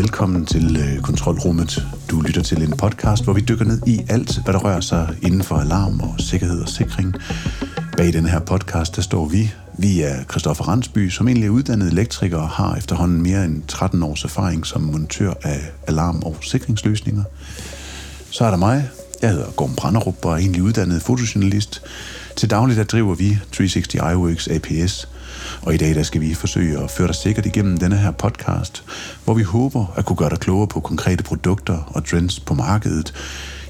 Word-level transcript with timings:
velkommen 0.00 0.46
til 0.46 0.76
øh, 0.76 1.02
Kontrolrummet. 1.02 1.86
Du 2.10 2.20
lytter 2.20 2.42
til 2.42 2.62
en 2.62 2.76
podcast, 2.76 3.24
hvor 3.24 3.32
vi 3.32 3.40
dykker 3.40 3.64
ned 3.64 3.80
i 3.86 4.00
alt, 4.08 4.44
hvad 4.44 4.54
der 4.54 4.60
rører 4.60 4.80
sig 4.80 5.16
inden 5.22 5.42
for 5.42 5.56
alarm 5.56 6.00
og 6.00 6.14
sikkerhed 6.18 6.62
og 6.62 6.68
sikring. 6.68 7.14
Bag 7.96 8.12
den 8.12 8.26
her 8.26 8.40
podcast, 8.40 8.96
der 8.96 9.02
står 9.02 9.28
vi. 9.28 9.54
Vi 9.78 10.00
er 10.00 10.24
Christoffer 10.30 10.64
Randsby, 10.64 11.08
som 11.08 11.28
egentlig 11.28 11.46
er 11.46 11.50
uddannet 11.50 11.92
elektriker 11.92 12.38
og 12.38 12.48
har 12.48 12.76
efterhånden 12.76 13.22
mere 13.22 13.44
end 13.44 13.62
13 13.68 14.02
års 14.02 14.24
erfaring 14.24 14.66
som 14.66 14.82
montør 14.82 15.32
af 15.42 15.60
alarm- 15.86 16.22
og 16.22 16.36
sikringsløsninger. 16.40 17.24
Så 18.30 18.44
er 18.44 18.50
der 18.50 18.58
mig. 18.58 18.88
Jeg 19.22 19.30
hedder 19.30 19.50
Gorm 19.50 19.74
Branderup 19.76 20.24
og 20.24 20.32
er 20.32 20.36
egentlig 20.36 20.62
uddannet 20.62 21.02
fotojournalist. 21.02 21.82
Til 22.36 22.50
dagligt 22.50 22.78
der 22.78 22.84
driver 22.84 23.14
vi 23.14 23.38
360 23.52 23.94
iWorks 23.94 24.48
APS– 24.48 25.08
og 25.62 25.74
i 25.74 25.76
dag 25.76 25.94
der 25.94 26.02
skal 26.02 26.20
vi 26.20 26.34
forsøge 26.34 26.78
at 26.78 26.90
føre 26.90 27.06
dig 27.06 27.14
sikkert 27.14 27.46
igennem 27.46 27.78
denne 27.78 27.96
her 27.96 28.10
podcast, 28.10 28.84
hvor 29.24 29.34
vi 29.34 29.42
håber 29.42 29.94
at 29.96 30.04
kunne 30.04 30.16
gøre 30.16 30.30
dig 30.30 30.38
klogere 30.38 30.68
på 30.68 30.80
konkrete 30.80 31.24
produkter 31.24 31.90
og 31.94 32.04
trends 32.04 32.40
på 32.40 32.54
markedet, 32.54 33.14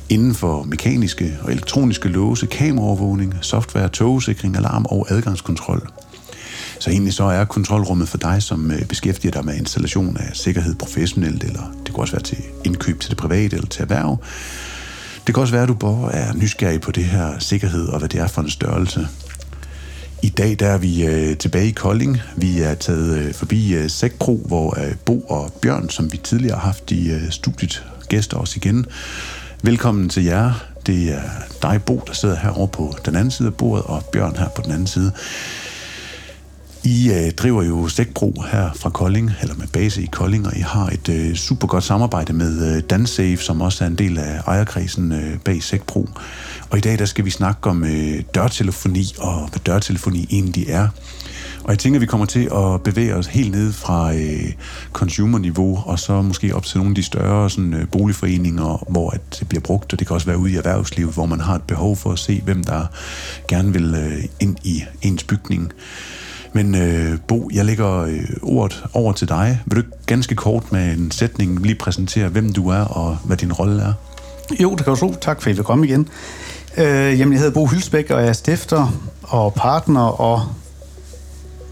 inden 0.08 0.34
for 0.34 0.62
mekaniske 0.62 1.38
og 1.42 1.52
elektroniske 1.52 2.08
låse, 2.08 2.46
kameraovervågning, 2.46 3.34
software, 3.40 3.88
togsikring, 3.88 4.56
alarm 4.56 4.86
og 4.88 5.06
adgangskontrol. 5.10 5.90
Så 6.80 6.90
egentlig 6.90 7.14
så 7.14 7.24
er 7.24 7.44
kontrolrummet 7.44 8.08
for 8.08 8.18
dig, 8.18 8.42
som 8.42 8.70
øh, 8.70 8.84
beskæftiger 8.84 9.32
dig 9.32 9.44
med 9.44 9.56
installation 9.56 10.16
af 10.16 10.36
sikkerhed 10.36 10.74
professionelt, 10.74 11.44
eller 11.44 11.72
det 11.86 11.94
kan 11.94 11.96
også 11.96 12.12
være 12.12 12.22
til 12.22 12.38
indkøb 12.64 13.00
til 13.00 13.10
det 13.10 13.18
private 13.18 13.56
eller 13.56 13.68
til 13.68 13.82
erhverv. 13.82 14.18
Det 15.26 15.34
kan 15.34 15.40
også 15.40 15.54
være, 15.54 15.62
at 15.62 15.68
du 15.68 15.74
bare 15.74 16.14
er 16.14 16.32
nysgerrig 16.32 16.80
på 16.80 16.90
det 16.90 17.04
her 17.04 17.38
sikkerhed 17.38 17.88
og 17.88 17.98
hvad 17.98 18.08
det 18.08 18.20
er 18.20 18.26
for 18.26 18.42
en 18.42 18.50
størrelse. 18.50 19.08
I 20.22 20.28
dag 20.28 20.56
der 20.58 20.66
er 20.66 20.78
vi 20.78 21.04
øh, 21.04 21.36
tilbage 21.36 21.68
i 21.68 21.70
Kolding. 21.70 22.18
Vi 22.36 22.60
er 22.60 22.74
taget 22.74 23.18
øh, 23.18 23.34
forbi 23.34 23.74
øh, 23.74 23.90
Sækbro, 23.90 24.42
hvor 24.46 24.80
øh, 24.80 24.94
Bo 25.04 25.20
og 25.20 25.52
Bjørn, 25.62 25.88
som 25.88 26.12
vi 26.12 26.16
tidligere 26.16 26.58
har 26.58 26.66
haft 26.66 26.90
i 26.90 27.10
øh, 27.10 27.30
studiet, 27.30 27.84
gæster 28.08 28.36
os 28.36 28.56
igen. 28.56 28.86
Velkommen 29.62 30.08
til 30.08 30.24
jer. 30.24 30.52
Det 30.86 31.12
er 31.12 31.22
dig, 31.62 31.82
Bo, 31.86 32.02
der 32.06 32.12
sidder 32.12 32.36
herovre 32.36 32.68
på 32.68 32.94
den 33.04 33.16
anden 33.16 33.30
side 33.30 33.48
af 33.48 33.54
bordet, 33.54 33.84
og 33.84 34.04
Bjørn 34.12 34.36
her 34.36 34.48
på 34.48 34.62
den 34.62 34.72
anden 34.72 34.86
side. 34.86 35.12
I 36.84 37.10
øh, 37.10 37.32
driver 37.32 37.62
jo 37.62 37.88
Stikbro 37.88 38.34
her 38.52 38.70
fra 38.74 38.90
Kolding, 38.90 39.32
eller 39.40 39.54
med 39.54 39.66
base 39.66 40.02
i 40.02 40.06
Kolding, 40.06 40.46
og 40.46 40.56
I 40.56 40.60
har 40.60 40.86
et 40.86 41.08
øh, 41.08 41.34
super 41.34 41.66
godt 41.66 41.84
samarbejde 41.84 42.32
med 42.32 42.76
øh, 42.76 42.82
DanSafe, 42.82 43.36
som 43.36 43.60
også 43.60 43.84
er 43.84 43.88
en 43.88 43.94
del 43.94 44.18
af 44.18 44.40
ejerkredsen 44.46 45.12
øh, 45.12 45.38
bag 45.38 45.62
Stikbro. 45.62 46.08
Og 46.70 46.78
i 46.78 46.80
dag 46.80 46.98
der 46.98 47.04
skal 47.04 47.24
vi 47.24 47.30
snakke 47.30 47.70
om 47.70 47.84
øh, 47.84 48.22
dørtelefoni 48.34 49.14
og 49.18 49.48
hvad 49.48 49.60
dørtelefoni 49.66 50.26
egentlig 50.30 50.64
er. 50.68 50.88
Og 51.64 51.70
jeg 51.70 51.78
tænker, 51.78 51.98
at 51.98 52.00
vi 52.00 52.06
kommer 52.06 52.26
til 52.26 52.48
at 52.54 52.82
bevæge 52.82 53.14
os 53.14 53.26
helt 53.26 53.50
ned 53.50 53.72
fra 53.72 54.14
øh, 54.14 54.52
consumer-niveau, 54.92 55.82
og 55.86 55.98
så 55.98 56.22
måske 56.22 56.54
op 56.54 56.64
til 56.64 56.78
nogle 56.78 56.90
af 56.90 56.94
de 56.94 57.02
større 57.02 57.50
sådan, 57.50 57.74
øh, 57.74 57.88
boligforeninger, 57.88 58.84
hvor 58.88 59.10
at 59.10 59.20
det 59.40 59.48
bliver 59.48 59.62
brugt, 59.62 59.92
og 59.92 59.98
det 59.98 60.06
kan 60.06 60.14
også 60.14 60.26
være 60.26 60.38
ude 60.38 60.52
i 60.52 60.56
erhvervslivet, 60.56 61.14
hvor 61.14 61.26
man 61.26 61.40
har 61.40 61.54
et 61.54 61.62
behov 61.62 61.96
for 61.96 62.12
at 62.12 62.18
se, 62.18 62.40
hvem 62.44 62.64
der 62.64 62.86
gerne 63.48 63.72
vil 63.72 63.94
øh, 63.94 64.24
ind 64.40 64.56
i 64.64 64.84
ens 65.02 65.24
bygning. 65.24 65.72
Men 66.52 66.74
øh, 66.74 67.18
Bo, 67.28 67.50
jeg 67.52 67.64
lægger 67.64 68.00
øh, 68.02 68.20
ordet 68.42 68.84
over 68.94 69.12
til 69.12 69.28
dig. 69.28 69.60
Vil 69.66 69.82
du 69.82 69.82
ganske 70.06 70.34
kort 70.34 70.72
med 70.72 70.92
en 70.92 71.10
sætning 71.10 71.60
lige 71.60 71.74
præsentere, 71.74 72.28
hvem 72.28 72.52
du 72.52 72.68
er 72.68 72.80
og 72.80 73.16
hvad 73.24 73.36
din 73.36 73.52
rolle 73.52 73.82
er? 73.82 73.92
Jo, 74.60 74.70
det 74.70 74.84
kan 74.84 74.94
du 74.94 75.00
tro. 75.00 75.14
Tak 75.20 75.42
for, 75.42 75.50
at 75.50 75.54
I 75.54 75.56
vil 75.56 75.64
komme 75.64 75.86
igen. 75.86 76.08
Øh, 76.76 77.18
jamen, 77.18 77.32
jeg 77.32 77.38
hedder 77.38 77.54
Bo 77.54 77.66
Hylsbæk, 77.66 78.10
og 78.10 78.20
jeg 78.20 78.28
er 78.28 78.32
stifter 78.32 79.00
og 79.22 79.54
partner 79.54 80.00
og 80.00 80.42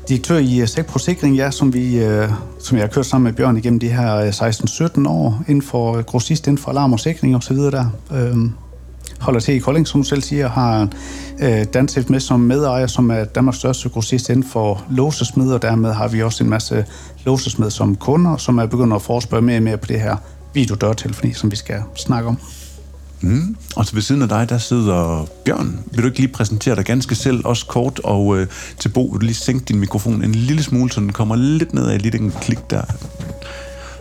direktør 0.09 0.39
i 0.39 0.61
øh, 0.61 0.69
Sæk 0.69 0.87
Prosikring, 0.87 1.19
Sikring, 1.19 1.37
ja, 1.37 1.51
som, 1.51 1.75
vi, 1.75 1.99
øh, 1.99 2.29
som 2.61 2.77
jeg 2.79 2.85
har 2.85 2.89
kørt 2.89 3.07
sammen 3.07 3.25
med 3.25 3.33
Bjørn 3.33 3.57
igennem 3.57 3.81
de 3.81 3.89
her 3.89 4.17
øh, 4.17 4.29
16-17 4.29 5.09
år 5.09 5.43
inden 5.49 5.63
for 5.63 5.97
øh, 5.97 6.05
grossist, 6.05 6.47
inden 6.47 6.59
for 6.59 6.71
alarm 6.71 6.93
og 6.93 7.01
sikring 7.01 7.37
og 7.37 7.43
så 7.43 7.55
videre 7.55 7.71
der. 7.71 7.87
Øh, 8.13 8.37
holder 9.29 9.41
til 9.41 9.55
i 9.55 9.59
Kolding, 9.59 9.89
som 9.89 10.03
du 10.03 10.09
selv 10.09 10.23
siger, 10.23 10.49
har 10.49 10.89
øh, 11.41 11.65
Danset 11.75 12.11
med 12.11 12.21
som 12.21 12.41
medejer, 12.41 12.87
som 12.87 13.11
er 13.11 13.25
Danmarks 13.25 13.59
største 13.59 13.89
grossist 13.89 14.29
inden 14.29 14.45
for 14.45 14.85
låsesmed, 14.91 15.53
og 15.53 15.63
dermed 15.63 15.93
har 15.93 16.09
vi 16.09 16.23
også 16.23 16.45
en 16.45 16.51
masse 16.51 16.85
låsesmed 17.25 17.71
som 17.71 17.97
kunder, 17.97 18.37
som 18.37 18.59
er 18.59 18.67
begyndt 18.67 18.95
at 18.95 19.03
forespørge 19.03 19.43
mere 19.43 19.57
og 19.57 19.63
mere 19.63 19.77
på 19.77 19.87
det 19.87 20.01
her 20.01 20.17
videodørtelefoni, 20.55 21.33
som 21.33 21.51
vi 21.51 21.57
skal 21.57 21.83
snakke 21.97 22.29
om. 22.29 22.39
Mm. 23.21 23.57
Og 23.77 23.87
så 23.87 23.95
ved 23.95 24.03
siden 24.03 24.23
af 24.23 24.29
dig, 24.29 24.49
der 24.49 24.59
sidder 24.59 25.27
Bjørn. 25.45 25.81
Vil 25.93 26.03
du 26.03 26.09
ikke 26.09 26.19
lige 26.19 26.33
præsentere 26.33 26.77
dig 26.77 26.85
ganske 26.85 27.15
selv, 27.15 27.47
også 27.47 27.67
kort, 27.67 28.01
og 28.05 28.39
øh, 28.39 28.47
til 28.79 28.89
Bo, 28.89 29.03
vil 29.03 29.21
du 29.21 29.25
lige 29.25 29.35
sænke 29.35 29.65
din 29.65 29.81
mikrofon 29.81 30.25
en 30.25 30.35
lille 30.35 30.63
smule, 30.63 30.93
så 30.93 31.01
den 31.01 31.13
kommer 31.13 31.37
lidt 31.37 31.75
ned 31.75 31.89
af 31.89 32.03
lige 32.03 32.19
den 32.19 32.33
klik 32.41 32.71
der. 32.71 32.83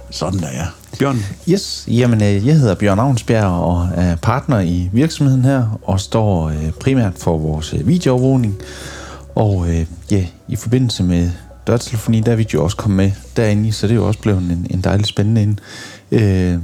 Sådan 0.09 0.39
der, 0.39 0.51
ja. 0.51 0.65
Bjørn? 0.99 1.17
Yes, 1.49 1.85
jamen 1.87 2.23
øh, 2.23 2.47
jeg 2.47 2.55
hedder 2.55 2.75
Bjørn 2.75 2.99
Avnsbjerg 2.99 3.51
og 3.51 3.89
er 3.95 4.15
partner 4.15 4.59
i 4.59 4.89
virksomheden 4.93 5.45
her, 5.45 5.79
og 5.83 5.99
står 5.99 6.49
øh, 6.49 6.71
primært 6.71 7.13
for 7.17 7.37
vores 7.37 7.73
øh, 7.73 7.87
videoovervågning. 7.87 8.55
Og 9.35 9.67
ja, 10.11 10.25
i 10.47 10.55
forbindelse 10.55 11.03
med 11.03 11.31
dørtelefoni, 11.67 12.19
der 12.19 12.31
er 12.31 12.43
jo 12.53 12.63
også 12.63 12.77
kommet 12.77 12.97
med 12.97 13.11
derinde 13.35 13.67
i, 13.67 13.71
så 13.71 13.87
det 13.87 13.91
er 13.93 13.95
jo 13.95 14.07
også 14.07 14.19
blevet 14.19 14.41
en, 14.41 14.67
en 14.69 14.81
dejlig 14.81 15.05
spændende 15.05 15.41
ind. 15.41 15.57
Øh, 16.11 16.57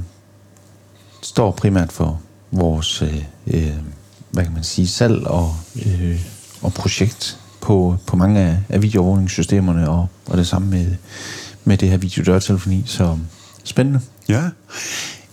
står 1.22 1.50
primært 1.50 1.92
for 1.92 2.20
vores, 2.50 3.02
øh, 3.46 3.72
hvad 4.30 4.44
kan 4.44 4.54
man 4.54 4.64
sige, 4.64 4.88
salg 4.88 5.26
og, 5.26 5.54
øh, 5.86 6.20
og 6.62 6.72
projekt 6.72 7.38
på, 7.60 7.96
på 8.06 8.16
mange 8.16 8.40
af, 8.40 8.56
af 8.68 8.82
videoovervågningssystemerne, 8.82 9.90
og, 9.90 10.06
og 10.26 10.38
det 10.38 10.46
samme 10.46 10.70
med, 10.70 10.86
med 11.64 11.76
det 11.76 11.90
her 11.90 11.96
videodørtelefoni, 11.96 12.82
så 12.86 13.18
spændende. 13.64 14.00
Ja. 14.28 14.42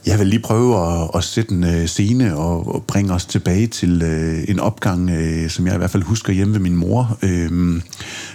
Jeg 0.05 0.19
vil 0.19 0.27
lige 0.27 0.39
prøve 0.39 0.87
at, 0.87 1.09
at 1.15 1.23
sætte 1.23 1.51
en 1.51 1.63
øh, 1.63 1.85
scene 1.87 2.37
og, 2.37 2.75
og 2.75 2.83
bringe 2.83 3.13
os 3.13 3.25
tilbage 3.25 3.67
til 3.67 4.01
øh, 4.01 4.43
en 4.47 4.59
opgang, 4.59 5.09
øh, 5.09 5.49
som 5.49 5.65
jeg 5.65 5.75
i 5.75 5.77
hvert 5.77 5.91
fald 5.91 6.03
husker 6.03 6.33
hjemme 6.33 6.53
ved 6.53 6.61
min 6.61 6.75
mor. 6.75 7.17
Øh, 7.21 7.81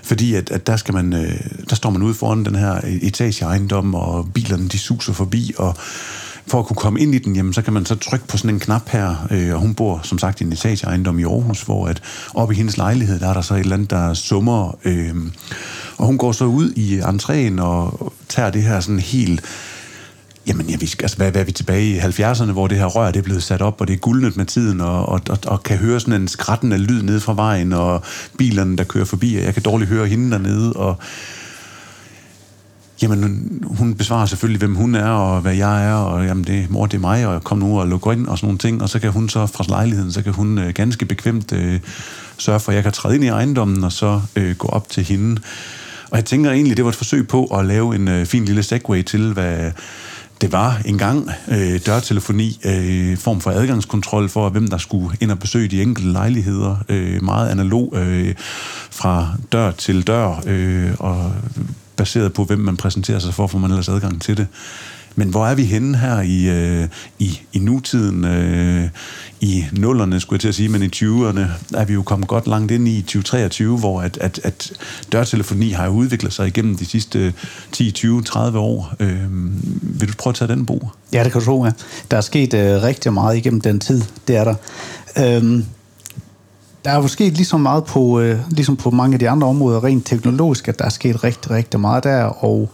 fordi 0.03 0.35
at, 0.35 0.51
at 0.51 0.67
der, 0.67 0.77
skal 0.77 0.95
man, 0.95 1.13
øh, 1.13 1.41
der 1.71 1.77
står 1.77 1.91
man 1.91 2.03
ude 2.03 2.15
foran 2.15 2.45
den 2.45 2.55
her 2.55 2.75
e-, 2.75 3.07
etageejendom, 3.07 3.95
og 3.95 4.29
bilerne 4.35 4.69
de 4.69 4.79
suser 4.79 5.13
forbi, 5.13 5.55
og 5.59 5.75
for 6.47 6.59
at 6.59 6.67
kunne 6.67 6.77
komme 6.77 7.01
ind 7.01 7.15
i 7.15 7.19
den, 7.19 7.37
jamen, 7.37 7.53
så 7.53 7.63
kan 7.63 7.73
man 7.73 7.87
så 7.87 7.95
trykke 7.95 8.27
på 8.27 8.37
sådan 8.37 8.51
en 8.51 8.61
knap 8.61 8.89
her, 8.89 9.27
øh, 9.31 9.55
og 9.55 9.61
hun 9.61 9.75
bor 9.75 10.01
som 10.03 10.19
sagt 10.19 10.41
i 10.41 10.45
en 10.45 10.53
etageejendom 10.53 11.19
i 11.19 11.25
Aarhus, 11.25 11.63
hvor 11.63 11.87
at 11.87 12.03
oppe 12.35 12.55
i 12.55 12.57
hendes 12.57 12.77
lejlighed, 12.77 13.21
der 13.21 13.29
er 13.29 13.35
der 13.35 13.41
så 13.41 13.55
et 13.55 13.61
eller 13.61 13.77
andet, 13.77 13.91
der 13.91 14.15
summer, 14.15 14.79
øh, 14.85 15.15
og 15.97 16.07
hun 16.07 16.19
går 16.19 16.33
så 16.33 16.45
ud 16.45 16.71
i 16.71 17.01
entréen 17.01 17.63
og 17.63 18.13
tager 18.29 18.51
det 18.51 18.63
her 18.63 18.81
sådan 18.81 18.99
helt 18.99 19.43
Jamen, 20.47 20.67
ja, 20.67 20.77
vi 20.77 20.87
skal, 20.87 21.05
altså, 21.05 21.17
hvad, 21.17 21.31
hvad 21.31 21.41
er 21.41 21.45
vi 21.45 21.53
tilbage 21.53 21.85
i 21.85 21.99
70'erne, 21.99 22.53
hvor 22.53 22.67
det 22.67 22.79
her 22.79 22.87
rør 22.87 23.11
det 23.11 23.19
er 23.19 23.23
blevet 23.23 23.43
sat 23.43 23.63
op, 23.63 23.81
og 23.81 23.89
det 23.89 23.95
er 23.95 23.99
guldnet 23.99 24.37
med 24.37 24.45
tiden, 24.45 24.81
og, 24.81 25.09
og, 25.09 25.21
og, 25.31 25.39
og 25.47 25.63
kan 25.63 25.77
høre 25.77 26.01
sådan 26.01 26.21
en 26.21 26.29
skrættende 26.29 26.79
lyd 26.79 27.03
ned 27.03 27.21
fra 27.21 27.35
vejen, 27.35 27.73
og 27.73 28.03
bilerne, 28.39 28.77
der 28.77 28.85
kører 28.85 29.05
forbi, 29.05 29.37
og 29.37 29.45
jeg 29.45 29.55
kan 29.55 29.63
dårligt 29.63 29.91
høre 29.91 30.07
hende 30.07 30.31
dernede, 30.31 30.73
og 30.73 30.97
Jamen, 33.03 33.63
hun 33.65 33.95
besvarer 33.95 34.27
selvfølgelig, 34.27 34.59
hvem 34.59 34.75
hun 34.75 34.95
er, 34.95 35.09
og 35.09 35.41
hvad 35.41 35.55
jeg 35.55 35.87
er, 35.89 35.95
og 35.95 36.27
jamen, 36.27 36.45
det, 36.45 36.71
mor, 36.71 36.87
det 36.87 36.97
er 36.97 37.01
mig, 37.01 37.27
og 37.27 37.45
kom 37.45 37.59
nu 37.59 37.81
og 37.81 37.87
luk 37.87 38.07
ind, 38.13 38.27
og 38.27 38.39
sådan 38.39 38.47
nogle 38.47 38.59
ting, 38.59 38.83
og 38.83 38.89
så 38.89 38.99
kan 38.99 39.13
hun 39.13 39.29
så 39.29 39.47
fra 39.47 39.65
lejligheden, 39.69 40.13
så 40.13 40.23
kan 40.23 40.33
hun 40.33 40.59
øh, 40.59 40.75
ganske 40.75 41.07
bekvemt 41.07 41.53
øh, 41.53 41.81
sørge 42.39 42.61
for, 42.61 42.73
at 42.73 42.77
jeg 42.77 42.83
kan 42.83 42.93
træde 42.93 43.15
ind 43.15 43.25
i 43.25 43.29
ejendommen, 43.29 43.85
og 43.85 43.93
så 43.93 44.21
øh, 44.37 44.57
gå 44.57 44.69
op 44.69 44.89
til 44.89 45.05
hende. 45.05 45.41
Og 46.11 46.17
jeg 46.17 46.25
tænker 46.25 46.51
egentlig, 46.51 46.77
det 46.77 46.85
var 46.85 46.91
et 46.91 46.97
forsøg 46.97 47.29
på 47.29 47.45
at 47.45 47.67
lave 47.67 47.95
en 47.95 48.09
øh, 48.09 48.27
fin 48.27 48.45
lille 48.45 48.63
segue 48.63 49.03
til, 49.03 49.33
hvad 49.33 49.73
det 50.41 50.53
var 50.53 50.81
engang 50.85 51.31
øh, 51.49 51.81
dørtelefoni, 51.87 52.61
øh, 52.65 53.17
form 53.17 53.41
for 53.41 53.51
adgangskontrol 53.51 54.29
for, 54.29 54.49
hvem 54.49 54.69
der 54.69 54.79
skulle 54.79 55.17
ind 55.21 55.31
og 55.31 55.39
besøge 55.39 55.69
de 55.69 55.83
enkelte 55.83 56.13
lejligheder. 56.13 56.77
Øh, 56.89 57.25
meget 57.25 57.51
analog 57.51 57.93
øh, 57.97 58.35
fra 58.91 59.29
dør 59.53 59.71
til 59.71 60.07
dør, 60.07 60.43
øh, 60.47 60.91
og 60.99 61.33
baseret 61.97 62.33
på, 62.33 62.45
hvem 62.45 62.59
man 62.59 62.77
præsenterer 62.77 63.19
sig 63.19 63.35
for, 63.35 63.47
får 63.47 63.59
man 63.59 63.71
ellers 63.71 63.89
adgang 63.89 64.23
til 64.23 64.37
det. 64.37 64.47
Men 65.17 65.29
hvor 65.29 65.47
er 65.47 65.55
vi 65.55 65.65
henne 65.65 65.99
her 65.99 66.21
i, 66.21 66.49
øh, 66.49 66.89
i, 67.19 67.41
i 67.53 67.59
nutiden? 67.59 68.25
Øh, 68.25 68.89
I 69.41 69.65
nullerne, 69.73 70.21
skulle 70.21 70.37
jeg 70.37 70.41
til 70.41 70.49
at 70.49 70.55
sige, 70.55 70.69
men 70.69 70.83
i 70.83 70.87
20'erne 70.87 71.41
er 71.75 71.85
vi 71.85 71.93
jo 71.93 72.03
kommet 72.03 72.29
godt 72.29 72.47
langt 72.47 72.73
ind 72.73 72.89
i 72.89 73.03
2023, 73.03 73.79
hvor 73.79 74.01
at, 74.01 74.19
at, 74.21 74.41
at 74.45 74.73
dørtelefoni 75.13 75.71
har 75.71 75.89
udviklet 75.89 76.33
sig 76.33 76.47
igennem 76.47 76.77
de 76.77 76.87
sidste 76.87 77.35
10, 77.73 77.91
20, 77.91 78.23
30 78.23 78.59
år. 78.59 78.95
Øh, 79.01 79.21
vil 80.01 80.09
du 80.09 80.15
prøve 80.19 80.33
at 80.33 80.35
tage 80.35 80.49
den, 80.49 80.67
Bo? 80.67 80.89
Ja, 81.13 81.25
det 81.25 81.33
kan 81.33 81.41
du 81.41 81.47
tro, 81.47 81.65
ja. 81.65 81.71
Der 82.11 82.17
er 82.17 82.21
sket 82.21 82.55
øh, 82.55 82.83
rigtig 82.83 83.13
meget 83.13 83.37
igennem 83.37 83.61
den 83.61 83.81
tid, 83.81 84.03
det 84.29 84.37
er 84.37 84.45
der. 84.45 84.55
Øh, 85.19 85.63
der 86.85 86.93
er 86.93 86.97
jo 86.97 87.09
sket 87.09 87.33
lige 87.33 87.47
så 87.47 87.57
meget 87.57 87.85
på, 87.85 88.21
øh, 88.21 88.39
ligesom 88.51 88.77
på 88.77 88.91
mange 88.91 89.15
af 89.15 89.19
de 89.19 89.29
andre 89.29 89.47
områder, 89.47 89.85
rent 89.85 90.07
teknologisk, 90.07 90.69
at 90.69 90.79
der 90.79 90.85
er 90.85 90.89
sket 90.89 91.25
rigtig, 91.25 91.51
rigtig 91.51 91.81
meget 91.81 92.05
der, 92.05 92.23
og 92.25 92.71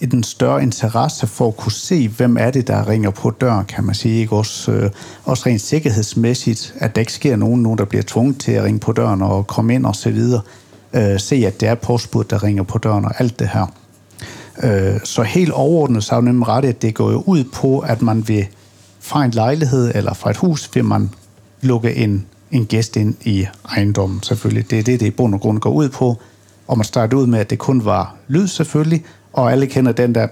en 0.00 0.22
større 0.22 0.62
interesse 0.62 1.26
for 1.26 1.48
at 1.48 1.56
kunne 1.56 1.72
se, 1.72 2.08
hvem 2.08 2.36
er 2.36 2.50
det, 2.50 2.66
der 2.66 2.88
ringer 2.88 3.10
på 3.10 3.30
døren, 3.30 3.64
kan 3.64 3.84
man 3.84 3.94
sige. 3.94 4.20
Ikke? 4.20 4.36
Også, 4.36 4.72
øh, 4.72 4.90
også 5.24 5.42
rent 5.46 5.60
sikkerhedsmæssigt, 5.60 6.74
at 6.78 6.94
der 6.94 7.00
ikke 7.00 7.12
sker 7.12 7.36
nogen, 7.36 7.62
nogen, 7.62 7.78
der 7.78 7.84
bliver 7.84 8.02
tvunget 8.06 8.38
til 8.38 8.52
at 8.52 8.64
ringe 8.64 8.80
på 8.80 8.92
døren 8.92 9.22
og 9.22 9.46
komme 9.46 9.74
ind 9.74 9.86
og 9.86 9.96
så 9.96 10.10
videre. 10.10 10.40
Øh, 10.92 11.20
se, 11.20 11.36
at 11.46 11.60
det 11.60 11.68
er 11.68 11.74
postbud, 11.74 12.24
der 12.24 12.42
ringer 12.42 12.62
på 12.62 12.78
døren 12.78 13.04
og 13.04 13.20
alt 13.20 13.38
det 13.38 13.48
her. 13.48 13.66
Øh, 14.62 15.00
så 15.04 15.22
helt 15.22 15.52
overordnet 15.52 16.04
så 16.04 16.14
er 16.14 16.20
det 16.20 16.24
nemlig 16.24 16.48
ret, 16.48 16.64
at 16.64 16.82
det 16.82 16.94
går 16.94 17.10
jo 17.10 17.22
ud 17.26 17.44
på, 17.44 17.78
at 17.78 18.02
man 18.02 18.28
vil 18.28 18.46
fra 19.00 19.24
en 19.24 19.30
lejlighed 19.30 19.92
eller 19.94 20.14
fra 20.14 20.30
et 20.30 20.36
hus, 20.36 20.70
vil 20.74 20.84
man 20.84 21.10
lukke 21.60 21.94
en, 21.94 22.26
en 22.50 22.66
gæst 22.66 22.96
ind 22.96 23.14
i 23.24 23.46
ejendommen 23.70 24.22
selvfølgelig. 24.22 24.70
Det 24.70 24.78
er 24.78 24.82
det, 24.82 25.00
det 25.00 25.06
i 25.06 25.10
bund 25.10 25.34
og 25.34 25.40
grund 25.40 25.60
går 25.60 25.70
ud 25.70 25.88
på. 25.88 26.16
Og 26.66 26.78
man 26.78 26.84
starter 26.84 27.16
ud 27.16 27.26
med, 27.26 27.38
at 27.38 27.50
det 27.50 27.58
kun 27.58 27.84
var 27.84 28.14
lyd 28.28 28.46
selvfølgelig, 28.46 29.04
og 29.36 29.52
alle 29.52 29.66
kender 29.66 29.92
den 29.92 30.14
der 30.14 30.26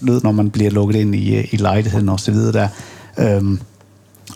lyd, 0.00 0.20
når 0.20 0.32
man 0.32 0.50
bliver 0.50 0.70
lukket 0.70 0.96
ind 0.96 1.14
i, 1.14 1.36
øh, 1.36 1.54
i 1.54 1.56
lejligheden 1.56 2.08
og 2.08 2.20
så 2.20 2.30
videre 2.30 2.52
der. 2.52 2.68
Øhm, 3.18 3.60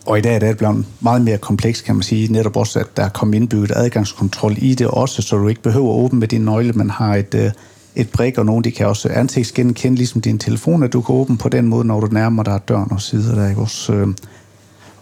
og 0.07 0.19
i 0.19 0.21
dag 0.21 0.35
er 0.35 0.39
det 0.39 0.59
blevet 0.59 0.85
meget 1.01 1.23
mere 1.23 1.39
komplekst, 1.39 1.85
kan 1.85 1.95
man 1.95 2.03
sige. 2.03 2.33
Netop 2.33 2.57
også, 2.57 2.79
at 2.79 2.97
der 2.97 3.05
er 3.05 3.09
kommet 3.09 3.35
indbygget 3.35 3.73
adgangskontrol 3.77 4.55
i 4.59 4.75
det 4.75 4.87
også, 4.87 5.23
så 5.23 5.37
du 5.37 5.49
ikke 5.49 5.63
behøver 5.63 5.95
at 5.95 6.05
åbne 6.05 6.19
med 6.19 6.29
din 6.29 6.41
nøgle, 6.41 6.73
Man 6.73 6.91
har 6.91 7.15
et, 7.15 7.35
øh, 7.35 7.51
et 7.97 8.11
brik, 8.11 8.39
og 8.39 8.47
nogen 8.47 8.65
de 8.65 8.71
kan 8.71 8.87
også 8.87 9.09
ansigtsgenkende, 9.09 9.97
ligesom 9.97 10.21
din 10.21 10.39
telefon, 10.39 10.83
at 10.83 10.93
du 10.93 11.01
kan 11.01 11.15
åbne 11.15 11.37
på 11.37 11.49
den 11.49 11.67
måde, 11.67 11.85
når 11.85 12.01
du 12.01 12.07
nærmer 12.07 12.43
dig 12.43 12.61
døren 12.69 12.93
og 12.93 13.03
sider 13.03 13.35
der. 13.35 13.49
Ikke? 13.49 13.61
Også, 13.61 13.93
øhm, 13.93 14.17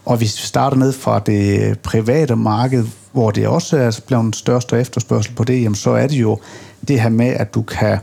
og 0.05 0.17
hvis 0.17 0.41
vi 0.41 0.47
starter 0.47 0.77
ned 0.77 0.91
fra 0.91 1.19
det 1.19 1.79
private 1.79 2.35
marked, 2.35 2.85
hvor 3.11 3.31
det 3.31 3.47
også 3.47 3.77
er 3.77 3.99
blevet 4.07 4.23
en 4.23 4.33
største 4.33 4.79
efterspørgsel 4.79 5.35
på 5.35 5.43
det, 5.43 5.61
jamen 5.61 5.75
så 5.75 5.89
er 5.89 6.07
det 6.07 6.15
jo 6.15 6.39
det 6.87 7.01
her 7.01 7.09
med, 7.09 7.27
at 7.27 7.53
du 7.53 7.61
kan 7.61 7.97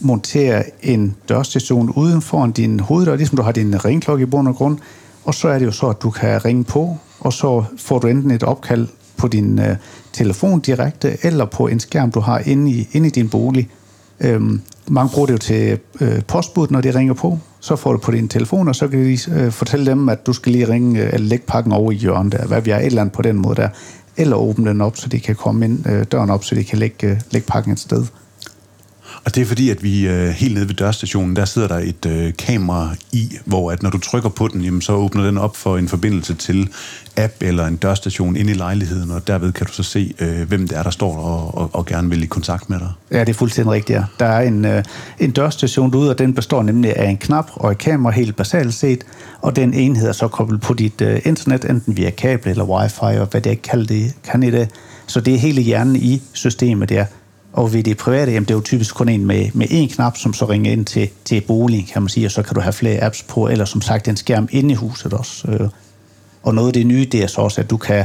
montere 0.00 0.64
en 0.82 1.16
dørstation 1.28 1.90
uden 1.90 2.22
for 2.22 2.46
din 2.46 2.80
hoveddør, 2.80 3.16
ligesom 3.16 3.36
du 3.36 3.42
har 3.42 3.52
din 3.52 3.84
ringklokke 3.84 4.22
i 4.22 4.26
bund 4.26 4.48
og 4.48 4.54
grund, 4.54 4.78
og 5.24 5.34
så 5.34 5.48
er 5.48 5.58
det 5.58 5.66
jo 5.66 5.70
så, 5.70 5.86
at 5.86 6.02
du 6.02 6.10
kan 6.10 6.44
ringe 6.44 6.64
på, 6.64 6.96
og 7.20 7.32
så 7.32 7.64
får 7.78 7.98
du 7.98 8.06
enten 8.06 8.30
et 8.30 8.42
opkald 8.42 8.88
på 9.16 9.28
din 9.28 9.58
øh, 9.58 9.76
telefon 10.12 10.60
direkte, 10.60 11.16
eller 11.22 11.44
på 11.44 11.66
en 11.66 11.80
skærm, 11.80 12.10
du 12.10 12.20
har 12.20 12.38
inde 12.38 12.70
i, 12.70 12.88
inde 12.92 13.06
i 13.06 13.10
din 13.10 13.28
bolig. 13.28 13.68
Øhm, 14.20 14.60
mange 14.88 15.10
bruger 15.14 15.26
det 15.26 15.32
jo 15.32 15.38
til 15.38 15.78
øh, 16.00 16.22
postbud, 16.22 16.66
når 16.70 16.80
de 16.80 16.94
ringer 16.94 17.14
på. 17.14 17.38
Så 17.60 17.76
får 17.76 17.92
du 17.92 17.98
på 17.98 18.10
din 18.10 18.28
telefon, 18.28 18.68
og 18.68 18.76
så 18.76 18.88
kan 18.88 19.04
de 19.04 19.18
øh, 19.32 19.52
fortælle 19.52 19.86
dem, 19.86 20.08
at 20.08 20.26
du 20.26 20.32
skal 20.32 20.52
lige 20.52 20.68
ringe 20.68 21.00
øh, 21.00 21.10
eller 21.12 21.28
lægge 21.28 21.46
pakken 21.46 21.72
over 21.72 21.92
i 21.92 21.94
hjørnet 21.94 22.32
der, 22.32 22.46
hvad 22.46 22.60
vi 22.60 22.70
er 22.70 22.78
et 22.78 22.86
eller 22.86 23.00
andet 23.00 23.14
på 23.14 23.22
den 23.22 23.36
måde 23.36 23.56
der. 23.56 23.68
Eller 24.16 24.36
åbne 24.36 24.70
den 24.70 24.80
op, 24.80 24.96
så 24.96 25.08
de 25.08 25.20
kan 25.20 25.34
komme 25.34 25.64
ind, 25.64 25.88
øh, 25.88 26.04
døren 26.12 26.30
op, 26.30 26.44
så 26.44 26.54
de 26.54 26.64
kan 26.64 26.78
lægge, 26.78 27.06
øh, 27.06 27.20
lægge 27.30 27.46
pakken 27.46 27.72
et 27.72 27.78
sted. 27.78 28.04
Og 29.26 29.34
det 29.34 29.42
er 29.42 29.46
fordi, 29.46 29.70
at 29.70 29.82
vi 29.82 30.06
øh, 30.06 30.28
helt 30.28 30.54
nede 30.54 30.68
ved 30.68 30.74
dørstationen, 30.74 31.36
der 31.36 31.44
sidder 31.44 31.68
der 31.68 31.78
et 31.78 32.06
øh, 32.06 32.32
kamera 32.38 32.94
i, 33.12 33.38
hvor 33.44 33.72
at 33.72 33.82
når 33.82 33.90
du 33.90 33.98
trykker 33.98 34.28
på 34.28 34.48
den, 34.48 34.60
jamen, 34.60 34.80
så 34.80 34.92
åbner 34.92 35.24
den 35.24 35.38
op 35.38 35.56
for 35.56 35.76
en 35.78 35.88
forbindelse 35.88 36.34
til 36.34 36.68
app 37.16 37.32
eller 37.40 37.66
en 37.66 37.76
dørstation 37.76 38.36
inde 38.36 38.50
i 38.50 38.54
lejligheden, 38.54 39.10
og 39.10 39.26
derved 39.26 39.52
kan 39.52 39.66
du 39.66 39.72
så 39.72 39.82
se, 39.82 40.14
øh, 40.18 40.48
hvem 40.48 40.68
det 40.68 40.78
er, 40.78 40.82
der 40.82 40.90
står 40.90 41.16
og, 41.16 41.58
og, 41.58 41.70
og 41.72 41.86
gerne 41.86 42.10
vil 42.10 42.22
i 42.22 42.26
kontakt 42.26 42.70
med 42.70 42.78
dig. 42.78 42.92
Ja, 43.10 43.20
det 43.20 43.28
er 43.28 43.34
fuldstændig 43.34 43.72
rigtigt, 43.72 43.98
ja. 43.98 44.04
Der 44.18 44.26
er 44.26 44.40
en, 44.40 44.64
øh, 44.64 44.84
en 45.18 45.30
dørstation 45.30 45.92
derude, 45.92 46.10
og 46.10 46.18
den 46.18 46.34
består 46.34 46.62
nemlig 46.62 46.96
af 46.96 47.08
en 47.08 47.16
knap 47.16 47.50
og 47.54 47.70
et 47.70 47.78
kamera 47.78 48.12
helt 48.12 48.36
basalt 48.36 48.74
set, 48.74 49.04
og 49.40 49.56
den 49.56 49.74
enhed 49.74 50.08
er 50.08 50.12
så 50.12 50.28
koblet 50.28 50.60
på 50.60 50.74
dit 50.74 51.00
øh, 51.00 51.20
internet, 51.24 51.64
enten 51.70 51.96
via 51.96 52.10
kabel 52.10 52.50
eller 52.50 52.64
wifi, 52.64 53.20
og 53.20 53.26
hvad 53.26 53.40
det 53.40 53.52
er 53.52 53.56
kaldt 53.56 53.88
det, 53.88 54.14
kan 54.24 54.42
i 54.42 54.50
det. 54.50 54.68
Så 55.06 55.20
det 55.20 55.34
er 55.34 55.38
hele 55.38 55.62
hjernen 55.62 55.96
i 55.96 56.22
systemet, 56.32 56.88
der. 56.88 57.04
Og 57.52 57.72
ved 57.72 57.82
det 57.82 57.96
private, 57.96 58.32
jamen 58.32 58.44
det 58.44 58.50
er 58.50 58.58
jo 58.58 58.62
typisk 58.62 58.94
kun 58.94 59.08
en 59.08 59.26
med, 59.26 59.48
med 59.54 59.66
én 59.66 59.94
knap, 59.94 60.16
som 60.16 60.34
så 60.34 60.44
ringer 60.44 60.72
ind 60.72 60.84
til, 60.84 61.08
til 61.24 61.40
boligen, 61.40 61.86
kan 61.92 62.02
man 62.02 62.08
sige, 62.08 62.26
og 62.26 62.30
så 62.30 62.42
kan 62.42 62.54
du 62.54 62.60
have 62.60 62.72
flere 62.72 63.04
apps 63.04 63.22
på, 63.22 63.48
eller 63.48 63.64
som 63.64 63.80
sagt 63.80 64.08
en 64.08 64.16
skærm 64.16 64.48
inde 64.50 64.72
i 64.72 64.74
huset 64.74 65.12
også. 65.12 65.48
Øh. 65.48 65.68
Og 66.42 66.54
noget 66.54 66.68
af 66.68 66.72
det 66.72 66.86
nye, 66.86 67.08
det 67.12 67.22
er 67.22 67.26
så 67.26 67.40
også, 67.40 67.60
at 67.60 67.70
du 67.70 67.76
kan, 67.76 68.04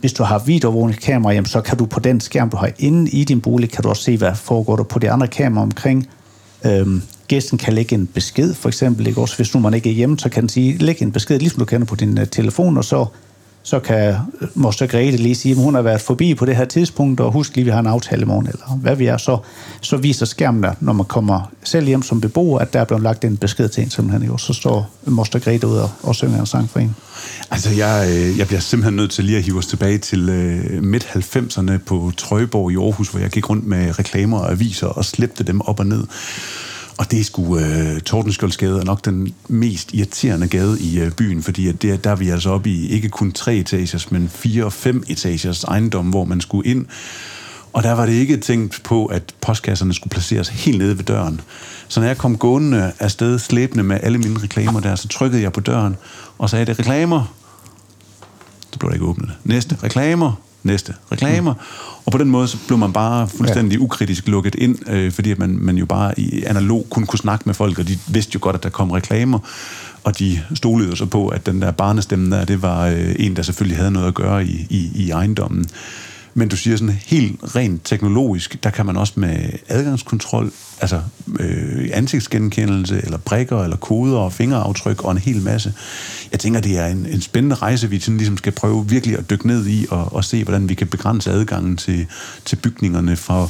hvis 0.00 0.12
du 0.12 0.22
har 0.22 0.38
videoovervågningskamera, 0.38 1.32
jamen 1.32 1.46
så 1.46 1.60
kan 1.60 1.78
du 1.78 1.86
på 1.86 2.00
den 2.00 2.20
skærm, 2.20 2.50
du 2.50 2.56
har 2.56 2.70
inde 2.78 3.10
i 3.10 3.24
din 3.24 3.40
bolig, 3.40 3.70
kan 3.70 3.82
du 3.82 3.88
også 3.88 4.02
se, 4.02 4.16
hvad 4.16 4.34
foregår 4.34 4.76
der 4.76 4.84
på 4.84 4.98
de 4.98 5.10
andre 5.10 5.26
kameraer 5.28 5.62
omkring. 5.62 6.08
Øhm, 6.66 7.02
gæsten 7.28 7.58
kan 7.58 7.72
lægge 7.72 7.94
en 7.94 8.06
besked, 8.06 8.54
for 8.54 8.68
eksempel, 8.68 9.06
ikke? 9.06 9.20
også 9.20 9.36
hvis 9.36 9.54
nu 9.54 9.60
man 9.60 9.74
ikke 9.74 9.90
er 9.90 9.94
hjemme, 9.94 10.18
så 10.18 10.28
kan 10.28 10.42
den 10.42 10.48
sige, 10.48 10.78
læg 10.78 11.02
en 11.02 11.12
besked, 11.12 11.38
ligesom 11.38 11.58
du 11.58 11.64
kender 11.64 11.86
på 11.86 11.94
din 11.94 12.18
uh, 12.18 12.24
telefon, 12.24 12.76
og 12.76 12.84
så 12.84 13.06
så 13.62 13.80
kan 13.80 14.14
Moster 14.54 14.86
Grete 14.86 15.16
lige 15.16 15.34
sige, 15.34 15.52
at 15.52 15.58
hun 15.58 15.74
har 15.74 15.82
været 15.82 16.00
forbi 16.00 16.34
på 16.34 16.46
det 16.46 16.56
her 16.56 16.64
tidspunkt, 16.64 17.20
og 17.20 17.32
husk 17.32 17.56
lige, 17.56 17.62
at 17.62 17.66
vi 17.66 17.70
har 17.70 17.80
en 17.80 17.86
aftale 17.86 18.22
i 18.22 18.24
morgen, 18.24 18.46
eller 18.46 18.76
hvad 18.76 18.96
vi 18.96 19.06
er, 19.06 19.16
så, 19.16 19.38
så 19.80 19.96
viser 19.96 20.26
skærmen 20.26 20.62
der, 20.62 20.74
når 20.80 20.92
man 20.92 21.06
kommer 21.06 21.50
selv 21.62 21.86
hjem 21.86 22.02
som 22.02 22.20
beboer, 22.20 22.58
at 22.58 22.72
der 22.72 22.80
er 22.80 22.84
blevet 22.84 23.02
lagt 23.02 23.24
en 23.24 23.36
besked 23.36 23.68
til 23.68 23.82
en 23.82 23.90
simpelthen, 23.90 24.28
jo. 24.28 24.36
så 24.36 24.52
står 24.52 24.90
Moster 25.06 25.38
Grete 25.38 25.66
ud 25.66 25.76
og, 25.76 25.90
og 26.02 26.14
synger 26.14 26.40
en 26.40 26.46
sang 26.46 26.70
for 26.70 26.80
en. 26.80 26.96
Altså, 27.50 27.70
jeg, 27.70 28.08
øh, 28.10 28.38
jeg 28.38 28.46
bliver 28.46 28.60
simpelthen 28.60 28.96
nødt 28.96 29.10
til 29.10 29.24
lige 29.24 29.38
at 29.38 29.44
hive 29.44 29.58
os 29.58 29.66
tilbage 29.66 29.98
til 29.98 30.28
øh, 30.28 30.82
midt-90'erne 30.82 31.76
på 31.86 32.12
Trøjborg 32.16 32.72
i 32.72 32.76
Aarhus, 32.76 33.08
hvor 33.08 33.20
jeg 33.20 33.30
gik 33.30 33.50
rundt 33.50 33.66
med 33.66 33.98
reklamer 33.98 34.38
og 34.38 34.50
aviser 34.50 34.86
og 34.86 35.04
slæbte 35.04 35.44
dem 35.44 35.60
op 35.60 35.80
og 35.80 35.86
ned. 35.86 36.04
Og 37.00 37.10
det 37.10 37.20
er 37.20 37.24
sgu, 37.24 37.58
øh, 37.58 37.92
uh, 37.92 37.98
Tordenskjoldsgade 37.98 38.80
er 38.80 38.84
nok 38.84 39.04
den 39.04 39.34
mest 39.48 39.94
irriterende 39.94 40.48
gade 40.48 40.80
i 40.80 41.02
uh, 41.02 41.12
byen, 41.12 41.42
fordi 41.42 41.68
at 41.68 41.82
det, 41.82 42.04
der 42.04 42.10
er 42.10 42.16
vi 42.16 42.28
altså 42.28 42.50
oppe 42.50 42.70
i 42.70 42.88
ikke 42.88 43.08
kun 43.08 43.32
tre 43.32 43.56
etagers, 43.56 44.10
men 44.10 44.28
fire 44.28 44.64
og 44.64 44.72
fem 44.72 45.04
etagers 45.08 45.64
ejendom, 45.64 46.06
hvor 46.10 46.24
man 46.24 46.40
skulle 46.40 46.70
ind. 46.70 46.86
Og 47.72 47.82
der 47.82 47.92
var 47.92 48.06
det 48.06 48.12
ikke 48.12 48.36
tænkt 48.36 48.80
på, 48.84 49.06
at 49.06 49.34
postkasserne 49.40 49.94
skulle 49.94 50.10
placeres 50.10 50.48
helt 50.48 50.78
nede 50.78 50.98
ved 50.98 51.04
døren. 51.04 51.40
Så 51.88 52.00
når 52.00 52.06
jeg 52.06 52.18
kom 52.18 52.38
gående 52.38 52.92
afsted 52.98 53.38
slæbende 53.38 53.84
med 53.84 53.98
alle 54.02 54.18
mine 54.18 54.42
reklamer 54.42 54.80
der, 54.80 54.94
så 54.94 55.08
trykkede 55.08 55.42
jeg 55.42 55.52
på 55.52 55.60
døren 55.60 55.96
og 56.38 56.50
sagde, 56.50 56.66
det 56.66 56.78
reklamer. 56.78 57.34
Det 58.70 58.78
blev 58.78 58.90
der 58.90 58.94
ikke 58.94 59.06
åbnet. 59.06 59.30
Næste, 59.44 59.76
reklamer 59.82 60.32
næste 60.62 60.94
reklamer. 61.12 61.52
Mm. 61.52 61.60
Og 62.04 62.12
på 62.12 62.18
den 62.18 62.30
måde 62.30 62.48
så 62.48 62.56
blev 62.66 62.78
man 62.78 62.92
bare 62.92 63.28
fuldstændig 63.28 63.78
ja. 63.78 63.82
ukritisk 63.84 64.28
lukket 64.28 64.54
ind, 64.54 64.88
øh, 64.88 65.12
fordi 65.12 65.34
man, 65.38 65.58
man 65.60 65.76
jo 65.76 65.86
bare 65.86 66.20
i 66.20 66.44
analog 66.44 66.86
kun 66.90 67.06
kunne 67.06 67.18
snakke 67.18 67.42
med 67.46 67.54
folk, 67.54 67.78
og 67.78 67.88
de 67.88 67.98
vidste 68.08 68.30
jo 68.34 68.38
godt, 68.42 68.56
at 68.56 68.62
der 68.62 68.68
kom 68.68 68.90
reklamer, 68.90 69.38
og 70.04 70.18
de 70.18 70.40
stolede 70.54 70.96
så 70.96 71.06
på, 71.06 71.28
at 71.28 71.46
den 71.46 71.62
der 71.62 71.70
barnestemme 71.70 72.36
der, 72.36 72.44
det 72.44 72.62
var 72.62 72.86
øh, 72.86 73.14
en, 73.18 73.36
der 73.36 73.42
selvfølgelig 73.42 73.78
havde 73.78 73.90
noget 73.90 74.08
at 74.08 74.14
gøre 74.14 74.44
i, 74.44 74.66
i, 74.70 74.90
i 74.94 75.10
ejendommen. 75.10 75.66
Men 76.34 76.48
du 76.48 76.56
siger 76.56 76.76
sådan 76.76 76.94
helt 77.06 77.56
rent 77.56 77.84
teknologisk, 77.84 78.64
der 78.64 78.70
kan 78.70 78.86
man 78.86 78.96
også 78.96 79.12
med 79.16 79.50
adgangskontrol, 79.68 80.52
altså 80.80 81.00
øh, 81.40 81.88
ansigtsgenkendelse, 81.92 83.00
eller 83.04 83.18
brikker, 83.18 83.64
eller 83.64 83.76
koder 83.76 84.18
og 84.18 84.32
fingeraftryk 84.32 85.04
og 85.04 85.12
en 85.12 85.18
hel 85.18 85.42
masse. 85.42 85.74
Jeg 86.32 86.40
tænker, 86.40 86.60
det 86.60 86.78
er 86.78 86.86
en, 86.86 87.06
en 87.06 87.20
spændende 87.20 87.56
rejse, 87.56 87.90
vi 87.90 88.00
sådan 88.00 88.16
ligesom 88.16 88.36
skal 88.36 88.52
prøve 88.52 88.88
virkelig 88.88 89.18
at 89.18 89.30
dykke 89.30 89.46
ned 89.46 89.66
i 89.66 89.86
og, 89.90 90.12
og 90.12 90.24
se, 90.24 90.44
hvordan 90.44 90.68
vi 90.68 90.74
kan 90.74 90.86
begrænse 90.86 91.30
adgangen 91.30 91.76
til, 91.76 92.06
til 92.44 92.56
bygningerne 92.56 93.16
fra 93.16 93.48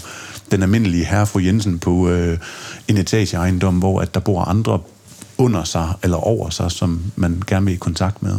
den 0.51 0.63
almindelige 0.63 1.05
herre 1.05 1.27
fru 1.27 1.39
Jensen 1.39 1.79
på 1.79 2.09
øh, 2.09 2.39
en 2.89 2.97
etageejendom, 2.97 3.79
hvor 3.79 4.01
at 4.01 4.15
der 4.15 4.21
bor 4.21 4.45
andre 4.45 4.81
under 5.39 5.65
sig 5.65 5.93
eller 6.03 6.17
over 6.17 6.51
sig, 6.51 6.71
som 6.71 7.03
man 7.17 7.43
gerne 7.47 7.67
vil 7.67 7.75
i 7.75 7.79
kontakt 7.79 8.23
med. 8.23 8.37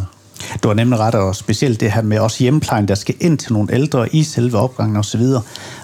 Du 0.63 0.67
har 0.67 0.75
nemlig 0.75 1.00
ret, 1.00 1.15
og 1.15 1.36
specielt 1.36 1.79
det 1.79 1.91
her 1.91 2.01
med 2.01 2.19
også 2.19 2.43
hjemmeplejen, 2.43 2.88
der 2.88 2.95
skal 2.95 3.15
ind 3.19 3.38
til 3.38 3.53
nogle 3.53 3.74
ældre 3.74 4.15
i 4.15 4.24
selve 4.24 4.57
opgangen 4.57 4.98
osv. 4.98 5.21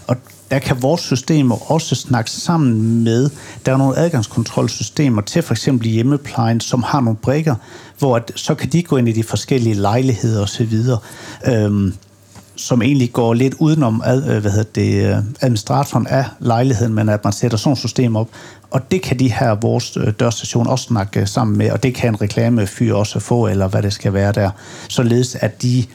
Og 0.07 0.17
der 0.51 0.59
kan 0.59 0.81
vores 0.81 1.01
systemer 1.01 1.71
også 1.71 1.95
snakke 1.95 2.31
sammen 2.31 3.03
med, 3.03 3.29
der 3.65 3.73
er 3.73 3.77
nogle 3.77 3.97
adgangskontrolsystemer 3.97 5.21
til 5.21 5.41
for 5.41 5.53
eksempel 5.53 5.87
hjemmeplejen, 5.87 6.59
som 6.59 6.83
har 6.83 7.01
nogle 7.01 7.17
brikker, 7.17 7.55
hvor 7.99 8.15
at, 8.15 8.31
så 8.35 8.55
kan 8.55 8.69
de 8.69 8.83
gå 8.83 8.97
ind 8.97 9.09
i 9.09 9.11
de 9.11 9.23
forskellige 9.23 9.75
lejligheder 9.75 10.43
osv., 10.43 10.73
øhm, 11.47 11.93
som 12.57 12.81
egentlig 12.81 13.13
går 13.13 13.33
lidt 13.33 13.55
udenom 13.59 14.01
ad, 14.05 14.29
øh, 14.29 14.41
hvad 14.41 14.51
hedder 14.51 14.71
det, 14.75 15.05
øh, 15.05 15.17
administratoren 15.41 16.07
af 16.07 16.25
lejligheden, 16.39 16.93
men 16.93 17.09
at 17.09 17.23
man 17.23 17.33
sætter 17.33 17.57
sådan 17.57 17.73
et 17.73 17.79
system 17.79 18.15
op, 18.15 18.27
og 18.71 18.91
det 18.91 19.01
kan 19.01 19.19
de 19.19 19.33
her 19.33 19.55
vores 19.55 19.97
øh, 19.97 20.13
dørstation 20.19 20.67
også 20.67 20.85
snakke 20.85 21.25
sammen 21.25 21.57
med, 21.57 21.71
og 21.71 21.83
det 21.83 21.95
kan 21.95 22.09
en 22.09 22.21
reklamefyr 22.21 22.93
også 22.93 23.19
få, 23.19 23.47
eller 23.47 23.67
hvad 23.67 23.81
det 23.81 23.93
skal 23.93 24.13
være 24.13 24.31
der, 24.31 24.49
således 24.89 25.35
at 25.35 25.61
de 25.61 25.85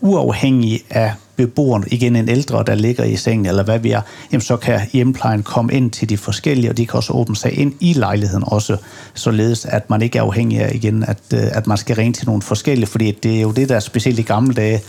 uafhængige 0.00 0.80
af 0.90 1.12
beboeren, 1.36 1.84
igen 1.86 2.16
en 2.16 2.28
ældre, 2.28 2.64
der 2.66 2.74
ligger 2.74 3.04
i 3.04 3.16
sengen, 3.16 3.46
eller 3.46 3.62
hvad 3.62 3.78
vi 3.78 3.90
er, 3.90 4.00
jamen 4.32 4.40
så 4.40 4.56
kan 4.56 4.80
hjemplejen 4.92 5.42
komme 5.42 5.72
ind 5.72 5.90
til 5.90 6.08
de 6.08 6.16
forskellige, 6.16 6.70
og 6.70 6.76
de 6.76 6.86
kan 6.86 6.96
også 6.96 7.12
åbne 7.12 7.36
sig 7.36 7.58
ind 7.58 7.72
i 7.80 7.92
lejligheden 7.92 8.44
også, 8.46 8.76
således 9.14 9.64
at 9.64 9.90
man 9.90 10.02
ikke 10.02 10.18
er 10.18 10.22
afhængig 10.22 10.60
af 10.60 10.74
igen, 10.74 11.04
at, 11.08 11.32
at 11.32 11.66
man 11.66 11.76
skal 11.76 11.96
ringe 11.96 12.12
til 12.12 12.26
nogle 12.26 12.42
forskellige, 12.42 12.86
fordi 12.86 13.10
det 13.10 13.36
er 13.36 13.40
jo 13.40 13.50
det, 13.50 13.68
der 13.68 13.76
er 13.76 13.80
specielt 13.80 14.18
i 14.18 14.22
gamle 14.22 14.54
dage, 14.54 14.80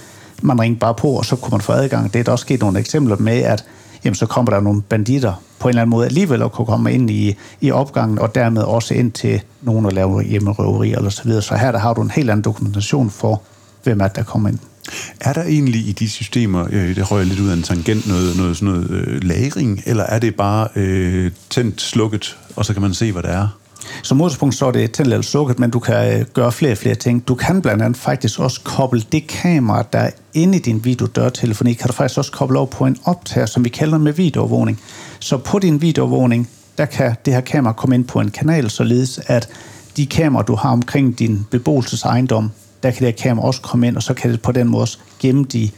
man 0.43 0.61
ringte 0.61 0.79
bare 0.79 0.93
på, 0.93 1.07
og 1.07 1.25
så 1.25 1.35
kunne 1.35 1.51
man 1.51 1.61
få 1.61 1.71
adgang. 1.71 2.13
Det 2.13 2.19
er 2.19 2.23
der 2.23 2.31
også 2.31 2.43
sket 2.43 2.59
nogle 2.59 2.79
eksempler 2.79 3.15
med, 3.19 3.37
at 3.41 3.65
jamen, 4.03 4.15
så 4.15 4.25
kommer 4.25 4.51
der 4.51 4.59
nogle 4.61 4.81
banditter 4.81 5.33
på 5.59 5.67
en 5.67 5.69
eller 5.69 5.81
anden 5.81 5.89
måde 5.89 6.05
alligevel 6.05 6.41
at 6.41 6.51
kunne 6.51 6.65
komme 6.65 6.93
ind 6.93 7.09
i, 7.09 7.35
i 7.61 7.71
opgangen, 7.71 8.19
og 8.19 8.35
dermed 8.35 8.61
også 8.61 8.93
ind 8.93 9.11
til 9.11 9.41
nogen 9.61 9.85
at 9.85 9.93
lave 9.93 10.23
hjemmerøveri 10.23 10.93
eller 10.93 11.09
så 11.09 11.23
videre. 11.23 11.41
Så 11.41 11.55
her 11.55 11.71
der 11.71 11.79
har 11.79 11.93
du 11.93 12.01
en 12.01 12.11
helt 12.11 12.29
anden 12.29 12.43
dokumentation 12.43 13.09
for, 13.09 13.41
hvem 13.83 13.99
er 14.01 14.07
der 14.07 14.23
kommer 14.23 14.49
ind. 14.49 14.59
Er 15.21 15.33
der 15.33 15.43
egentlig 15.43 15.87
i 15.87 15.91
de 15.91 16.09
systemer, 16.09 16.67
øh, 16.71 16.95
det 16.95 17.11
rører 17.11 17.23
lidt 17.23 17.39
ud 17.39 17.49
af 17.49 17.53
en 17.53 17.63
tangent, 17.63 18.07
noget, 18.07 18.37
noget, 18.37 18.57
sådan 18.57 18.73
noget 18.73 18.89
øh, 18.89 19.23
lagring, 19.23 19.81
eller 19.85 20.03
er 20.03 20.19
det 20.19 20.35
bare 20.35 20.67
øh, 20.75 21.31
tændt, 21.49 21.81
slukket, 21.81 22.37
og 22.55 22.65
så 22.65 22.73
kan 22.73 22.81
man 22.81 22.93
se, 22.93 23.11
hvad 23.11 23.23
der 23.23 23.29
er? 23.29 23.47
Som 24.03 24.21
udgangspunkt 24.21 24.55
så 24.55 24.65
er 24.65 24.71
det 24.71 24.91
tændt 24.91 25.11
eller 25.11 25.21
slukket, 25.21 25.59
men 25.59 25.69
du 25.69 25.79
kan 25.79 26.19
øh, 26.19 26.25
gøre 26.33 26.51
flere 26.51 26.71
og 26.71 26.77
flere 26.77 26.95
ting. 26.95 27.27
Du 27.27 27.35
kan 27.35 27.61
blandt 27.61 27.83
andet 27.83 27.97
faktisk 27.97 28.39
også 28.39 28.61
koble 28.63 29.03
det 29.11 29.27
kamera, 29.27 29.83
der 29.93 29.99
er 29.99 30.09
inde 30.33 30.57
i 30.57 30.61
din 30.61 30.85
videodørtelefoni, 30.85 31.73
kan 31.73 31.87
du 31.87 31.93
faktisk 31.93 32.17
også 32.17 32.31
koble 32.31 32.57
over 32.57 32.67
på 32.67 32.85
en 32.85 32.97
optager, 33.05 33.45
som 33.45 33.63
vi 33.63 33.69
kalder 33.69 33.97
med 33.97 34.13
videoovervågning. 34.13 34.79
Så 35.19 35.37
på 35.37 35.59
din 35.59 35.81
videoovervågning, 35.81 36.49
der 36.77 36.85
kan 36.85 37.15
det 37.25 37.33
her 37.33 37.41
kamera 37.41 37.73
komme 37.73 37.95
ind 37.95 38.05
på 38.05 38.19
en 38.19 38.31
kanal, 38.31 38.69
således 38.69 39.19
at 39.27 39.49
de 39.97 40.05
kameraer, 40.05 40.45
du 40.45 40.55
har 40.55 40.69
omkring 40.69 41.19
din 41.19 41.45
beboelsesejendom, 41.51 42.51
der 42.83 42.91
kan 42.91 42.99
det 42.99 43.07
her 43.07 43.23
kamera 43.23 43.47
også 43.47 43.61
komme 43.61 43.87
ind, 43.87 43.95
og 43.95 44.03
så 44.03 44.13
kan 44.13 44.31
det 44.31 44.41
på 44.41 44.51
den 44.51 44.67
måde 44.67 44.83
også 44.83 44.97
gemme 45.19 45.43
de 45.43 45.69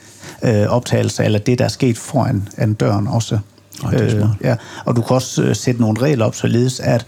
øh, 0.43 0.67
optagelser, 0.67 1.23
eller 1.23 1.39
det, 1.39 1.59
der 1.59 1.65
er 1.65 1.69
sket 1.69 1.97
foran 1.97 2.47
an 2.57 2.73
døren 2.73 3.07
også. 3.07 3.39
Ej, 3.83 4.01
øh, 4.01 4.25
ja. 4.43 4.55
Og 4.85 4.95
du 4.95 5.01
kan 5.01 5.15
også 5.15 5.43
øh, 5.43 5.55
sætte 5.55 5.81
nogle 5.81 6.01
regler 6.01 6.25
op, 6.25 6.35
således 6.35 6.79
at 6.79 7.05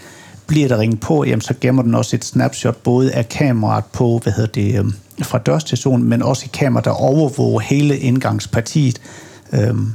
bliver 0.48 0.68
der 0.68 0.80
ringet 0.80 1.00
på, 1.00 1.24
jamen, 1.24 1.42
så 1.42 1.54
gemmer 1.62 1.84
den 1.84 1.96
også 1.96 2.16
et 2.16 2.26
snapshot 2.26 2.78
både 2.78 3.12
af 3.12 3.30
kameraet 3.30 3.86
på, 3.86 4.20
hvad 4.24 4.34
hedder 4.34 4.52
det, 4.52 4.80
øh, 4.80 4.86
fra 5.22 5.38
dørstationen, 5.38 6.10
men 6.10 6.22
også 6.22 6.46
i 6.46 6.50
kamera, 6.54 6.84
der 6.84 6.92
overvåger 6.92 7.60
hele 7.60 7.98
indgangspartiet. 7.98 9.02
Øhm. 9.54 9.94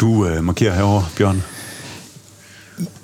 Du 0.00 0.26
øh, 0.26 0.44
markerer 0.44 0.74
herovre, 0.74 1.04
Bjørn. 1.16 1.42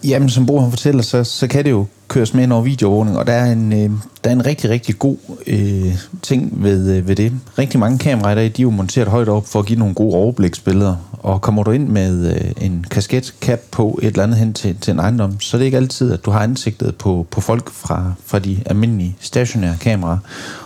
Jamen, 0.05 0.29
som 0.29 0.47
Bo 0.47 0.61
han 0.61 0.71
fortæller, 0.71 1.03
så, 1.03 1.25
så 1.25 1.47
kan 1.47 1.65
det 1.65 1.71
jo 1.71 1.87
køres 2.09 2.35
med 2.35 2.43
ind 2.43 2.53
over 2.53 2.63
videoovervågning, 2.63 3.19
og 3.19 3.27
der 3.27 3.33
er 3.33 3.53
en, 3.53 3.73
øh, 3.73 3.91
der 4.25 4.31
er 4.31 4.33
en 4.33 4.47
rigtig, 4.47 4.71
rigtig 4.71 4.99
god 4.99 5.17
øh, 5.47 5.95
ting 6.23 6.63
ved, 6.63 6.97
øh, 6.97 7.09
ved 7.09 7.17
det. 7.17 7.33
Rigtig 7.59 7.81
mange 7.81 7.99
kameraer 7.99 8.33
i 8.33 8.35
dag, 8.35 8.45
de 8.45 8.49
er 8.49 8.63
jo 8.63 8.71
monteret 8.71 9.09
højt 9.09 9.29
op 9.29 9.47
for 9.47 9.59
at 9.59 9.67
give 9.67 9.79
nogle 9.79 9.95
gode 9.95 10.15
overbliksbilleder, 10.15 10.97
og 11.25 11.41
kommer 11.41 11.63
du 11.63 11.71
ind 11.71 11.89
med 11.89 12.35
øh, 12.35 12.67
en 12.67 12.87
kasket-cap 12.91 13.61
på 13.71 13.99
et 14.03 14.07
eller 14.07 14.23
andet 14.23 14.39
hen 14.39 14.53
til, 14.53 14.77
til 14.81 14.91
en 14.91 14.99
ejendom, 14.99 15.41
så 15.41 15.57
er 15.57 15.59
det 15.59 15.65
ikke 15.65 15.77
altid, 15.77 16.13
at 16.13 16.25
du 16.25 16.31
har 16.31 16.41
ansigtet 16.41 16.97
på, 16.97 17.27
på 17.31 17.41
folk 17.41 17.71
fra, 17.71 18.13
fra 18.27 18.39
de 18.39 18.63
almindelige 18.67 19.17
stationære 19.21 19.77
kameraer. 19.81 20.19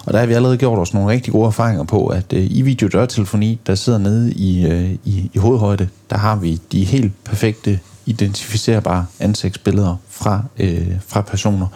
Og 0.04 0.12
der 0.12 0.18
har 0.18 0.26
vi 0.26 0.32
allerede 0.32 0.56
gjort 0.56 0.78
os 0.78 0.94
nogle 0.94 1.08
rigtig 1.08 1.32
gode 1.32 1.46
erfaringer 1.46 1.84
på, 1.84 2.06
at 2.06 2.32
øh, 2.32 2.46
i 2.50 2.62
videodørtelefoni, 2.62 3.60
der 3.66 3.74
sidder 3.74 3.98
nede 3.98 4.32
i, 4.32 4.66
øh, 4.66 4.90
i, 5.04 5.30
i 5.34 5.38
hovedhøjde, 5.38 5.88
der 6.10 6.16
har 6.16 6.36
vi 6.36 6.60
de 6.72 6.84
helt 6.84 7.24
perfekte 7.24 7.78
identificerbare 8.06 9.06
ansigtsbilleder 9.20 9.96
fra, 10.08 10.42
øh, 10.58 10.88
fra 11.06 11.20
personer. 11.20 11.66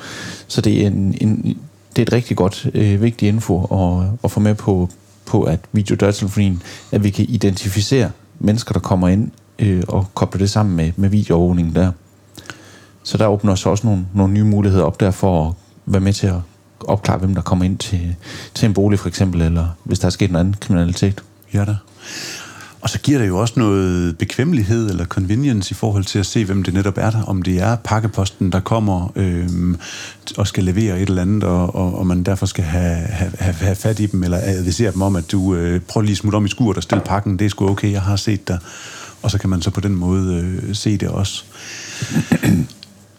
Så 0.48 0.60
det 0.60 0.82
er, 0.82 0.86
en, 0.86 1.14
en, 1.20 1.58
det 1.96 2.02
er 2.02 2.06
et 2.06 2.12
rigtig 2.12 2.36
godt, 2.36 2.66
øh, 2.74 3.02
vigtigt 3.02 3.28
info 3.28 3.64
at, 3.64 4.06
at 4.24 4.30
få 4.30 4.40
med 4.40 4.54
på, 4.54 4.88
på 5.26 5.42
at 5.42 5.60
videodørtelefonien, 5.72 6.62
at 6.92 7.04
vi 7.04 7.10
kan 7.10 7.26
identificere 7.28 8.10
mennesker, 8.42 8.72
der 8.72 8.80
kommer 8.80 9.08
ind 9.08 9.30
øh, 9.58 9.82
og 9.88 10.06
kobler 10.14 10.38
det 10.38 10.50
sammen 10.50 10.76
med, 10.76 10.92
med 10.96 11.08
videoovervågningen 11.08 11.75
der. 11.75 11.92
Så 13.02 13.18
der 13.18 13.26
åbner 13.26 13.54
sig 13.54 13.70
også 13.70 13.87
nogle, 13.87 14.06
nogle 14.14 14.32
nye 14.32 14.44
muligheder 14.44 14.84
op 14.84 15.00
der 15.00 15.11
for 15.11 15.49
at 15.49 15.54
være 15.87 16.00
med 16.00 16.12
til 16.12 16.26
at 16.26 16.40
opklare, 16.80 17.18
hvem 17.18 17.34
der 17.34 17.42
kommer 17.42 17.64
ind 17.64 17.78
til, 17.78 18.16
til 18.54 18.66
en 18.66 18.75
bolig 18.75 18.99
for 18.99 19.08
eksempel, 19.08 19.42
eller 19.42 19.68
hvis 19.84 19.99
der 19.99 20.06
er 20.06 20.11
sket 20.11 20.30
en 20.30 20.37
anden 20.37 20.56
kriminalitet. 20.61 21.22
Ja 21.54 21.64
da. 21.64 21.76
Og 22.82 22.90
så 22.90 22.98
giver 22.98 23.18
det 23.18 23.28
jo 23.28 23.38
også 23.38 23.54
noget 23.56 24.18
bekvemmelighed 24.18 24.90
eller 24.90 25.04
convenience 25.04 25.72
i 25.72 25.74
forhold 25.74 26.04
til 26.04 26.18
at 26.18 26.26
se, 26.26 26.44
hvem 26.44 26.62
det 26.62 26.74
netop 26.74 26.98
er 26.98 27.10
der. 27.10 27.22
Om 27.22 27.42
det 27.42 27.60
er 27.60 27.76
pakkeposten, 27.76 28.52
der 28.52 28.60
kommer 28.60 29.12
øh, 29.16 29.48
og 30.36 30.46
skal 30.46 30.64
levere 30.64 31.00
et 31.00 31.08
eller 31.08 31.22
andet, 31.22 31.44
og, 31.44 31.74
og, 31.74 31.98
og 31.98 32.06
man 32.06 32.22
derfor 32.22 32.46
skal 32.46 32.64
have, 32.64 32.96
have, 32.96 33.54
have 33.54 33.76
fat 33.76 34.00
i 34.00 34.06
dem, 34.06 34.22
eller 34.22 34.38
advisere 34.42 34.92
dem 34.92 35.02
om, 35.02 35.16
at 35.16 35.32
du 35.32 35.54
øh, 35.54 35.80
prøver 35.80 36.02
lige 36.02 36.12
at 36.12 36.18
smutte 36.18 36.36
om 36.36 36.44
i 36.44 36.48
skuret 36.48 36.76
og 36.76 36.82
stille 36.82 37.04
pakken. 37.04 37.38
Det 37.38 37.44
er 37.44 37.48
sgu 37.48 37.68
okay, 37.68 37.92
jeg 37.92 38.02
har 38.02 38.16
set 38.16 38.48
dig. 38.48 38.58
Og 39.22 39.30
så 39.30 39.38
kan 39.38 39.50
man 39.50 39.62
så 39.62 39.70
på 39.70 39.80
den 39.80 39.94
måde 39.94 40.34
øh, 40.34 40.74
se 40.74 40.96
det 40.96 41.08
også. 41.08 41.44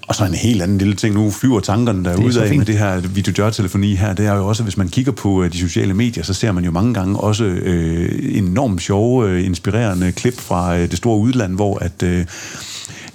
Og 0.07 0.15
så 0.15 0.25
en 0.25 0.33
helt 0.33 0.61
anden 0.61 0.77
lille 0.77 0.93
ting. 0.93 1.15
Nu 1.15 1.31
flyver 1.31 1.59
tankerne 1.59 2.05
der 2.05 2.15
ud 2.15 2.33
af 2.33 2.57
med 2.57 2.65
det 2.65 2.77
her 2.77 2.99
videodørtelefoni 2.99 3.95
her. 3.95 4.13
Det 4.13 4.25
er 4.25 4.35
jo 4.35 4.47
også, 4.47 4.63
hvis 4.63 4.77
man 4.77 4.89
kigger 4.89 5.11
på 5.11 5.43
øh, 5.43 5.53
de 5.53 5.57
sociale 5.57 5.93
medier, 5.93 6.23
så 6.23 6.33
ser 6.33 6.51
man 6.51 6.63
jo 6.65 6.71
mange 6.71 6.93
gange 6.93 7.19
også 7.19 7.43
øh, 7.43 8.37
enormt 8.37 8.81
sjove, 8.81 9.29
øh, 9.29 9.45
inspirerende 9.45 10.11
klip 10.11 10.39
fra 10.39 10.77
øh, 10.77 10.89
det 10.89 10.97
store 10.97 11.19
udland, 11.19 11.55
hvor 11.55 11.77
at... 11.77 12.03
Øh, 12.03 12.25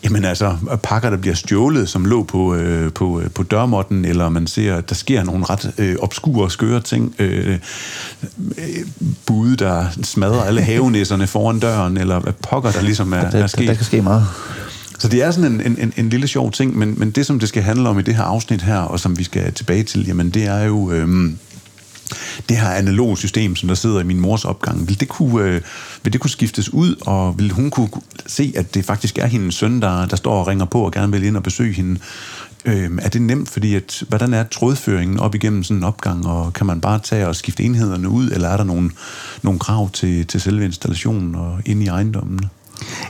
Jamen 0.05 0.25
altså, 0.25 0.57
pakker, 0.83 1.11
der 1.11 1.17
bliver 1.17 1.35
stjålet, 1.35 1.89
som 1.89 2.05
lå 2.05 2.23
på, 2.23 2.55
øh, 2.55 2.93
på, 2.93 3.23
på 3.35 3.43
dørmåtten, 3.43 4.05
eller 4.05 4.29
man 4.29 4.47
ser, 4.47 4.77
at 4.77 4.89
der 4.89 4.95
sker 4.95 5.25
nogle 5.25 5.45
ret 5.45 5.73
øh, 5.79 5.97
obskure 6.01 6.45
og 6.45 6.53
skøre 6.53 6.81
ting. 6.81 7.15
Øh, 7.19 7.59
øh, 8.59 8.65
bude, 9.27 9.57
der 9.57 9.87
smadrer 10.03 10.43
alle 10.43 10.63
havenæsserne 10.63 11.27
foran 11.27 11.59
døren, 11.59 11.97
eller 11.97 12.19
hvad 12.19 12.33
pokker, 12.33 12.71
der 12.71 12.83
ligesom 12.83 13.13
er, 13.13 13.31
der, 13.31 13.43
er 13.43 13.47
sket. 13.47 13.61
Der, 13.61 13.67
der 13.67 13.75
kan 13.75 13.85
ske 13.85 14.03
meget. 14.03 14.27
Så 14.99 15.09
det 15.09 15.23
er 15.23 15.31
sådan 15.31 15.53
en, 15.53 15.61
en, 15.61 15.79
en 15.79 15.93
en 15.97 16.11
lille 16.11 16.29
sjov 16.29 16.53
ting, 16.53 16.79
men, 16.79 16.95
men 16.99 17.11
det, 17.11 17.27
som 17.27 17.39
det 17.39 17.49
skal 17.49 17.63
handle 17.63 17.89
om 17.89 17.99
i 17.99 18.03
det 18.03 18.15
her 18.15 18.23
afsnit 18.23 18.63
her, 18.63 18.79
og 18.79 19.01
som 19.01 19.19
vi 19.19 19.25
skal 19.25 19.53
tilbage 19.53 19.83
til, 19.83 20.07
jamen 20.07 20.31
det 20.31 20.45
er 20.45 20.65
jo... 20.65 20.91
Øhm, 20.91 21.39
det 22.49 22.57
her 22.57 22.69
analoge 22.69 23.17
system, 23.17 23.57
som 23.57 23.69
der 23.69 23.75
sidder 23.75 24.01
i 24.01 24.05
min 24.05 24.21
mors 24.21 24.45
opgang, 24.45 24.89
vil 24.89 25.01
det 25.01 25.09
kunne, 25.09 25.45
øh, 25.45 25.61
vil 26.03 26.13
det 26.13 26.21
kunne 26.21 26.31
skiftes 26.31 26.73
ud, 26.73 26.95
og 27.01 27.39
vil 27.39 27.51
hun 27.51 27.71
kunne 27.71 27.89
se, 28.27 28.53
at 28.57 28.75
det 28.75 28.85
faktisk 28.85 29.19
er 29.19 29.27
hendes 29.27 29.55
søn, 29.55 29.83
der, 29.83 30.07
der 30.07 30.17
står 30.17 30.41
og 30.41 30.47
ringer 30.47 30.65
på 30.65 30.81
og 30.81 30.93
gerne 30.93 31.13
vil 31.13 31.25
ind 31.25 31.37
og 31.37 31.43
besøge 31.43 31.73
hende? 31.73 32.01
Øh, 32.65 32.91
er 33.03 33.09
det 33.09 33.23
nemt, 33.23 33.49
fordi 33.49 33.75
at, 33.75 34.03
hvordan 34.09 34.35
er 34.35 34.43
trådføringen 34.43 35.19
op 35.19 35.35
igennem 35.35 35.63
sådan 35.63 35.77
en 35.77 35.85
opgang, 35.85 36.27
og 36.27 36.53
kan 36.53 36.67
man 36.67 36.81
bare 36.81 36.99
tage 36.99 37.29
og 37.29 37.37
skifte 37.37 37.63
enhederne 37.63 38.09
ud, 38.09 38.31
eller 38.31 38.49
er 38.49 38.57
der 38.57 38.65
nogle, 38.65 38.91
nogle 39.43 39.61
krav 39.61 39.91
til, 39.91 40.27
til 40.27 40.41
selve 40.41 40.65
installationen 40.65 41.35
og 41.35 41.59
ind 41.67 41.83
i 41.83 41.87
ejendommene? 41.87 42.49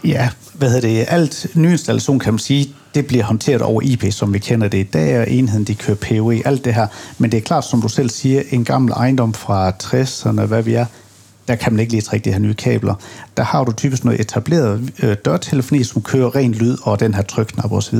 Ja, 0.04 0.28
hvad 0.54 0.70
hedder 0.70 0.88
det? 0.88 1.04
Alt 1.08 1.46
nyinstallation, 1.54 2.18
kan 2.18 2.32
man 2.32 2.38
sige, 2.38 2.74
det 2.94 3.06
bliver 3.06 3.24
håndteret 3.24 3.62
over 3.62 3.82
IP, 3.82 4.04
som 4.10 4.34
vi 4.34 4.38
kender 4.38 4.68
det 4.68 4.78
i 4.78 4.82
dag, 4.82 5.20
og 5.20 5.30
enheden, 5.30 5.64
de 5.64 5.74
kører 5.74 5.96
PoE, 5.96 6.42
alt 6.44 6.64
det 6.64 6.74
her. 6.74 6.86
Men 7.18 7.32
det 7.32 7.36
er 7.36 7.40
klart, 7.40 7.64
som 7.64 7.82
du 7.82 7.88
selv 7.88 8.10
siger, 8.10 8.42
en 8.50 8.64
gammel 8.64 8.92
ejendom 8.92 9.34
fra 9.34 9.72
60'erne, 9.82 10.44
hvad 10.44 10.62
vi 10.62 10.74
er, 10.74 10.86
der 11.48 11.54
kan 11.54 11.72
man 11.72 11.80
ikke 11.80 11.92
lige 11.92 12.02
trække 12.02 12.24
de 12.24 12.32
her 12.32 12.38
nye 12.38 12.54
kabler. 12.54 12.94
Der 13.36 13.42
har 13.42 13.64
du 13.64 13.72
typisk 13.72 14.04
noget 14.04 14.20
etableret 14.20 14.92
øh, 15.02 15.16
dørtelefoni, 15.24 15.84
som 15.84 16.02
kører 16.02 16.36
ren 16.36 16.52
lyd 16.52 16.76
og 16.82 17.00
den 17.00 17.14
her 17.14 17.22
trykknap 17.22 17.72
osv. 17.72 17.98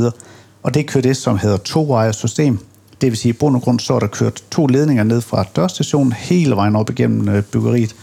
Og 0.63 0.75
det 0.75 0.87
kører 0.87 1.03
det, 1.03 1.17
som 1.17 1.39
hedder 1.39 1.57
to-wire-system. 1.57 2.59
Det 3.01 3.11
vil 3.11 3.17
sige, 3.17 3.31
at 3.31 3.37
i 3.37 3.39
bund 3.39 3.57
og 3.57 3.63
grund 3.63 3.81
så 3.81 3.95
er 3.95 3.99
der 3.99 4.07
kørt 4.07 4.43
to 4.51 4.67
ledninger 4.67 5.05
ned 5.05 5.21
fra 5.21 5.45
dørstationen 5.57 6.13
hele 6.13 6.57
vejen 6.57 6.77
op 6.77 6.91
igennem 6.91 7.29
øh, 7.29 7.43
byggeriet. 7.43 7.95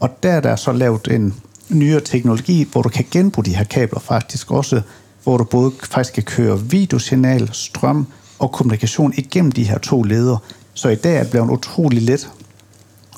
Og 0.00 0.22
der 0.22 0.30
er 0.30 0.40
der 0.40 0.56
så 0.56 0.72
lavet 0.72 1.08
en 1.10 1.34
nyere 1.70 2.00
teknologi, 2.00 2.68
hvor 2.72 2.82
du 2.82 2.88
kan 2.88 3.04
genbruge 3.10 3.44
de 3.44 3.56
her 3.56 3.64
kabler 3.64 4.00
faktisk 4.00 4.50
også, 4.50 4.82
hvor 5.24 5.36
du 5.36 5.44
både 5.44 5.72
faktisk 5.82 6.14
kan 6.14 6.22
køre 6.22 6.60
videosignal, 6.60 7.50
strøm 7.52 8.06
og 8.38 8.52
kommunikation 8.52 9.14
igennem 9.16 9.52
de 9.52 9.64
her 9.64 9.78
to 9.78 10.02
ledere. 10.02 10.38
Så 10.74 10.88
i 10.88 10.94
dag 10.94 11.16
er 11.16 11.22
det 11.22 11.30
blevet 11.30 11.50
utrolig 11.50 12.02
let 12.02 12.30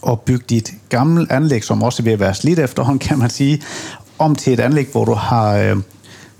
at 0.08 0.20
bygge 0.20 0.44
dit 0.48 0.72
gamle 0.88 1.32
anlæg, 1.32 1.64
som 1.64 1.82
også 1.82 2.02
er 2.02 2.04
ved 2.04 2.12
at 2.12 2.20
være 2.20 2.34
slidt 2.34 2.58
efterhånden, 2.58 2.98
kan 2.98 3.18
man 3.18 3.30
sige, 3.30 3.62
om 4.18 4.36
til 4.36 4.52
et 4.52 4.60
anlæg, 4.60 4.88
hvor 4.92 5.04
du 5.04 5.14
har 5.14 5.56
øh, 5.56 5.76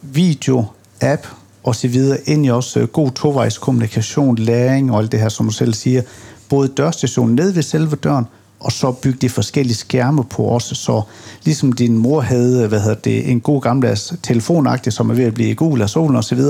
video, 0.02 0.64
app 1.00 1.26
og 1.64 1.76
så 1.76 1.88
videre, 1.88 2.18
ind 2.26 2.46
i 2.46 2.50
også 2.50 2.80
øh, 2.80 2.88
god 2.88 3.10
tovejs 3.10 3.58
kommunikation, 3.58 4.36
læring 4.36 4.92
og 4.92 4.98
alt 4.98 5.12
det 5.12 5.20
her, 5.20 5.28
som 5.28 5.46
du 5.46 5.52
selv 5.52 5.74
siger. 5.74 6.02
Både 6.48 6.68
dørstationen 6.68 7.34
ned 7.34 7.52
ved 7.52 7.62
selve 7.62 7.96
døren, 7.96 8.24
og 8.64 8.72
så 8.72 8.92
bygge 8.92 9.18
de 9.20 9.28
forskellige 9.28 9.76
skærme 9.76 10.24
på 10.24 10.42
også, 10.42 10.74
så 10.74 11.02
ligesom 11.44 11.72
din 11.72 11.98
mor 11.98 12.20
havde 12.20 12.68
hvad 12.68 12.80
hedder 12.80 12.94
det, 12.94 13.30
en 13.30 13.40
god 13.40 13.60
gammeldags 13.60 14.14
telefonagtig, 14.22 14.92
som 14.92 15.10
er 15.10 15.14
ved 15.14 15.24
at 15.24 15.34
blive 15.34 15.54
gul 15.54 15.82
af 15.82 15.90
solen 15.90 16.16
osv., 16.16 16.40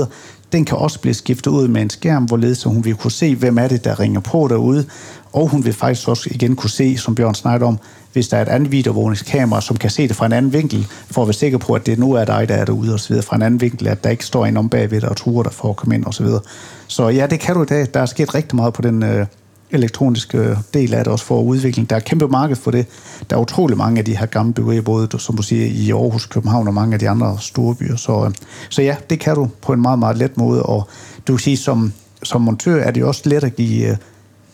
den 0.51 0.65
kan 0.65 0.77
også 0.77 0.99
blive 0.99 1.13
skiftet 1.13 1.51
ud 1.51 1.67
med 1.67 1.81
en 1.81 1.89
skærm, 1.89 2.23
hvorledes 2.23 2.63
hun 2.63 2.85
vil 2.85 2.95
kunne 2.95 3.11
se, 3.11 3.35
hvem 3.35 3.57
er 3.57 3.67
det, 3.67 3.83
der 3.83 3.99
ringer 3.99 4.19
på 4.19 4.47
derude, 4.49 4.85
og 5.33 5.47
hun 5.47 5.65
vil 5.65 5.73
faktisk 5.73 6.07
også 6.07 6.29
igen 6.31 6.55
kunne 6.55 6.69
se, 6.69 6.97
som 6.97 7.15
Bjørn 7.15 7.35
snakkede 7.35 7.67
om, 7.67 7.79
hvis 8.13 8.27
der 8.27 8.37
er 8.37 8.41
et 8.41 8.47
andet 8.47 8.71
videoovervågningskamera, 8.71 9.61
som 9.61 9.77
kan 9.77 9.89
se 9.89 10.07
det 10.07 10.15
fra 10.15 10.25
en 10.25 10.31
anden 10.31 10.53
vinkel, 10.53 10.87
for 11.11 11.21
at 11.21 11.27
være 11.27 11.33
sikker 11.33 11.57
på, 11.57 11.73
at 11.73 11.85
det 11.85 11.99
nu 11.99 12.13
er 12.13 12.25
dig, 12.25 12.49
der 12.49 12.55
er 12.55 12.65
derude 12.65 12.93
osv., 12.93 13.21
fra 13.21 13.35
en 13.35 13.41
anden 13.41 13.61
vinkel, 13.61 13.87
at 13.87 14.03
der 14.03 14.09
ikke 14.09 14.25
står 14.25 14.45
en 14.45 14.57
om 14.57 14.69
bagved 14.69 15.01
dig 15.01 15.09
og 15.09 15.17
truer 15.17 15.43
dig 15.43 15.53
for 15.53 15.69
at 15.69 15.75
komme 15.75 15.95
ind 15.95 16.05
osv. 16.05 16.25
Så, 16.25 16.39
så 16.87 17.09
ja, 17.09 17.27
det 17.27 17.39
kan 17.39 17.55
du 17.55 17.63
i 17.63 17.65
dag. 17.65 17.87
Der 17.93 17.99
er 17.99 18.05
sket 18.05 18.35
rigtig 18.35 18.55
meget 18.55 18.73
på 18.73 18.81
den, 18.81 19.03
øh, 19.03 19.25
elektroniske 19.73 20.57
del 20.73 20.93
af 20.93 21.03
det 21.03 21.13
også 21.13 21.25
for 21.25 21.41
udvikling. 21.41 21.89
Der 21.89 21.95
er 21.95 21.99
kæmpe 21.99 22.27
marked 22.27 22.55
for 22.55 22.71
det. 22.71 22.85
Der 23.29 23.35
er 23.35 23.41
utrolig 23.41 23.77
mange 23.77 23.99
af 23.99 24.05
de 24.05 24.17
her 24.17 24.25
gamle 24.25 24.53
byggerier, 24.53 24.81
både 24.81 25.19
som 25.19 25.37
du 25.37 25.43
siger, 25.43 25.65
i 25.65 25.91
Aarhus, 25.91 26.25
København 26.25 26.67
og 26.67 26.73
mange 26.73 26.93
af 26.93 26.99
de 26.99 27.09
andre 27.09 27.37
store 27.39 27.75
byer. 27.75 27.95
Så, 27.95 28.25
øh, 28.25 28.31
så 28.69 28.81
ja, 28.81 28.95
det 29.09 29.19
kan 29.19 29.35
du 29.35 29.49
på 29.61 29.73
en 29.73 29.81
meget, 29.81 29.99
meget 29.99 30.17
let 30.17 30.37
måde. 30.37 30.63
Og 30.63 30.87
du 31.27 31.33
kan 31.33 31.39
sige, 31.39 31.57
som, 31.57 31.93
som 32.23 32.41
montør 32.41 32.83
er 32.83 32.91
det 32.91 33.03
også 33.03 33.21
let 33.25 33.43
at 33.43 33.55
give 33.55 33.89
øh, 33.89 33.97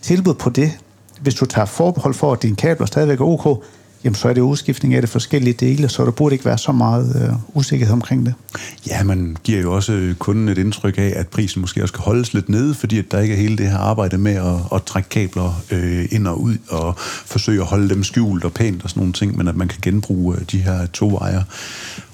tilbud 0.01 0.33
på 0.33 0.49
det. 0.49 0.71
Hvis 1.21 1.35
du 1.35 1.45
tager 1.45 1.65
forbehold 1.65 2.13
for, 2.13 2.33
at 2.33 2.43
dine 2.43 2.55
kabler 2.55 2.85
stadigvæk 2.85 3.19
er 3.19 3.25
ok, 3.25 3.63
jamen 4.03 4.15
så 4.15 4.29
er 4.29 4.33
det 4.33 4.41
udskiftning 4.41 4.93
af 4.93 5.01
de 5.01 5.07
forskellige 5.07 5.53
dele, 5.53 5.89
så 5.89 6.05
der 6.05 6.11
burde 6.11 6.35
ikke 6.35 6.45
være 6.45 6.57
så 6.57 6.71
meget 6.71 7.21
øh, 7.23 7.57
usikkerhed 7.57 7.93
omkring 7.93 8.25
det. 8.25 8.33
Ja, 8.87 9.03
man 9.03 9.37
giver 9.43 9.61
jo 9.61 9.73
også 9.73 10.13
kunden 10.19 10.49
et 10.49 10.57
indtryk 10.57 10.97
af, 10.97 11.13
at 11.15 11.27
prisen 11.27 11.61
måske 11.61 11.81
også 11.81 11.91
skal 11.91 12.01
holdes 12.01 12.33
lidt 12.33 12.49
nede, 12.49 12.73
fordi 12.73 12.99
at 12.99 13.11
der 13.11 13.19
ikke 13.19 13.33
er 13.33 13.37
hele 13.37 13.57
det 13.57 13.69
her 13.69 13.77
arbejde 13.77 14.17
med 14.17 14.35
at, 14.35 14.75
at 14.75 14.83
trække 14.83 15.09
kabler 15.09 15.61
øh, 15.71 16.05
ind 16.11 16.27
og 16.27 16.41
ud, 16.41 16.57
og 16.69 16.93
forsøge 17.25 17.61
at 17.61 17.67
holde 17.67 17.89
dem 17.89 18.03
skjult 18.03 18.43
og 18.43 18.53
pænt 18.53 18.83
og 18.83 18.89
sådan 18.89 19.01
nogle 19.01 19.13
ting, 19.13 19.37
men 19.37 19.47
at 19.47 19.55
man 19.55 19.67
kan 19.67 19.79
genbruge 19.81 20.35
øh, 20.35 20.41
de 20.51 20.57
her 20.57 20.85
to 20.85 21.07
vejer. 21.07 21.43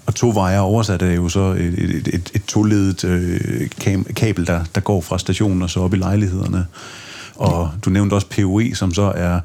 Og 0.05 0.15
to 0.15 0.29
vejer 0.29 0.59
oversat 0.59 1.01
er 1.01 1.11
jo 1.11 1.29
så 1.29 1.39
et, 1.39 1.73
et, 1.77 2.07
et, 2.07 2.31
et 2.33 2.43
toledet 2.47 3.03
øh, 3.03 3.69
kabel, 4.15 4.47
der, 4.47 4.63
der 4.75 4.81
går 4.81 5.01
fra 5.01 5.19
stationen 5.19 5.61
og 5.61 5.69
så 5.69 5.79
op 5.79 5.93
i 5.93 5.97
lejlighederne. 5.97 6.65
Og 7.35 7.71
du 7.85 7.89
nævnte 7.89 8.13
også 8.13 8.27
PoE, 8.27 8.75
som 8.75 8.93
så 8.93 9.11
er 9.15 9.39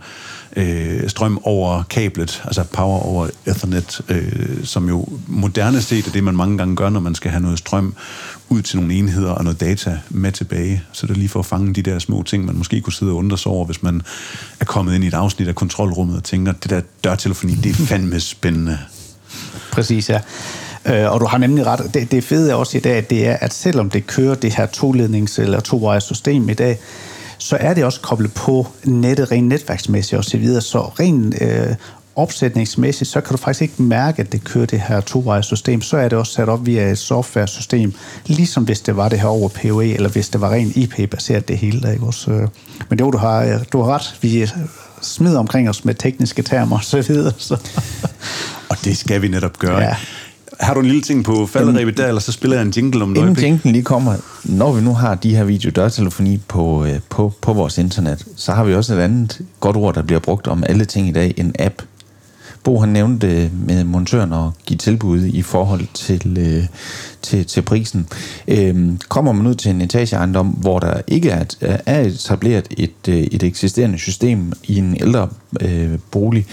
øh, 0.57 1.09
strøm 1.09 1.40
over 1.42 1.83
kablet, 1.83 2.42
altså 2.45 2.64
power 2.64 3.00
over 3.00 3.28
Ethernet, 3.47 4.00
øh, 4.09 4.64
som 4.64 4.88
jo 4.88 5.09
moderne 5.26 5.83
set 5.83 6.07
er 6.07 6.11
det, 6.11 6.25
man 6.25 6.37
mange 6.37 6.59
gange 6.59 6.76
gør, 6.76 6.88
når 6.88 7.00
man 7.00 7.14
skal 7.14 7.30
have 7.30 7.42
noget 7.42 7.59
strøm 7.59 7.95
ud 8.49 8.62
til 8.62 8.78
nogle 8.78 8.95
enheder 8.95 9.30
og 9.30 9.45
noget 9.45 9.61
data 9.61 9.99
med 10.09 10.33
tilbage. 10.33 10.83
Så 10.92 11.07
det 11.07 11.12
er 11.12 11.19
lige 11.19 11.28
for 11.28 11.40
at 11.40 11.47
fange 11.47 11.75
de 11.75 11.83
der 11.83 11.99
små 11.99 12.23
ting, 12.23 12.45
man 12.45 12.57
måske 12.57 12.80
kunne 12.80 12.92
sidde 12.92 13.12
og 13.12 13.16
undre 13.16 13.38
sig 13.38 13.52
over, 13.52 13.64
hvis 13.64 13.83
man 13.83 14.02
er 14.61 14.64
kommet 14.64 14.95
ind 14.95 15.04
i 15.04 15.07
et 15.07 15.14
afsnit 15.14 15.49
af 15.49 15.54
kontrolrummet 15.54 16.16
og 16.16 16.25
tænker, 16.25 16.52
det 16.52 16.71
der 16.71 16.80
dørtelefoni, 17.04 17.54
det 17.54 17.71
er 17.71 17.87
fandme 17.87 18.21
spændende. 18.21 18.78
Præcis, 19.73 20.11
ja. 20.11 20.21
Øh, 20.87 21.12
og 21.12 21.21
du 21.21 21.26
har 21.26 21.38
nemlig 21.38 21.66
ret. 21.66 21.95
Det, 21.95 22.11
det 22.11 22.25
fede 22.25 22.54
også 22.54 22.78
i 22.78 22.80
dag, 22.80 23.07
det 23.11 23.26
er, 23.26 23.37
at 23.40 23.54
selvom 23.54 23.90
det 23.90 24.07
kører 24.07 24.35
det 24.35 24.52
her 24.52 24.66
tolednings- 24.66 25.42
eller 25.42 25.61
tovejers 25.61 26.04
system 26.04 26.49
i 26.49 26.54
dag, 26.54 26.78
så 27.41 27.57
er 27.61 27.75
det 27.75 27.85
også 27.85 28.01
koblet 28.01 28.35
på 28.35 28.67
nettet 28.85 29.31
rent 29.33 29.49
netværksmæssigt 29.49 30.19
og 30.19 30.25
så 30.25 30.39
videre. 30.39 30.61
Så 30.61 30.81
rent 30.81 31.43
øh, 31.43 31.75
opsætningsmæssigt, 32.17 33.11
så 33.11 33.21
kan 33.21 33.37
du 33.37 33.37
faktisk 33.37 33.63
ikke 33.63 33.83
mærke, 33.83 34.23
at 34.23 34.33
det 34.33 34.45
kører 34.45 34.67
det 34.67 34.81
her 34.81 35.01
tovejers 35.01 35.47
system. 35.47 35.83
Så 35.83 35.97
er 35.97 36.09
det 36.09 36.19
også 36.19 36.33
sat 36.33 36.49
op 36.49 36.67
via 36.67 36.91
et 36.91 36.99
software-system, 36.99 37.95
ligesom 38.27 38.65
hvis 38.65 38.81
det 38.81 38.97
var 38.97 39.09
det 39.09 39.21
her 39.21 39.29
over 39.29 39.49
PoE, 39.49 39.95
eller 39.95 40.09
hvis 40.09 40.29
det 40.29 40.41
var 40.41 40.51
rent 40.51 40.77
IP-baseret 40.77 41.49
det 41.49 41.59
hele. 41.59 41.81
Der, 41.81 41.93
ikke 41.93 42.07
også? 42.07 42.31
Men 42.89 42.99
det 42.99 43.13
du 43.13 43.17
har, 43.19 43.61
du 43.73 43.83
har 43.83 43.95
ret. 43.95 44.17
Vi 44.23 44.51
smider 45.03 45.39
omkring 45.39 45.69
os 45.69 45.85
med 45.85 45.95
tekniske 45.95 46.43
termer 46.43 46.77
og 46.77 46.85
så 46.85 47.03
videre. 47.03 47.33
Så. 47.39 47.55
og 48.71 48.77
det 48.85 48.97
skal 48.97 49.23
vi 49.23 49.29
netop 49.29 49.59
gøre. 49.59 49.81
Ja. 49.81 49.97
Har 50.61 50.75
du 50.75 50.81
en 50.81 50.87
lille 50.87 51.02
ting 51.02 51.25
på 51.25 51.47
falderæbet 51.47 51.97
der, 51.97 52.07
eller 52.07 52.21
så 52.21 52.33
spiller 52.33 52.57
jeg 52.57 52.67
en 52.67 52.73
jingle 52.76 53.02
om 53.02 53.09
noget? 53.09 53.29
Inden 53.29 53.45
jinglen 53.45 53.73
lige 53.73 53.85
kommer, 53.85 54.14
når 54.45 54.73
vi 54.73 54.81
nu 54.81 54.95
har 54.95 55.14
de 55.14 55.37
her 55.37 55.45
videodørtelefoni 55.45 56.40
på, 56.49 56.85
øh, 56.85 57.00
på, 57.09 57.33
på 57.40 57.52
vores 57.52 57.79
internet, 57.79 58.26
så 58.37 58.52
har 58.52 58.64
vi 58.64 58.75
også 58.75 58.95
et 58.95 58.99
andet 58.99 59.40
godt 59.61 59.76
ord, 59.76 59.95
der 59.95 60.02
bliver 60.02 60.21
brugt 60.21 60.47
om 60.47 60.64
alle 60.67 60.85
ting 60.85 61.09
i 61.09 61.12
dag, 61.12 61.35
en 61.37 61.55
app. 61.59 61.83
Bo 62.64 62.79
han 62.79 62.88
nævnte 62.88 63.50
med 63.67 63.85
montøren 63.85 64.33
at 64.33 64.64
give 64.67 64.79
tilbud 64.79 65.25
i 65.25 65.43
forhold 65.43 65.87
til, 65.95 66.38
øh, 66.38 66.64
til, 67.23 67.47
til 67.47 67.62
prisen. 67.62 68.09
Øhm, 68.49 68.99
kommer 69.09 69.33
man 69.33 69.47
ud 69.47 69.55
til 69.55 69.71
en 69.71 69.81
etageejendom, 69.81 70.47
hvor 70.47 70.79
der 70.79 71.00
ikke 71.09 71.31
er, 71.31 71.45
er 71.87 72.00
etableret 72.00 72.67
et, 72.71 73.09
øh, 73.09 73.17
et 73.17 73.43
eksisterende 73.43 73.99
system 73.99 74.52
i 74.64 74.76
en 74.76 74.97
ældre 75.00 75.29
øh, 75.61 75.99
bolig, 76.11 76.47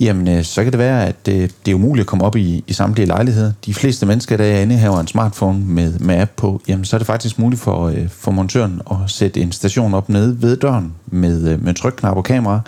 jamen 0.00 0.28
øh, 0.28 0.44
så 0.44 0.62
kan 0.62 0.72
det 0.72 0.78
være, 0.78 1.06
at 1.06 1.26
det, 1.26 1.54
det 1.66 1.70
er 1.70 1.74
umuligt 1.74 2.00
at 2.00 2.06
komme 2.06 2.24
op 2.24 2.36
i, 2.36 2.64
i 2.66 2.72
samtlige 2.72 3.06
lejligheder. 3.06 3.52
De 3.66 3.74
fleste 3.74 4.06
mennesker, 4.06 4.36
der 4.36 4.44
er 4.44 4.60
inde 4.60 4.76
her 4.76 4.90
en 4.90 5.06
smartphone 5.06 5.58
med, 5.58 5.98
med 5.98 6.20
app 6.20 6.30
på, 6.36 6.60
jamen 6.68 6.84
så 6.84 6.96
er 6.96 6.98
det 6.98 7.06
faktisk 7.06 7.38
muligt 7.38 7.62
for, 7.62 7.88
øh, 7.88 8.08
for 8.08 8.30
montøren 8.30 8.80
at 8.90 8.96
sætte 9.06 9.40
en 9.40 9.52
station 9.52 9.94
op 9.94 10.08
nede 10.08 10.42
ved 10.42 10.56
døren 10.56 10.92
med, 11.06 11.48
øh, 11.48 11.64
med 11.64 11.74
trykknap 11.74 12.16
og 12.16 12.24
kamera, 12.24 12.60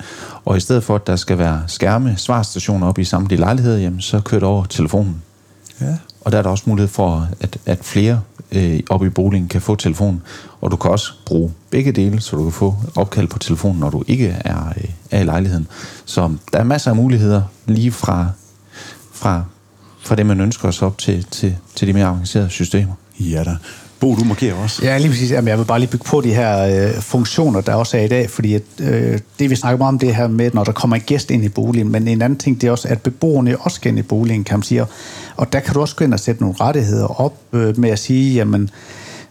og 0.44 0.56
i 0.56 0.60
stedet 0.60 0.84
for, 0.84 0.94
at 0.94 1.06
der 1.06 1.16
skal 1.16 1.38
være 1.38 1.62
skærme, 1.66 2.14
svarstationer 2.16 2.86
op 2.86 2.98
i 2.98 3.04
samtlige 3.04 3.40
lejligheder, 3.40 3.78
jamen 3.78 4.00
så 4.00 4.20
kører 4.20 4.40
det 4.40 4.48
over 4.48 4.64
telefonen. 4.64 5.22
Ja. 5.80 5.94
Og 6.20 6.32
der 6.32 6.38
er 6.38 6.42
der 6.42 6.50
også 6.50 6.64
mulighed 6.66 6.88
for, 6.88 7.28
at, 7.40 7.58
at 7.66 7.78
flere 7.82 8.20
øh, 8.52 8.80
oppe 8.90 9.06
i 9.06 9.10
boligen 9.10 9.48
kan 9.48 9.60
få 9.60 9.74
telefon, 9.74 10.22
og 10.60 10.70
du 10.70 10.76
kan 10.76 10.90
også 10.90 11.12
bruge 11.26 11.52
begge 11.70 11.92
dele, 11.92 12.20
så 12.20 12.36
du 12.36 12.42
kan 12.42 12.52
få 12.52 12.74
opkald 12.94 13.28
på 13.28 13.38
telefonen, 13.38 13.80
når 13.80 13.90
du 13.90 14.04
ikke 14.06 14.28
er, 14.44 14.68
øh, 14.76 14.90
er 15.10 15.20
i 15.20 15.24
lejligheden. 15.24 15.66
Så 16.04 16.32
der 16.52 16.58
er 16.58 16.64
masser 16.64 16.90
af 16.90 16.96
muligheder 16.96 17.42
lige 17.66 17.92
fra, 17.92 18.26
fra, 19.12 19.44
fra 20.00 20.14
det, 20.14 20.26
man 20.26 20.40
ønsker 20.40 20.68
os 20.68 20.82
op 20.82 20.98
til, 20.98 21.24
til, 21.24 21.56
til 21.74 21.88
de 21.88 21.92
mere 21.92 22.06
avancerede 22.06 22.50
systemer. 22.50 22.92
Ja 23.20 23.44
da. 23.44 23.56
Bo, 24.00 24.14
du 24.14 24.24
markerer 24.24 24.54
også. 24.54 24.84
Ja, 24.84 24.98
lige 24.98 25.10
præcis. 25.10 25.30
Jamen, 25.30 25.48
jeg 25.48 25.58
vil 25.58 25.64
bare 25.64 25.78
lige 25.78 25.90
bygge 25.90 26.04
på 26.04 26.20
de 26.20 26.34
her 26.34 26.86
øh, 26.88 27.00
funktioner, 27.00 27.60
der 27.60 27.74
også 27.74 27.96
er 27.96 28.02
i 28.02 28.08
dag, 28.08 28.30
fordi 28.30 28.54
at, 28.54 28.62
øh, 28.80 29.18
det, 29.38 29.50
vi 29.50 29.56
snakker 29.56 29.78
meget 29.78 29.88
om, 29.88 29.98
det 29.98 30.14
her 30.14 30.28
med, 30.28 30.50
når 30.54 30.64
der 30.64 30.72
kommer 30.72 30.96
en 30.96 31.02
gæst 31.06 31.30
ind 31.30 31.44
i 31.44 31.48
boligen, 31.48 31.92
men 31.92 32.08
en 32.08 32.22
anden 32.22 32.38
ting, 32.38 32.60
det 32.60 32.66
er 32.66 32.70
også, 32.70 32.88
at 32.88 33.02
beboerne 33.02 33.56
også 33.60 33.74
skal 33.74 33.88
ind 33.88 33.98
i 33.98 34.02
boligen, 34.02 34.44
kan 34.44 34.58
man 34.58 34.62
sige. 34.62 34.84
Og 35.36 35.52
der 35.52 35.60
kan 35.60 35.74
du 35.74 35.80
også 35.80 35.96
gå 35.96 36.04
ind 36.04 36.14
og 36.14 36.20
sætte 36.20 36.42
nogle 36.42 36.56
rettigheder 36.60 37.20
op 37.20 37.34
øh, 37.52 37.78
med 37.78 37.90
at 37.90 37.98
sige, 37.98 38.34
jamen, 38.34 38.70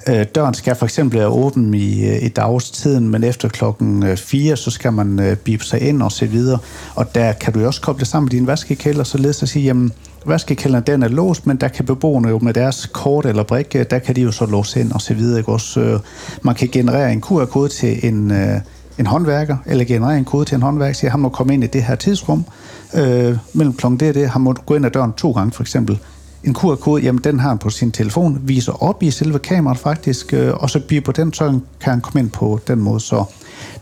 øh, 0.07 0.25
døren 0.35 0.53
skal 0.53 0.75
for 0.75 0.85
eksempel 0.85 1.19
være 1.19 1.27
åben 1.27 1.73
i, 1.73 2.05
øh, 2.09 2.23
i 2.23 2.27
dagstiden, 2.27 3.09
men 3.09 3.23
efter 3.23 3.49
klokken 3.49 4.03
øh, 4.03 4.17
4, 4.17 4.57
så 4.57 4.71
skal 4.71 4.93
man 4.93 5.19
øh, 5.19 5.37
bipe 5.37 5.63
sig 5.63 5.81
ind 5.81 6.01
og 6.01 6.11
så 6.11 6.25
videre. 6.25 6.59
Og 6.95 7.15
der 7.15 7.31
kan 7.31 7.53
du 7.53 7.65
også 7.65 7.81
koble 7.81 8.05
sammen 8.05 8.25
med 8.25 8.31
din 8.31 8.47
vaskekælder, 8.47 9.03
således 9.03 9.43
at 9.43 9.49
sige, 9.49 9.65
jamen, 9.65 9.91
vaskekælderen 10.25 10.83
den 10.87 11.03
er 11.03 11.07
låst, 11.07 11.47
men 11.47 11.57
der 11.57 11.67
kan 11.67 11.85
beboerne 11.85 12.29
jo 12.29 12.39
med 12.39 12.53
deres 12.53 12.85
kort 12.85 13.25
eller 13.25 13.43
brik, 13.43 13.75
øh, 13.75 13.85
der 13.89 13.99
kan 13.99 14.15
de 14.15 14.21
jo 14.21 14.31
så 14.31 14.45
låse 14.45 14.79
ind 14.79 14.91
og 14.91 15.01
så 15.01 15.13
videre. 15.13 15.39
Ikke? 15.39 15.51
Også, 15.51 15.79
øh, 15.79 15.99
man 16.41 16.55
kan 16.55 16.67
generere 16.71 17.13
en 17.13 17.21
QR-kode 17.21 17.69
til 17.69 18.07
en, 18.07 18.31
øh, 18.31 18.61
en 18.99 19.05
håndværker, 19.05 19.57
eller 19.65 19.85
generere 19.85 20.17
en 20.17 20.25
kode 20.25 20.45
til 20.45 20.55
en 20.55 20.61
håndværker, 20.61 20.93
siger, 20.93 21.11
han 21.11 21.19
må 21.19 21.29
komme 21.29 21.53
ind 21.53 21.63
i 21.63 21.67
det 21.67 21.83
her 21.83 21.95
tidsrum, 21.95 22.45
øh, 22.93 23.37
mellem 23.53 23.73
klokken 23.73 23.99
det 23.99 24.09
og 24.09 24.15
det, 24.15 24.29
han 24.29 24.41
må 24.41 24.53
gå 24.53 24.75
ind 24.75 24.85
ad 24.85 24.91
døren 24.91 25.13
to 25.13 25.31
gange 25.31 25.51
for 25.51 25.63
eksempel. 25.63 25.99
En 26.43 26.55
QR-kode, 26.55 27.03
jamen 27.03 27.23
den 27.23 27.39
har 27.39 27.49
han 27.49 27.57
på 27.57 27.69
sin 27.69 27.91
telefon, 27.91 28.41
viser 28.43 28.83
op 28.83 29.03
i 29.03 29.11
selve 29.11 29.39
kameraet 29.39 29.79
faktisk, 29.79 30.33
øh, 30.33 30.53
og 30.53 30.69
så 30.69 30.79
bliver 30.79 31.01
på 31.01 31.11
den, 31.11 31.33
så 31.33 31.59
kan 31.79 31.91
han 31.91 32.01
komme 32.01 32.19
ind 32.19 32.29
på 32.29 32.59
den 32.67 32.79
måde. 32.79 32.99
Så 32.99 33.23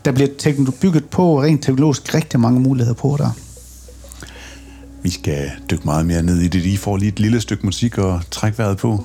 der 0.04 0.12
bliver 0.12 0.28
bygget 0.80 1.04
på 1.04 1.42
rent 1.42 1.62
teknologisk 1.62 2.14
rigtig 2.14 2.40
mange 2.40 2.60
muligheder 2.60 2.94
på 2.94 3.16
der. 3.18 3.30
Vi 5.04 5.10
skal 5.10 5.50
dykke 5.70 5.84
meget 5.84 6.06
mere 6.06 6.22
ned 6.22 6.40
i 6.40 6.48
det. 6.48 6.64
I 6.64 6.76
får 6.76 6.96
lige 6.96 7.08
et 7.08 7.20
lille 7.20 7.40
stykke 7.40 7.66
musik 7.66 7.98
og 7.98 8.20
træk 8.30 8.58
vejret 8.58 8.76
på. 8.76 9.04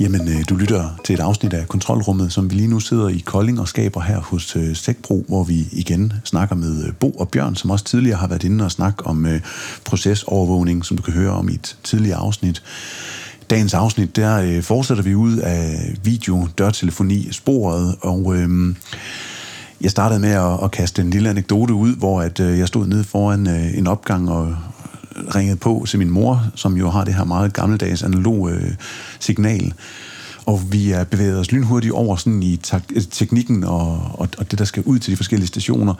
Jamen, 0.00 0.28
øh, 0.28 0.44
du 0.48 0.56
lytter 0.56 1.00
til 1.04 1.14
et 1.14 1.20
afsnit 1.20 1.52
af 1.52 1.68
Kontrolrummet, 1.68 2.32
som 2.32 2.50
vi 2.50 2.54
lige 2.54 2.68
nu 2.68 2.80
sidder 2.80 3.08
i 3.08 3.18
Kolding 3.18 3.60
og 3.60 3.68
skaber 3.68 4.00
her 4.00 4.20
hos 4.20 4.56
øh, 4.56 4.76
Sækbro, 4.76 5.24
hvor 5.28 5.44
vi 5.44 5.68
igen 5.72 6.12
snakker 6.24 6.56
med 6.56 6.84
øh, 6.86 6.94
Bo 6.94 7.10
og 7.10 7.28
Bjørn, 7.28 7.56
som 7.56 7.70
også 7.70 7.84
tidligere 7.84 8.18
har 8.18 8.28
været 8.28 8.44
inde 8.44 8.64
og 8.64 8.70
snakke 8.70 9.06
om 9.06 9.26
procesovervågning, 9.84 10.84
som 10.84 10.96
du 10.96 11.02
kan 11.02 11.12
høre 11.12 11.30
om 11.30 11.48
i 11.48 11.54
et 11.54 11.76
tidligere 11.84 12.18
afsnit. 12.18 12.62
Dagens 13.50 13.74
afsnit, 13.74 14.16
der 14.16 14.36
øh, 14.36 14.62
fortsætter 14.62 15.04
vi 15.04 15.14
ud 15.14 15.36
af 15.36 15.92
video, 16.02 16.48
dørtelefoni, 16.58 17.32
sporet, 17.32 17.96
og 18.00 18.36
øh, 18.36 18.74
jeg 19.80 19.90
startede 19.90 20.20
med 20.20 20.30
at, 20.30 20.64
at 20.64 20.70
kaste 20.70 21.02
en 21.02 21.10
lille 21.10 21.30
anekdote 21.30 21.74
ud, 21.74 21.96
hvor 21.96 22.20
at, 22.20 22.40
øh, 22.40 22.58
jeg 22.58 22.68
stod 22.68 22.86
nede 22.86 23.04
foran 23.04 23.46
øh, 23.46 23.78
en 23.78 23.86
opgang 23.86 24.30
og 24.30 24.56
ringede 25.34 25.56
på 25.56 25.84
til 25.88 25.98
min 25.98 26.10
mor, 26.10 26.44
som 26.54 26.76
jo 26.76 26.90
har 26.90 27.04
det 27.04 27.14
her 27.14 27.24
meget 27.24 27.52
gammeldags 27.52 28.02
analog 28.02 28.50
øh, 28.50 28.74
signal. 29.20 29.72
Og 30.46 30.72
vi 30.72 30.90
er 30.90 31.04
bevæget 31.04 31.38
os 31.38 31.52
lynhurtigt 31.52 31.92
over 31.92 32.16
sådan 32.16 32.42
i 32.42 32.56
teknikken 33.10 33.64
og, 33.64 34.10
og, 34.12 34.28
og 34.38 34.50
det, 34.50 34.58
der 34.58 34.64
skal 34.64 34.82
ud 34.82 34.98
til 34.98 35.10
de 35.10 35.16
forskellige 35.16 35.48
stationer. 35.48 35.94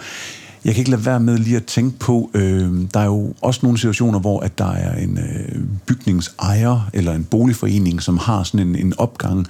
Jeg 0.65 0.75
kan 0.75 0.81
ikke 0.81 0.91
lade 0.91 1.07
være 1.07 1.21
med 1.21 1.39
lige 1.39 1.57
at 1.57 1.65
tænke 1.65 1.99
på, 1.99 2.31
øh, 2.35 2.71
der 2.95 3.01
er 3.01 3.05
jo 3.05 3.35
også 3.41 3.61
nogle 3.63 3.79
situationer, 3.79 4.19
hvor 4.19 4.41
at 4.41 4.59
der 4.59 4.73
er 4.73 4.97
en 4.97 5.19
øh, 5.19 5.63
bygningsejer 5.87 6.91
eller 6.93 7.15
en 7.15 7.25
boligforening, 7.25 8.03
som 8.03 8.19
har 8.19 8.43
sådan 8.43 8.69
en, 8.69 8.77
en 8.77 8.95
opgang, 8.99 9.47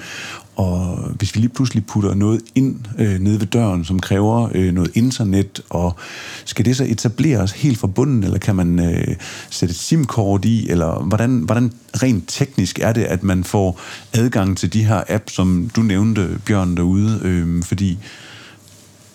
og 0.57 0.99
hvis 1.19 1.35
vi 1.35 1.41
lige 1.41 1.53
pludselig 1.55 1.87
putter 1.87 2.15
noget 2.15 2.41
ind 2.55 2.77
øh, 2.99 3.19
nede 3.21 3.41
ved 3.41 3.47
døren, 3.47 3.85
som 3.85 4.01
kræver 4.01 4.49
øh, 4.55 4.75
noget 4.75 4.91
internet, 4.95 5.61
og 5.71 5.97
skal 6.45 6.65
det 6.65 6.77
så 6.77 6.85
etableres 6.85 7.53
helt 7.53 7.79
fra 7.79 7.87
bunden, 7.87 8.25
eller 8.25 8.39
kan 8.39 8.57
man 8.57 8.79
øh, 8.79 9.17
sætte 9.51 9.73
et 9.73 9.79
SIM-kort 9.79 10.45
i, 10.45 10.71
eller 10.71 11.03
hvordan, 11.03 11.39
hvordan 11.39 11.73
rent 12.03 12.25
teknisk 12.29 12.79
er 12.79 12.93
det, 12.93 13.03
at 13.03 13.23
man 13.23 13.45
får 13.45 13.81
adgang 14.13 14.59
til 14.59 14.73
de 14.73 14.85
her 14.85 15.03
apps, 15.09 15.35
som 15.35 15.71
du 15.77 15.83
nævnte, 15.83 16.39
Bjørn, 16.47 16.77
derude, 16.77 17.21
øh, 17.23 17.63
fordi 17.63 17.99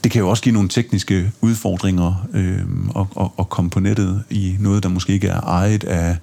det 0.06 0.12
kan 0.12 0.20
jo 0.22 0.30
også 0.30 0.44
give 0.44 0.54
nogle 0.54 0.70
tekniske 0.70 1.32
udfordringer 1.42 2.28
øh, 2.34 2.60
at, 2.96 3.06
at, 3.20 3.28
at 3.40 3.50
komme 3.50 3.70
på 3.70 3.80
nettet 3.80 4.24
i 4.30 4.56
noget, 4.60 4.84
der 4.84 4.90
måske 4.90 5.14
ikke 5.14 5.28
er 5.28 5.42
ejet 5.42 5.84
af 5.84 6.18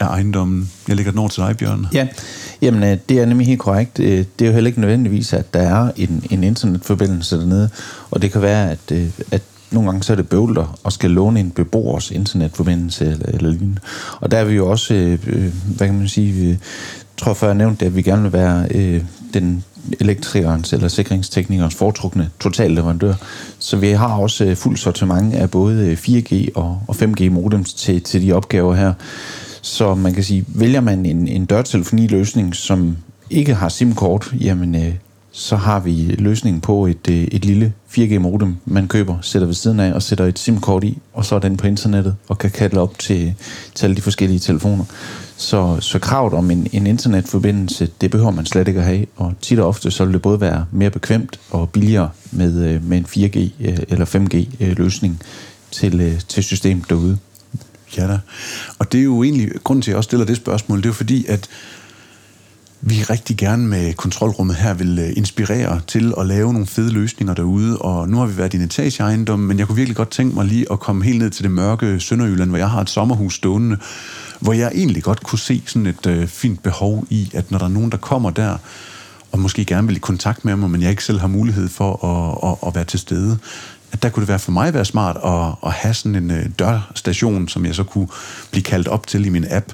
af 0.00 0.06
ejendommen. 0.06 0.70
Jeg 0.88 0.96
lægger 0.96 1.12
den 1.12 1.18
over 1.18 1.28
til 1.28 1.42
dig, 1.42 1.56
Bjørn. 1.56 1.86
Ja, 1.92 2.08
jamen 2.62 2.82
øh, 2.82 2.98
det 3.08 3.18
er 3.18 3.26
nemlig 3.26 3.46
helt 3.46 3.60
korrekt. 3.60 4.00
Øh, 4.00 4.24
det 4.38 4.44
er 4.44 4.46
jo 4.46 4.52
heller 4.52 4.68
ikke 4.68 4.80
nødvendigvis, 4.80 5.32
at 5.32 5.54
der 5.54 5.60
er 5.60 5.90
en, 5.96 6.24
en 6.30 6.44
internetforbindelse 6.44 7.36
dernede, 7.36 7.70
og 8.10 8.22
det 8.22 8.32
kan 8.32 8.42
være, 8.42 8.70
at, 8.70 8.92
øh, 8.92 9.08
at 9.30 9.42
nogle 9.70 9.90
gange 9.90 10.02
så 10.02 10.12
er 10.12 10.16
det 10.16 10.28
bøvler 10.28 10.78
og 10.84 10.92
skal 10.92 11.10
låne 11.10 11.40
en 11.40 11.50
beboers 11.50 12.10
internetforbindelse 12.10 13.04
eller, 13.04 13.26
eller 13.26 13.50
lignende. 13.50 13.80
Og 14.20 14.30
der 14.30 14.38
er 14.38 14.44
vi 14.44 14.54
jo 14.54 14.70
også, 14.70 14.94
øh, 14.94 15.52
hvad 15.76 15.86
kan 15.86 15.98
man 15.98 16.08
sige, 16.08 16.32
vi, 16.32 16.58
tror 17.16 17.34
før 17.34 17.46
jeg 17.46 17.56
nævnte, 17.56 17.86
at 17.86 17.96
vi 17.96 18.02
gerne 18.02 18.22
vil 18.22 18.32
være 18.32 18.68
øh, 18.74 19.04
den 19.34 19.64
elektrikernes 20.00 20.72
eller 20.72 20.88
sikringsteknikernes 20.88 21.74
foretrukne 21.74 22.30
totalleverandør. 22.40 23.14
Så 23.58 23.76
vi 23.76 23.88
har 23.88 24.16
også 24.16 24.44
øh, 24.44 24.56
fuld 24.56 24.76
sortiment 24.76 25.34
af 25.34 25.50
både 25.50 25.86
øh, 25.86 25.98
4G 25.98 26.48
og, 26.54 26.80
og 26.88 26.94
5G 26.94 27.30
modems 27.30 27.74
til, 27.74 28.02
til 28.02 28.22
de 28.22 28.32
opgaver 28.32 28.74
her. 28.74 28.92
Så 29.62 29.94
man 29.94 30.14
kan 30.14 30.24
sige, 30.24 30.44
vælger 30.48 30.80
man 30.80 31.06
en, 31.06 31.28
en 31.28 31.44
dørtelefoniløsning, 31.44 32.54
som 32.54 32.96
ikke 33.30 33.54
har 33.54 33.68
SIM-kort, 33.68 34.32
jamen 34.40 34.74
øh, 34.74 34.94
så 35.38 35.56
har 35.56 35.80
vi 35.80 36.14
løsningen 36.18 36.60
på 36.60 36.86
et, 36.86 37.08
øh, 37.10 37.16
et 37.16 37.44
lille 37.44 37.72
4G-modem, 37.88 38.56
man 38.64 38.88
køber, 38.88 39.18
sætter 39.22 39.46
ved 39.46 39.54
siden 39.54 39.80
af 39.80 39.92
og 39.92 40.02
sætter 40.02 40.24
et 40.24 40.38
SIM-kort 40.38 40.84
i, 40.84 40.98
og 41.12 41.24
så 41.24 41.34
er 41.34 41.38
den 41.38 41.56
på 41.56 41.66
internettet 41.66 42.16
og 42.28 42.38
kan 42.38 42.50
kalde 42.50 42.80
op 42.80 42.98
til, 42.98 43.34
til 43.74 43.86
alle 43.86 43.96
de 43.96 44.02
forskellige 44.02 44.38
telefoner. 44.38 44.84
Så, 45.36 45.80
så 45.80 45.98
kravet 45.98 46.32
om 46.32 46.50
en, 46.50 46.66
en 46.72 46.86
internetforbindelse, 46.86 47.88
det 48.00 48.10
behøver 48.10 48.30
man 48.30 48.46
slet 48.46 48.68
ikke 48.68 48.80
at 48.80 48.86
have, 48.86 49.06
og 49.16 49.34
tit 49.40 49.58
og 49.58 49.68
ofte 49.68 49.90
så 49.90 50.04
vil 50.04 50.14
det 50.14 50.22
både 50.22 50.40
være 50.40 50.66
mere 50.72 50.90
bekvemt 50.90 51.40
og 51.50 51.70
billigere 51.70 52.10
med, 52.30 52.64
øh, 52.64 52.84
med 52.84 52.98
en 52.98 53.06
4G 53.08 53.38
øh, 53.60 53.78
eller 53.88 54.04
5G-løsning 54.04 55.22
til, 55.70 56.24
til 56.28 56.42
systemet 56.42 56.90
derude. 56.90 57.18
Ja 57.96 58.06
da. 58.06 58.18
Og 58.78 58.92
det 58.92 59.00
er 59.00 59.04
jo 59.04 59.22
egentlig, 59.22 59.50
grund 59.64 59.82
til, 59.82 59.90
at 59.90 59.92
jeg 59.92 59.96
også 59.96 60.08
stiller 60.08 60.26
det 60.26 60.36
spørgsmål, 60.36 60.78
det 60.78 60.84
er 60.84 60.88
jo 60.88 60.94
fordi, 60.94 61.26
at 61.26 61.48
vi 62.80 63.02
rigtig 63.02 63.36
gerne 63.36 63.66
med 63.66 63.94
kontrolrummet 63.94 64.56
her 64.56 64.74
vil 64.74 64.98
øh, 64.98 65.12
inspirere 65.16 65.80
til 65.86 66.14
at 66.18 66.26
lave 66.26 66.52
nogle 66.52 66.66
fede 66.66 66.92
løsninger 66.92 67.34
derude, 67.34 67.78
og 67.78 68.08
nu 68.08 68.18
har 68.18 68.26
vi 68.26 68.36
været 68.36 68.54
i 68.54 68.56
en 68.56 68.62
etageejendom, 68.62 69.38
men 69.38 69.58
jeg 69.58 69.66
kunne 69.66 69.76
virkelig 69.76 69.96
godt 69.96 70.10
tænke 70.10 70.34
mig 70.34 70.44
lige 70.44 70.72
at 70.72 70.80
komme 70.80 71.04
helt 71.04 71.18
ned 71.18 71.30
til 71.30 71.42
det 71.42 71.50
mørke 71.50 72.00
Sønderjylland, 72.00 72.50
hvor 72.50 72.58
jeg 72.58 72.70
har 72.70 72.80
et 72.80 72.90
sommerhus 72.90 73.34
stående, 73.34 73.76
hvor 74.40 74.52
jeg 74.52 74.70
egentlig 74.74 75.02
godt 75.02 75.22
kunne 75.22 75.38
se 75.38 75.62
sådan 75.66 75.86
et 75.86 76.06
øh, 76.06 76.26
fint 76.26 76.62
behov 76.62 77.06
i, 77.10 77.30
at 77.34 77.50
når 77.50 77.58
der 77.58 77.64
er 77.64 77.70
nogen, 77.70 77.90
der 77.90 77.96
kommer 77.96 78.30
der, 78.30 78.56
og 79.32 79.38
måske 79.38 79.64
gerne 79.64 79.86
vil 79.86 79.96
i 79.96 80.00
kontakt 80.00 80.44
med 80.44 80.56
mig, 80.56 80.70
men 80.70 80.82
jeg 80.82 80.90
ikke 80.90 81.04
selv 81.04 81.20
har 81.20 81.28
mulighed 81.28 81.68
for 81.68 82.04
at, 82.04 82.50
at, 82.50 82.68
at 82.68 82.74
være 82.74 82.84
til 82.84 82.98
stede, 82.98 83.38
at 83.92 84.02
der 84.02 84.08
kunne 84.08 84.20
det 84.20 84.28
være 84.28 84.38
for 84.38 84.52
mig 84.52 84.74
være 84.74 84.84
smart 84.84 85.16
at, 85.24 85.68
at 85.68 85.72
have 85.72 85.94
sådan 85.94 86.14
en 86.14 86.30
øh, 86.30 86.46
dørstation, 86.58 87.48
som 87.48 87.66
jeg 87.66 87.74
så 87.74 87.84
kunne 87.84 88.08
blive 88.50 88.62
kaldt 88.62 88.88
op 88.88 89.06
til 89.06 89.26
i 89.26 89.28
min 89.28 89.46
app, 89.50 89.72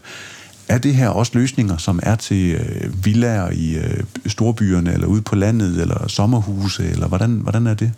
er 0.72 0.78
det 0.78 0.94
her 0.94 1.08
også 1.08 1.32
løsninger, 1.35 1.76
som 1.76 2.00
er 2.02 2.14
til 2.14 2.54
øh, 2.54 3.04
villaer 3.04 3.50
i 3.50 3.76
øh, 3.76 4.00
storbyerne, 4.26 4.92
eller 4.92 5.06
ude 5.06 5.22
på 5.22 5.35
landet, 5.35 5.80
eller 5.80 6.08
sommerhuse, 6.08 6.90
eller 6.90 7.08
hvordan, 7.08 7.30
hvordan 7.30 7.66
er 7.66 7.74
det? 7.74 7.92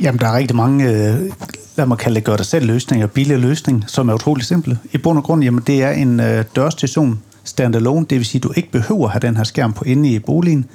Jamen, 0.00 0.20
der 0.20 0.26
er 0.26 0.36
rigtig 0.36 0.56
mange, 0.56 0.84
øh, 0.84 1.30
lad 1.76 1.86
mig 1.86 1.98
kalde 1.98 2.14
det 2.14 2.24
gør 2.24 2.36
det 2.36 2.46
selv 2.46 2.66
løsninger, 2.66 3.06
billige 3.06 3.38
løsninger, 3.38 3.82
som 3.86 4.08
er 4.08 4.14
utrolig 4.14 4.44
simple. 4.44 4.78
I 4.92 4.98
bund 4.98 5.18
og 5.18 5.24
grund, 5.24 5.44
jamen, 5.44 5.62
det 5.66 5.82
er 5.82 5.90
en 5.90 6.20
øh, 6.20 6.44
dørstation 6.56 7.20
standalone, 7.44 8.06
det 8.10 8.18
vil 8.18 8.26
sige, 8.26 8.40
du 8.40 8.52
ikke 8.56 8.70
behøver 8.70 9.04
at 9.04 9.12
have 9.12 9.20
den 9.20 9.36
her 9.36 9.44
skærm 9.44 9.72
på 9.72 9.84
inde 9.84 10.08
i 10.08 10.18
boligen, 10.18 10.66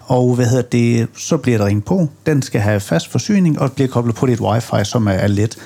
og 0.00 0.34
hvad 0.34 0.46
hedder 0.46 0.62
det, 0.62 1.08
så 1.16 1.36
bliver 1.36 1.58
der 1.58 1.66
ringet 1.66 1.84
på. 1.84 2.08
Den 2.26 2.42
skal 2.42 2.60
have 2.60 2.80
fast 2.80 3.10
forsyning, 3.10 3.60
og 3.60 3.72
bliver 3.72 3.88
koblet 3.88 4.14
på 4.14 4.26
dit 4.26 4.40
wifi, 4.40 4.84
som 4.84 5.06
er 5.06 5.26
let. 5.26 5.56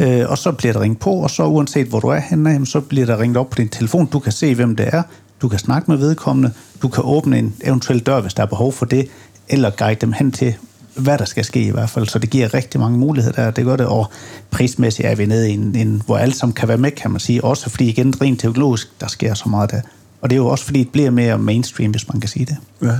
Øh, 0.00 0.30
og 0.30 0.38
så 0.38 0.52
bliver 0.52 0.72
der 0.72 0.80
ringet 0.80 0.98
på, 0.98 1.10
og 1.10 1.30
så 1.30 1.44
uanset 1.44 1.86
hvor 1.86 2.00
du 2.00 2.06
er 2.06 2.18
henne, 2.18 2.66
så 2.66 2.80
bliver 2.80 3.06
der 3.06 3.20
ringet 3.20 3.36
op 3.36 3.50
på 3.50 3.54
din 3.54 3.68
telefon. 3.68 4.06
Du 4.06 4.18
kan 4.18 4.32
se, 4.32 4.54
hvem 4.54 4.76
det 4.76 4.88
er. 4.92 5.02
Du 5.42 5.48
kan 5.48 5.58
snakke 5.58 5.90
med 5.90 5.98
vedkommende. 5.98 6.52
Du 6.82 6.88
kan 6.88 7.04
åbne 7.06 7.38
en 7.38 7.54
eventuel 7.64 7.98
dør, 7.98 8.20
hvis 8.20 8.34
der 8.34 8.42
er 8.42 8.46
behov 8.46 8.72
for 8.72 8.86
det, 8.86 9.08
eller 9.48 9.70
guide 9.70 10.00
dem 10.00 10.12
hen 10.12 10.32
til, 10.32 10.54
hvad 10.96 11.18
der 11.18 11.24
skal 11.24 11.44
ske 11.44 11.62
i 11.62 11.70
hvert 11.70 11.90
fald. 11.90 12.06
Så 12.06 12.18
det 12.18 12.30
giver 12.30 12.54
rigtig 12.54 12.80
mange 12.80 12.98
muligheder 12.98 13.42
der. 13.42 13.50
Det 13.50 13.64
gør 13.64 13.76
det, 13.76 13.86
og 13.86 14.10
prismæssigt 14.50 15.08
er 15.08 15.14
vi 15.14 15.26
nede 15.26 15.50
i 15.50 15.54
en, 15.54 15.76
en 15.76 16.02
hvor 16.06 16.18
alle 16.18 16.34
som 16.34 16.52
kan 16.52 16.68
være 16.68 16.78
med, 16.78 16.90
kan 16.90 17.10
man 17.10 17.20
sige. 17.20 17.44
Også 17.44 17.70
fordi 17.70 17.88
igen, 17.88 18.22
rent 18.22 18.40
teknologisk, 18.40 19.00
der 19.00 19.08
sker 19.08 19.34
så 19.34 19.48
meget 19.48 19.70
der. 19.70 19.80
Og 20.20 20.30
det 20.30 20.36
er 20.36 20.40
jo 20.40 20.46
også 20.46 20.64
fordi, 20.64 20.78
det 20.78 20.92
bliver 20.92 21.10
mere 21.10 21.38
mainstream, 21.38 21.90
hvis 21.90 22.08
man 22.08 22.20
kan 22.20 22.28
sige 22.28 22.44
det. 22.46 22.56
Ja. 22.82 22.96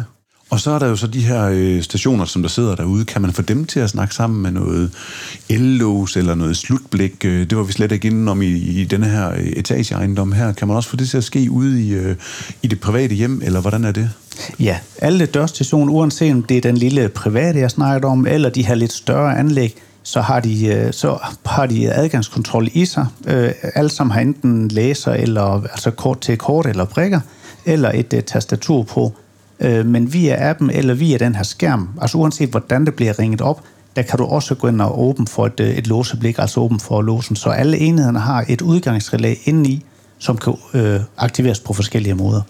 Og 0.51 0.61
så 0.61 0.71
er 0.71 0.79
der 0.79 0.87
jo 0.87 0.97
så 0.97 1.07
de 1.07 1.21
her 1.21 1.49
øh, 1.53 1.83
stationer, 1.83 2.25
som 2.25 2.43
der 2.43 2.49
sidder 2.49 2.75
derude. 2.75 3.05
Kan 3.05 3.23
man 3.23 3.33
få 3.33 3.43
dem 3.43 3.65
til 3.65 3.81
at 3.81 3.91
snakke 3.91 4.15
sammen 4.15 4.43
med 4.43 4.51
noget 4.51 4.91
ellås 5.49 6.17
eller 6.17 6.35
noget 6.35 6.57
slutblik? 6.57 7.25
Øh, 7.25 7.51
det 7.51 7.59
var 7.59 7.63
vi 7.63 7.73
slet 7.73 7.93
ikke 7.93 8.09
inde 8.09 8.31
om 8.31 8.43
i, 8.43 8.47
i 8.57 8.85
denne 8.85 9.07
her 9.07 9.31
øh, 9.31 9.47
etageejendom 9.47 10.33
her. 10.33 10.53
Kan 10.53 10.69
man 10.69 10.77
også 10.77 10.89
få 10.89 10.97
det 10.97 11.09
til 11.09 11.17
at 11.17 11.25
ske 11.25 11.51
ude 11.51 11.83
i, 11.83 11.93
øh, 11.95 12.17
i 12.63 12.67
det 12.67 12.81
private 12.81 13.15
hjem, 13.15 13.43
eller 13.45 13.61
hvordan 13.61 13.85
er 13.85 13.93
det? 13.93 14.11
Ja, 14.61 14.79
alle 14.99 15.27
dørstationer, 15.27 15.93
uanset 15.93 16.33
om 16.33 16.43
det 16.43 16.57
er 16.57 16.61
den 16.61 16.77
lille 16.77 17.09
private, 17.09 17.59
jeg 17.59 17.71
snakker 17.71 18.09
om, 18.09 18.27
eller 18.27 18.51
de 18.51 18.67
her 18.67 18.75
lidt 18.75 18.93
større 18.93 19.39
anlæg, 19.39 19.75
så 20.03 20.21
har 20.21 20.41
de, 20.41 20.67
øh, 20.67 20.93
så 20.93 21.19
har 21.47 21.67
de 21.67 21.93
adgangskontrol 21.93 22.69
i 22.73 22.85
sig. 22.85 23.07
Øh, 23.27 23.53
alle 23.75 23.91
sammen 23.91 24.13
har 24.13 24.21
enten 24.21 24.69
læser, 24.69 25.13
eller 25.13 25.63
altså 25.63 25.91
kort 25.91 26.21
til 26.21 26.39
kort 26.39 26.67
eller 26.67 26.85
prikker, 26.85 27.21
eller 27.65 27.91
et 27.95 28.25
tastatur 28.27 28.83
på. 28.83 29.15
Øh, 29.61 29.87
men 29.87 30.12
via 30.12 30.51
appen 30.51 30.70
eller 30.70 30.94
via 30.94 31.18
den 31.18 31.35
her 31.35 31.42
skærm, 31.42 31.88
altså 32.01 32.18
uanset 32.18 32.49
hvordan 32.49 32.87
det 32.87 32.94
bliver 32.94 33.18
ringet 33.18 33.40
op, 33.40 33.61
der 33.96 34.03
kan 34.03 34.18
du 34.18 34.25
også 34.25 34.55
gå 34.55 34.68
ind 34.68 34.81
og 34.81 35.03
åbne 35.03 35.27
for 35.27 35.46
et, 35.46 35.61
øh, 35.61 35.70
et 35.70 35.87
låseblik, 35.87 36.38
altså 36.38 36.61
åben 36.61 36.81
for 36.81 37.03
låsen. 37.03 37.37
Så 37.37 37.51
alle 37.51 37.79
enhederne 37.79 38.18
har 38.18 38.44
et 38.49 38.62
udgangsrelæ 38.62 39.35
indeni, 39.44 39.85
som 40.18 40.37
kan 40.37 40.55
øh, 40.75 41.01
aktiveres 41.18 41.61
på 41.61 41.73
forskellige 41.73 42.14
måder. 42.14 42.42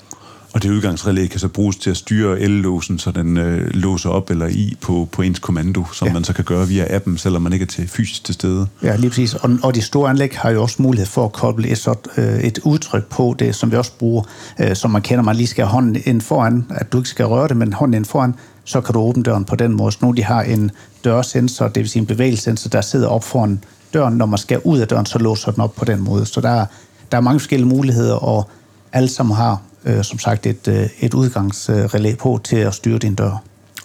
Og 0.53 0.63
det 0.63 0.71
udgangsrelæ 0.71 1.27
kan 1.27 1.41
så 1.41 1.49
bruges 1.49 1.77
til 1.77 1.91
at 1.91 1.97
styre 1.97 2.41
el-låsen, 2.41 2.99
så 2.99 3.11
den 3.11 3.37
øh, 3.37 3.71
låser 3.75 4.11
op 4.11 4.31
eller 4.31 4.47
i 4.47 4.77
på, 4.81 5.09
på 5.13 5.23
ens 5.23 5.39
kommando, 5.39 5.85
som 5.93 6.09
ja. 6.09 6.15
man 6.15 6.25
så 6.25 6.33
kan 6.33 6.45
gøre 6.45 6.69
via 6.69 6.95
appen, 6.97 7.19
selvom 7.19 7.43
man 7.43 7.53
ikke 7.53 7.63
er 7.63 7.67
til 7.67 7.89
fysisk 7.89 8.25
til 8.25 8.35
stede. 8.35 8.67
Ja, 8.83 8.97
lige 8.97 9.11
præcis. 9.11 9.35
Og, 9.35 9.51
og 9.63 9.75
de 9.75 9.83
store 9.83 10.11
anlæg 10.11 10.31
har 10.35 10.51
jo 10.51 10.63
også 10.63 10.83
mulighed 10.83 11.07
for 11.07 11.25
at 11.25 11.33
koble 11.33 11.69
et, 11.69 11.79
så, 11.79 11.95
øh, 12.17 12.41
et 12.41 12.59
udtryk 12.65 13.07
på 13.07 13.37
det, 13.39 13.55
som 13.55 13.71
vi 13.71 13.77
også 13.77 13.93
bruger, 13.99 14.23
øh, 14.61 14.77
som 14.77 14.91
man 14.91 15.03
kender, 15.03 15.25
man 15.25 15.37
lige 15.37 15.47
skal 15.47 15.65
have 15.65 15.73
hånden 15.73 16.03
ind 16.05 16.21
foran, 16.21 16.67
at 16.71 16.93
du 16.93 16.99
ikke 16.99 17.09
skal 17.09 17.27
røre 17.27 17.49
det, 17.49 17.57
men 17.57 17.73
hånden 17.73 17.95
ind 17.95 18.05
foran, 18.05 18.35
så 18.65 18.81
kan 18.81 18.93
du 18.93 19.01
åbne 19.01 19.23
døren 19.23 19.45
på 19.45 19.57
den 19.57 19.73
måde. 19.73 19.93
Så 19.93 19.99
nu 20.03 20.13
de 20.13 20.23
har 20.23 20.43
en 20.43 20.71
dørsensor, 21.05 21.69
det 21.69 21.81
vil 21.81 21.89
sige 21.89 22.01
en 22.01 22.07
bevægelsessensor, 22.07 22.71
der 22.71 22.81
sidder 22.81 23.09
op 23.09 23.25
foran 23.25 23.65
døren. 23.95 24.15
Når 24.15 24.27
man 24.27 24.39
skal 24.39 24.61
ud 24.65 24.79
af 24.79 24.89
døren, 24.89 25.07
så 25.07 25.19
låser 25.19 25.53
den 25.53 25.63
op 25.63 25.75
på 25.75 25.85
den 25.85 26.01
måde. 26.01 26.27
Så 26.27 26.41
der, 26.41 26.67
der 27.13 27.17
er 27.17 27.21
mange 27.21 27.41
forskellige 27.41 27.69
muligheder, 27.69 28.15
og 28.15 28.51
alle 28.93 29.09
sammen 29.09 29.37
har 29.37 29.61
øh, 29.85 30.05
som 30.05 30.19
sagt 30.19 30.47
et, 30.47 30.69
øh, 30.69 30.87
et 31.01 31.15
udgangsrelæ 31.15 32.15
på 32.15 32.41
til 32.45 32.57
at 32.57 32.75
styre 32.75 32.99
din 32.99 33.15
dør. 33.15 33.43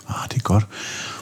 Ah, 0.08 0.30
det 0.30 0.38
er 0.38 0.44
godt. 0.44 0.68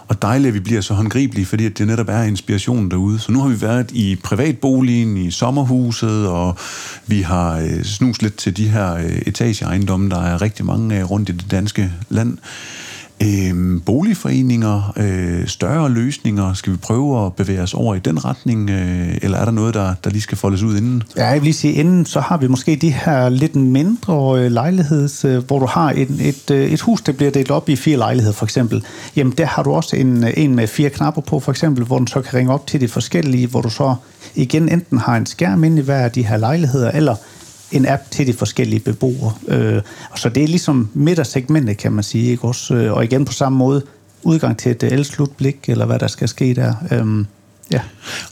Og 0.07 0.21
dejligt, 0.21 0.47
at 0.47 0.53
vi 0.53 0.59
bliver 0.59 0.81
så 0.81 0.93
håndgribelige, 0.93 1.45
fordi 1.45 1.69
det 1.69 1.88
netop 1.88 2.09
er 2.09 2.23
inspirationen 2.23 2.91
derude. 2.91 3.19
Så 3.19 3.31
nu 3.31 3.41
har 3.41 3.49
vi 3.49 3.62
været 3.62 3.91
i 3.91 4.15
privatboligen, 4.23 5.17
i 5.17 5.31
sommerhuset, 5.31 6.27
og 6.27 6.57
vi 7.07 7.21
har 7.21 7.57
øh, 7.57 7.83
snus 7.83 8.21
lidt 8.21 8.38
til 8.38 8.57
de 8.57 8.69
her 8.69 8.93
øh, 8.93 9.21
etageejendomme, 9.25 10.09
der 10.09 10.21
er 10.21 10.41
rigtig 10.41 10.65
mange 10.65 10.95
af 10.95 11.09
rundt 11.09 11.29
i 11.29 11.31
det 11.31 11.51
danske 11.51 11.91
land 12.09 12.38
øh, 13.23 13.81
boligforeninger, 13.86 14.93
øh, 14.97 15.47
større 15.47 15.89
løsninger? 15.89 16.53
Skal 16.53 16.73
vi 16.73 16.77
prøve 16.77 17.25
at 17.25 17.33
bevæge 17.33 17.62
os 17.62 17.73
over 17.73 17.95
i 17.95 17.99
den 17.99 18.25
retning, 18.25 18.69
øh, 18.69 19.17
eller 19.21 19.38
er 19.38 19.45
der 19.45 19.51
noget, 19.51 19.73
der, 19.73 19.93
der 20.03 20.09
lige 20.09 20.21
skal 20.21 20.38
foldes 20.38 20.63
ud 20.63 20.77
inden? 20.77 21.03
Ja, 21.17 21.25
jeg 21.25 21.36
vil 21.36 21.43
lige 21.43 21.53
sige, 21.53 21.73
inden 21.73 22.05
så 22.05 22.19
har 22.19 22.38
vi 22.38 22.47
måske 22.47 22.75
de 22.75 22.89
her 22.89 23.29
lidt 23.29 23.55
mindre 23.55 24.39
øh, 24.39 24.51
lejligheds, 24.51 25.25
øh, 25.25 25.43
hvor 25.43 25.59
du 25.59 25.65
har 25.65 25.93
et, 25.95 26.09
et, 26.21 26.51
øh, 26.51 26.71
et 26.71 26.81
hus, 26.81 27.01
der 27.01 27.12
bliver 27.12 27.31
delt 27.31 27.51
op 27.51 27.69
i 27.69 27.75
fire 27.75 27.97
lejligheder 27.97 28.36
for 28.36 28.45
eksempel. 28.45 28.83
Jamen 29.15 29.33
der 29.38 29.45
har 29.45 29.63
du 29.63 29.71
også 29.71 29.95
en, 29.95 30.23
øh, 30.23 30.33
en 30.38 30.55
med 30.55 30.67
fire 30.67 30.89
knapper 30.89 31.21
på 31.21 31.39
for 31.39 31.51
eksempel, 31.51 31.83
hvor 31.83 31.97
den 31.97 32.07
så 32.07 32.21
kan 32.21 32.33
ringe 32.33 32.53
op 32.53 32.67
til 32.67 32.81
de 32.81 32.88
forskellige, 32.88 33.47
hvor 33.47 33.62
du 33.62 33.69
så 33.69 33.95
igen 34.36 34.69
enten 34.69 34.97
har 34.97 35.17
en 35.17 35.25
skærm 35.25 35.63
ind 35.63 35.79
i 35.79 35.81
hver 35.81 35.99
af 35.99 36.12
de 36.12 36.25
her 36.25 36.38
lejligheder, 36.38 36.91
eller 36.91 37.15
en 37.73 37.86
app 37.88 38.12
til 38.12 38.27
de 38.27 38.33
forskellige 38.33 38.79
beboere. 38.79 39.33
Øh, 39.47 39.81
og 40.12 40.19
så 40.19 40.29
det 40.29 40.43
er 40.43 40.47
ligesom 40.47 40.89
midtersegmentet, 40.93 41.77
kan 41.77 41.91
man 41.91 42.03
sige. 42.03 42.31
Ikke? 42.31 42.43
Også, 42.43 42.75
øh, 42.75 42.93
og 42.93 43.03
igen 43.03 43.25
på 43.25 43.33
samme 43.33 43.57
måde, 43.57 43.81
udgang 44.23 44.57
til 44.57 44.71
et 44.71 44.83
øh, 44.83 44.91
el-slutblik, 44.91 45.57
eller 45.67 45.86
hvad 45.86 45.99
der 45.99 46.07
skal 46.07 46.27
ske 46.27 46.53
der. 46.53 46.73
Øh, 46.91 47.25
Ja. 47.71 47.81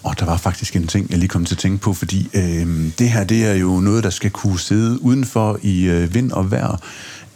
Og 0.04 0.20
der 0.20 0.26
var 0.26 0.38
faktisk 0.38 0.76
en 0.76 0.88
ting, 0.88 1.12
jeg 1.12 1.18
lige 1.20 1.30
kom 1.30 1.46
til 1.46 1.56
at 1.56 1.60
tænke 1.60 1.78
på, 1.78 1.94
fordi 1.94 2.30
øh, 2.34 2.92
det 3.00 3.10
her, 3.10 3.24
det 3.24 3.46
er 3.46 3.54
jo 3.54 3.80
noget, 3.80 4.04
der 4.04 4.10
skal 4.10 4.32
kunne 4.32 4.60
sidde 4.60 5.04
udenfor 5.04 5.60
i 5.62 5.84
øh, 5.84 6.14
vind 6.14 6.32
og 6.32 6.52
vejr 6.52 6.78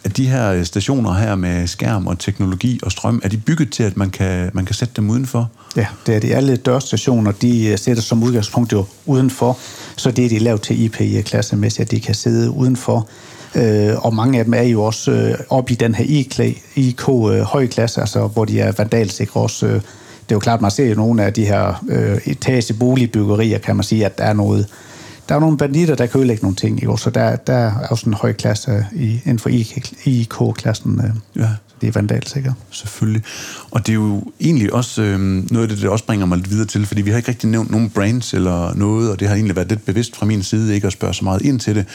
at 0.05 0.17
de 0.17 0.27
her 0.27 0.51
øh, 0.51 0.65
stationer 0.65 1.13
her 1.13 1.35
med 1.35 1.67
skærm 1.67 2.07
og 2.07 2.19
teknologi 2.19 2.79
og 2.83 2.91
strøm, 2.91 3.21
er 3.23 3.29
de 3.29 3.37
bygget 3.37 3.71
til, 3.71 3.83
at 3.83 3.97
man 3.97 4.09
kan, 4.09 4.49
man 4.53 4.65
kan 4.65 4.75
sætte 4.75 4.93
dem 4.95 5.09
udenfor? 5.09 5.49
Ja, 5.75 5.87
det 6.05 6.15
er 6.15 6.19
de. 6.19 6.35
Alle 6.35 6.55
dørstationer, 6.55 7.31
de 7.31 7.67
øh, 7.67 7.77
sætter 7.77 8.03
som 8.03 8.23
udgangspunkt 8.23 8.73
jo 8.73 8.85
udenfor, 9.05 9.57
så 9.95 10.11
det 10.11 10.25
er 10.25 10.29
de 10.29 10.39
lavet 10.39 10.61
til 10.61 10.83
IP-klassemæssigt, 10.83 11.79
øh, 11.79 11.85
at 11.85 11.91
de 11.91 11.99
kan 11.99 12.15
sidde 12.15 12.51
udenfor. 12.51 13.07
Øh, 13.55 14.05
og 14.05 14.15
mange 14.15 14.39
af 14.39 14.45
dem 14.45 14.53
er 14.53 14.61
jo 14.61 14.83
også 14.83 15.11
øh, 15.11 15.37
oppe 15.49 15.71
i 15.71 15.75
den 15.75 15.95
her 15.95 16.53
IK 16.75 17.01
høj 17.43 17.67
klasse, 17.67 18.01
altså 18.01 18.27
hvor 18.27 18.45
de 18.45 18.59
er 18.59 18.71
vandalsikre 18.77 19.41
også. 19.41 19.65
det 19.65 20.31
er 20.31 20.35
jo 20.35 20.39
klart, 20.39 20.61
man 20.61 20.71
ser 20.71 20.85
jo 20.85 20.95
nogle 20.95 21.23
af 21.23 21.33
de 21.33 21.45
her 21.45 21.83
etageboligbyggerier, 22.25 23.57
kan 23.57 23.75
man 23.75 23.83
sige, 23.83 24.05
at 24.05 24.17
der 24.17 24.23
er 24.23 24.33
noget 24.33 24.67
der 25.29 25.35
er 25.35 25.39
nogle 25.39 25.57
banditter, 25.57 25.95
der 25.95 26.05
kan 26.05 26.19
ødelægge 26.19 26.41
nogle 26.41 26.55
ting, 26.55 26.81
ikke? 26.81 26.97
så 26.97 27.09
der, 27.09 27.35
der 27.35 27.53
er 27.53 27.87
også 27.87 28.09
en 28.09 28.13
høj 28.13 28.33
klasse 28.33 28.85
i, 28.93 29.21
inden 29.25 29.39
for 29.39 29.49
IK-klassen. 30.05 31.01
Øh. 31.03 31.41
Ja 31.43 31.49
det 31.81 31.87
er 31.87 31.91
vandalsikker. 31.91 32.53
Selvfølgelig. 32.71 33.23
Og 33.71 33.87
det 33.87 33.91
er 33.91 33.95
jo 33.95 34.23
egentlig 34.41 34.73
også 34.73 35.01
øh, 35.01 35.19
noget 35.19 35.61
af 35.61 35.69
det, 35.69 35.81
der 35.81 35.89
også 35.89 36.05
bringer 36.05 36.25
mig 36.25 36.37
lidt 36.37 36.49
videre 36.49 36.65
til, 36.67 36.85
fordi 36.85 37.01
vi 37.01 37.09
har 37.09 37.17
ikke 37.17 37.29
rigtig 37.29 37.49
nævnt 37.49 37.71
nogen 37.71 37.89
brands 37.89 38.33
eller 38.33 38.73
noget, 38.75 39.11
og 39.11 39.19
det 39.19 39.27
har 39.27 39.35
egentlig 39.35 39.55
været 39.55 39.69
lidt 39.69 39.85
bevidst 39.85 40.15
fra 40.15 40.25
min 40.25 40.43
side, 40.43 40.75
ikke 40.75 40.87
at 40.87 40.93
spørge 40.93 41.13
så 41.13 41.23
meget 41.23 41.41
ind 41.41 41.59
til 41.59 41.75
det. 41.75 41.85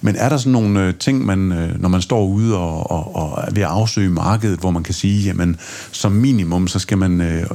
Men 0.00 0.16
er 0.16 0.28
der 0.28 0.36
sådan 0.36 0.52
nogle 0.52 0.86
øh, 0.86 0.94
ting, 0.94 1.26
man, 1.26 1.52
øh, 1.52 1.80
når 1.80 1.88
man 1.88 2.02
står 2.02 2.26
ude 2.26 2.56
og, 2.56 2.90
og, 2.90 3.16
og 3.16 3.44
er 3.48 3.50
ved 3.54 3.62
at 3.62 3.68
afsøge 3.68 4.10
markedet, 4.10 4.58
hvor 4.58 4.70
man 4.70 4.82
kan 4.82 4.94
sige, 4.94 5.22
jamen 5.22 5.56
som 5.92 6.12
minimum, 6.12 6.68
så 6.68 6.78
skal 6.78 6.98
man 6.98 7.20
øh, 7.20 7.46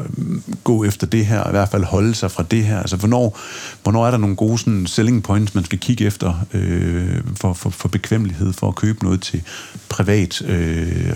gå 0.64 0.84
efter 0.84 1.08
det 1.08 1.26
her, 1.26 1.40
og 1.40 1.50
i 1.50 1.52
hvert 1.52 1.70
fald 1.70 1.84
holde 1.84 2.16
sig 2.16 2.32
fra 2.32 2.44
det 2.52 2.66
her. 2.66 2.80
Altså 2.80 2.96
hvornår, 2.96 3.40
hvornår 3.84 4.08
er 4.08 4.12
der 4.12 4.18
nogle 4.18 4.36
gode 4.36 4.58
sådan, 4.58 4.88
selling 4.88 5.24
points, 5.24 5.56
man 5.56 5.66
skal 5.66 5.80
kigge 5.80 6.06
efter 6.06 6.46
øh, 6.54 7.22
for, 7.36 7.54
for, 7.54 7.70
for 7.70 7.88
bekvemmelighed, 7.88 8.54
for 8.54 8.68
at 8.68 8.76
købe 8.76 9.04
noget 9.04 9.22
til 9.22 9.42
privat 9.90 10.42
øh, 10.42 11.14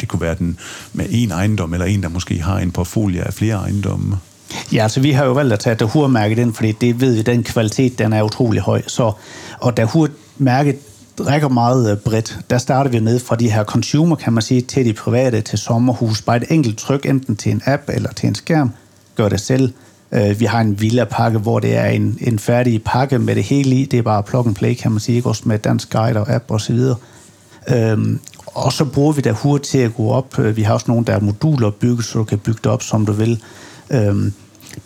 det 0.00 0.08
kunne 0.08 0.20
være 0.20 0.34
den 0.34 0.58
med 0.92 1.06
en 1.10 1.30
ejendom, 1.30 1.72
eller 1.72 1.86
en, 1.86 2.02
der 2.02 2.08
måske 2.08 2.42
har 2.42 2.58
en 2.58 2.70
portfolio 2.70 3.22
af 3.22 3.34
flere 3.34 3.54
ejendomme. 3.54 4.16
Ja, 4.72 4.82
altså 4.82 5.00
vi 5.00 5.10
har 5.10 5.24
jo 5.24 5.32
valgt 5.32 5.52
at 5.52 5.60
tage 5.60 5.76
Dahur-mærket 5.76 6.38
ind, 6.38 6.54
fordi 6.54 6.72
det 6.72 7.00
ved 7.00 7.14
vi, 7.14 7.22
den 7.22 7.42
kvalitet, 7.42 7.98
den 7.98 8.12
er 8.12 8.22
utrolig 8.22 8.62
høj. 8.62 8.82
Så, 8.86 9.12
og 9.60 9.76
Dahur-mærket 9.76 10.76
rækker 11.20 11.48
meget 11.48 11.90
øh, 11.90 11.96
bredt. 11.96 12.38
Der 12.50 12.58
starter 12.58 12.90
vi 12.90 12.98
ned 12.98 13.18
fra 13.20 13.36
de 13.36 13.50
her 13.50 13.64
consumer, 13.64 14.16
kan 14.16 14.32
man 14.32 14.42
sige, 14.42 14.60
til 14.60 14.84
de 14.84 14.92
private, 14.92 15.40
til 15.40 15.58
sommerhus. 15.58 16.22
Bare 16.22 16.36
et 16.36 16.44
enkelt 16.50 16.78
tryk, 16.78 17.06
enten 17.06 17.36
til 17.36 17.52
en 17.52 17.62
app 17.66 17.82
eller 17.88 18.12
til 18.12 18.26
en 18.26 18.34
skærm. 18.34 18.70
Gør 19.16 19.28
det 19.28 19.40
selv. 19.40 19.72
Øh, 20.12 20.40
vi 20.40 20.44
har 20.44 20.60
en 20.60 20.80
villa-pakke, 20.80 21.38
hvor 21.38 21.60
det 21.60 21.76
er 21.76 21.86
en, 21.86 22.18
en 22.20 22.38
færdig 22.38 22.82
pakke 22.84 23.18
med 23.18 23.34
det 23.34 23.44
hele 23.44 23.74
i. 23.74 23.84
Det 23.84 23.98
er 23.98 24.02
bare 24.02 24.22
plug 24.22 24.46
and 24.46 24.54
play, 24.54 24.74
kan 24.74 24.90
man 24.90 25.00
sige, 25.00 25.26
også 25.26 25.42
med 25.46 25.58
dansk 25.58 25.90
guide 25.90 26.20
og 26.20 26.30
app 26.30 26.50
osv. 26.50 26.78
Og, 26.78 26.98
øhm, 27.76 28.20
og 28.54 28.72
så 28.72 28.84
bruger 28.84 29.12
vi 29.12 29.20
der 29.20 29.32
hurtigt 29.32 29.70
til 29.70 29.78
at 29.78 29.94
gå 29.94 30.10
op. 30.10 30.38
Øh, 30.38 30.56
vi 30.56 30.62
har 30.62 30.74
også 30.74 30.86
nogle, 30.88 31.04
der 31.04 31.12
er 31.12 31.20
moduler 31.20 31.70
bygget, 31.70 32.04
så 32.04 32.18
du 32.18 32.24
kan 32.24 32.38
bygge 32.38 32.60
det 32.64 32.72
op, 32.72 32.82
som 32.82 33.06
du 33.06 33.12
vil. 33.12 33.42
Øhm, 33.90 34.32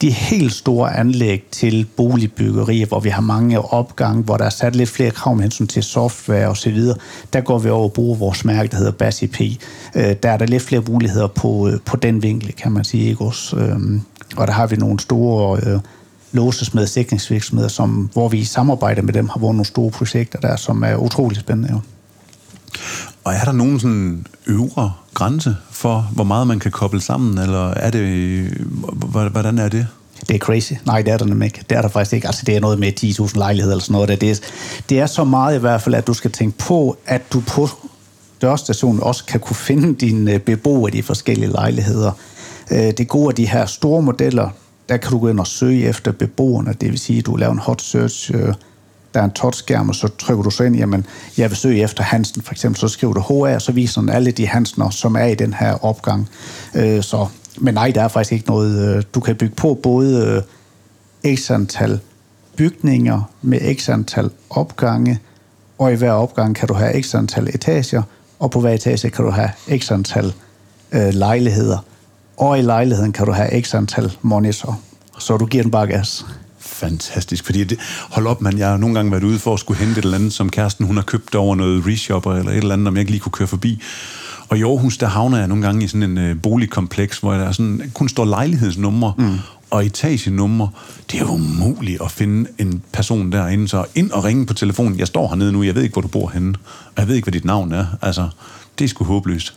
de 0.01 0.11
helt 0.11 0.53
store 0.53 0.97
anlæg 0.97 1.45
til 1.53 1.87
boligbyggeri, 1.97 2.83
hvor 2.83 3.01
vi 3.01 3.09
har 3.09 3.23
mange 3.23 3.61
opgange, 3.61 4.23
hvor 4.23 4.37
der 4.37 4.45
er 4.45 4.51
sat 4.51 4.77
lidt 4.77 4.91
flere 4.91 5.11
krav 5.11 5.35
med 5.35 5.43
hensyn 5.43 5.67
til 5.67 5.83
software 5.83 6.49
osv., 6.49 6.81
der 7.33 7.41
går 7.41 7.59
vi 7.59 7.71
over 7.71 7.85
og 7.85 7.93
bruger 7.93 8.17
vores 8.17 8.45
mærke, 8.45 8.71
der 8.71 8.77
hedder 8.77 8.93
BASIP. 8.93 9.41
Øh, 9.95 10.17
der 10.23 10.31
er 10.31 10.37
der 10.37 10.47
lidt 10.47 10.63
flere 10.63 10.83
muligheder 10.89 11.27
på, 11.27 11.69
øh, 11.69 11.81
på 11.85 11.97
den 11.97 12.23
vinkel, 12.23 12.53
kan 12.53 12.73
man 12.73 12.85
sige. 12.85 13.09
Ikke 13.09 13.25
også? 13.25 13.57
Øhm, 13.57 14.03
og 14.37 14.47
der 14.47 14.53
har 14.53 14.67
vi 14.67 14.77
nogle 14.77 15.01
store 15.01 15.61
øh, 15.67 15.81
låsesmed 16.33 16.87
sikringsvirksomheder, 16.87 17.69
som, 17.69 18.11
hvor 18.13 18.29
vi 18.29 18.39
i 18.39 18.45
samarbejde 18.45 19.03
med 19.03 19.13
dem 19.13 19.29
har 19.29 19.41
vundet 19.41 19.57
nogle 19.57 19.65
store 19.65 19.91
projekter 19.91 20.39
der, 20.39 20.57
som 20.57 20.83
er 20.83 20.97
utrolig 20.97 21.39
spændende. 21.39 21.73
Jo. 21.73 21.81
Og 23.25 23.35
er 23.35 23.45
der 23.45 23.53
nogen 23.53 23.81
sådan 23.81 24.27
øvre 24.47 24.93
grænse 25.15 25.57
for, 25.71 26.11
hvor 26.13 26.25
meget 26.25 26.47
man 26.47 26.59
kan 26.59 26.71
koble 26.71 27.01
sammen, 27.01 27.39
eller 27.39 27.71
er 27.71 27.91
det, 27.91 28.49
hvordan 29.31 29.59
er 29.59 29.69
det? 29.69 29.87
Det 30.29 30.35
er 30.35 30.39
crazy. 30.39 30.73
Nej, 30.85 31.03
det 31.03 31.13
er 31.13 31.17
der 31.17 31.25
nemlig 31.25 31.47
ikke. 31.47 31.65
Det 31.71 31.79
er 31.79 31.83
der 31.83 31.89
faktisk 31.89 32.13
ikke. 32.13 32.27
Altså, 32.27 32.43
det 32.47 32.57
er 32.57 32.61
noget 32.61 32.79
med 32.79 32.93
10.000 33.01 33.39
lejligheder 33.39 33.75
eller 33.75 33.85
sådan 33.85 33.93
noget. 33.93 34.21
Det 34.21 34.31
er, 34.31 34.41
det 34.89 35.01
er 35.01 35.07
så 35.07 35.25
meget 35.25 35.57
i 35.57 35.61
hvert 35.61 35.83
fald, 35.83 35.95
at 35.95 36.07
du 36.07 36.15
skal 36.15 36.33
tænke 36.33 36.59
på, 36.59 36.97
at 37.07 37.33
du 37.33 37.41
på 37.41 37.69
dørstationen 38.43 39.03
også 39.03 39.25
kan 39.25 39.41
kunne 39.41 39.57
finde 39.57 39.95
dine 39.95 40.33
øh, 40.33 40.41
beboere 40.41 40.91
i 40.91 40.97
de 40.97 41.03
forskellige 41.03 41.51
lejligheder. 41.51 42.13
Øh, 42.71 42.93
det 42.99 43.09
gode 43.09 43.29
af 43.29 43.35
de 43.35 43.49
her 43.49 43.67
store 43.67 44.03
modeller, 44.03 44.49
der 44.89 44.97
kan 44.97 45.11
du 45.11 45.19
gå 45.19 45.29
ind 45.29 45.41
og 45.41 45.47
søge 45.47 45.85
efter 45.85 46.13
beboerne. 46.13 46.75
Det 46.81 46.91
vil 46.91 46.99
sige, 46.99 47.19
at 47.19 47.27
du 47.27 47.37
laver 47.37 47.53
en 47.53 47.59
hot 47.59 47.83
search 47.83 48.31
øh, 48.35 48.55
der 49.17 49.23
er 49.23 49.25
en 49.25 49.31
touchskærm, 49.31 49.89
og 49.89 49.95
så 49.95 50.09
trykker 50.09 50.43
du 50.43 50.51
så 50.51 50.65
ind, 50.65 50.77
jamen, 50.77 51.07
jeg 51.39 51.51
vil 51.51 51.57
søge 51.57 51.83
efter 51.83 52.03
Hansen, 52.03 52.43
for 52.43 52.53
eksempel, 52.53 52.81
så 52.81 52.89
skriver 52.89 53.13
du 53.13 53.21
HA, 53.21 53.55
og 53.55 53.63
så 53.63 53.73
viser 53.73 54.01
den 54.01 54.11
alle 54.11 54.31
de 54.31 54.47
Hansener, 54.47 54.91
som 54.91 55.17
er 55.17 55.25
i 55.25 55.35
den 55.35 55.55
her 55.55 55.85
opgang. 55.85 56.29
Øh, 56.75 57.03
så, 57.03 57.27
men 57.59 57.75
nej, 57.75 57.91
der 57.95 58.03
er 58.03 58.09
faktisk 58.09 58.33
ikke 58.33 58.49
noget, 58.49 58.97
øh, 58.97 59.03
du 59.15 59.21
kan 59.21 59.37
bygge 59.37 59.55
på 59.55 59.79
både 59.83 60.43
øh, 61.25 61.37
x 61.37 61.51
antal 61.51 62.01
bygninger 62.57 63.31
med 63.43 63.75
x 63.75 63.89
antal 63.89 64.31
opgange, 64.51 65.19
og 65.79 65.93
i 65.93 65.97
hver 65.97 66.13
opgang 66.13 66.57
kan 66.57 66.69
du 66.69 66.75
have 66.75 67.03
x 67.03 67.15
antal 67.15 67.49
etager, 67.49 68.03
og 68.39 68.51
på 68.51 68.61
hver 68.61 68.73
etage 68.73 69.11
kan 69.11 69.25
du 69.25 69.31
have 69.31 69.51
x 69.79 69.91
antal 69.91 70.35
øh, 70.93 71.15
lejligheder, 71.15 71.79
og 72.37 72.59
i 72.59 72.63
lejligheden 72.63 73.13
kan 73.13 73.27
du 73.27 73.33
have 73.33 73.63
x 73.63 73.75
antal 73.75 74.13
monitor, 74.23 74.81
så 75.19 75.37
du 75.37 75.47
giver 75.47 75.63
den 75.63 75.71
bare 75.71 75.87
gas 75.87 76.25
fantastisk, 76.67 77.45
fordi 77.45 77.65
det, 77.65 77.79
hold 78.11 78.27
op, 78.27 78.41
man, 78.41 78.59
jeg 78.59 78.69
har 78.69 78.77
nogle 78.77 78.95
gange 78.95 79.13
været 79.13 79.25
ude 79.25 79.39
for 79.39 79.55
at 79.55 79.61
skulle 79.61 79.79
hente 79.81 79.99
et 79.99 80.05
eller 80.05 80.19
andet, 80.19 80.33
som 80.33 80.51
kæresten 80.51 80.87
hun 80.87 80.97
har 80.97 81.03
købt 81.03 81.35
over 81.35 81.57
noget 81.57 81.87
reshopper 81.87 82.35
eller 82.35 82.51
et 82.51 82.57
eller 82.57 82.73
andet, 82.73 82.89
om 82.89 82.95
jeg 82.95 83.01
ikke 83.01 83.11
lige 83.11 83.21
kunne 83.21 83.33
køre 83.33 83.49
forbi. 83.49 83.83
Og 84.49 84.59
i 84.59 84.63
Aarhus, 84.63 84.99
der 84.99 85.07
havner 85.07 85.39
jeg 85.39 85.49
nogle 85.49 85.65
gange 85.65 85.85
i 85.85 85.89
sådan 85.89 86.03
en 86.03 86.19
øh, 86.19 86.43
boligkompleks, 86.43 87.19
hvor 87.19 87.35
der 87.35 87.53
sådan, 87.53 87.91
kun 87.95 88.09
står 88.09 88.25
lejlighedsnumre 88.25 89.13
mm. 89.19 89.39
og 89.71 89.87
etagenumre. 89.87 90.69
Det 91.11 91.21
er 91.21 91.25
jo 91.25 91.31
umuligt 91.31 92.03
at 92.03 92.11
finde 92.11 92.51
en 92.59 92.83
person 92.93 93.33
derinde, 93.33 93.69
så 93.69 93.85
ind 93.95 94.11
og 94.11 94.25
ringe 94.25 94.47
på 94.47 94.55
telefonen. 94.55 94.99
Jeg 94.99 95.07
står 95.07 95.29
hernede 95.29 95.53
nu, 95.53 95.63
jeg 95.63 95.75
ved 95.75 95.83
ikke, 95.83 95.93
hvor 95.93 96.03
du 96.03 96.09
bor 96.09 96.29
henne, 96.29 96.55
og 96.87 96.95
jeg 96.99 97.09
ved 97.09 97.15
ikke, 97.15 97.27
hvad 97.27 97.33
dit 97.33 97.45
navn 97.45 97.73
er. 97.73 97.87
Altså, 98.03 98.29
det 98.79 98.85
er 98.85 98.89
sgu 98.89 99.05
håbløst. 99.05 99.55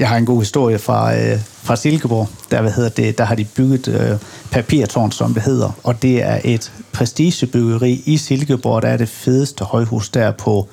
Jeg 0.00 0.08
har 0.08 0.16
en 0.16 0.26
god 0.26 0.38
historie 0.38 0.78
fra, 0.78 1.16
øh, 1.16 1.38
fra 1.62 1.76
Silkeborg. 1.76 2.28
Der, 2.50 2.60
hvad 2.60 2.72
hedder 2.72 2.90
det, 2.90 3.18
der 3.18 3.24
har 3.24 3.34
de 3.34 3.44
bygget 3.44 3.88
øh, 3.88 4.18
papirtårn, 4.50 5.12
som 5.12 5.34
det 5.34 5.42
hedder. 5.42 5.78
Og 5.82 6.02
det 6.02 6.22
er 6.22 6.40
et 6.44 6.72
prestigebyggeri 6.92 8.02
i 8.06 8.16
Silkeborg. 8.16 8.82
Der 8.82 8.88
er 8.88 8.96
det 8.96 9.08
fedeste 9.08 9.64
højhus 9.64 10.08
der 10.08 10.30
på, 10.30 10.68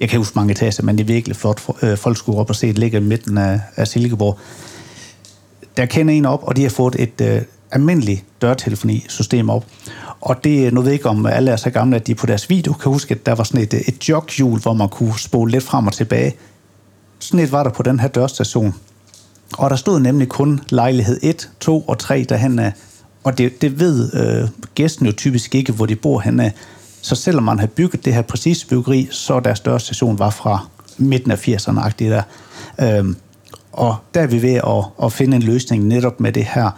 jeg 0.00 0.08
kan 0.08 0.18
huske 0.18 0.32
mange 0.38 0.52
etager, 0.52 0.82
men 0.82 0.98
det 0.98 1.04
er 1.04 1.06
virkelig 1.06 1.36
flot. 1.36 1.62
Øh, 1.82 1.96
folk 1.96 2.16
skulle 2.16 2.38
op 2.38 2.50
og 2.50 2.56
se, 2.56 2.66
det 2.66 2.78
ligger 2.78 3.00
i 3.00 3.02
midten 3.02 3.38
af, 3.38 3.60
af 3.76 3.88
Silkeborg. 3.88 4.38
Der 5.76 5.86
kender 5.86 6.14
en 6.14 6.26
op, 6.26 6.42
og 6.42 6.56
de 6.56 6.62
har 6.62 6.70
fået 6.70 6.96
et 6.98 7.20
øh, 7.20 7.42
almindeligt 7.72 8.24
dørtelefonisystem 8.42 9.50
op. 9.50 9.64
Og 10.20 10.44
det, 10.44 10.66
øh, 10.66 10.72
nu 10.72 10.80
ved 10.80 10.88
jeg 10.88 10.94
ikke, 10.94 11.08
om 11.08 11.26
alle 11.26 11.50
er 11.50 11.56
så 11.56 11.70
gamle, 11.70 11.96
at 11.96 12.06
de 12.06 12.14
på 12.14 12.26
deres 12.26 12.50
video 12.50 12.72
kan 12.72 12.92
huske, 12.92 13.14
at 13.14 13.26
der 13.26 13.34
var 13.34 13.44
sådan 13.44 13.60
et, 13.60 13.74
øh, 13.74 13.80
et 13.80 14.08
joghjul, 14.08 14.60
hvor 14.60 14.72
man 14.72 14.88
kunne 14.88 15.18
spole 15.18 15.50
lidt 15.50 15.64
frem 15.64 15.86
og 15.86 15.92
tilbage 15.92 16.34
sådan 17.22 17.40
et 17.40 17.52
var 17.52 17.62
der 17.62 17.70
på 17.70 17.82
den 17.82 18.00
her 18.00 18.08
dørstation. 18.08 18.74
Og 19.58 19.70
der 19.70 19.76
stod 19.76 20.00
nemlig 20.00 20.28
kun 20.28 20.60
lejlighed 20.68 21.18
1, 21.22 21.50
2 21.60 21.80
og 21.80 21.98
3 21.98 22.26
derhen 22.28 22.58
af. 22.58 22.72
Og 23.24 23.38
det, 23.38 23.62
det 23.62 23.80
ved 23.80 24.14
øh, 24.14 24.48
gæsten 24.74 25.06
jo 25.06 25.12
typisk 25.12 25.54
ikke, 25.54 25.72
hvor 25.72 25.86
de 25.86 25.96
bor 25.96 26.20
henne. 26.20 26.52
Så 27.02 27.14
selvom 27.14 27.44
man 27.44 27.58
har 27.58 27.66
bygget 27.66 28.04
det 28.04 28.14
her 28.14 28.22
præcise 28.22 28.66
byggeri, 28.66 29.08
så 29.10 29.40
deres 29.40 29.60
dørstation 29.60 30.18
var 30.18 30.30
fra 30.30 30.66
midten 30.98 31.30
af 31.30 31.48
80'erne 31.48 31.90
der. 31.98 32.22
Øhm, 32.80 33.16
og 33.72 33.96
der 34.14 34.20
er 34.20 34.26
vi 34.26 34.42
ved 34.42 34.54
at, 34.54 35.04
at 35.06 35.12
finde 35.12 35.36
en 35.36 35.42
løsning 35.42 35.84
netop 35.84 36.20
med 36.20 36.32
det 36.32 36.44
her. 36.44 36.70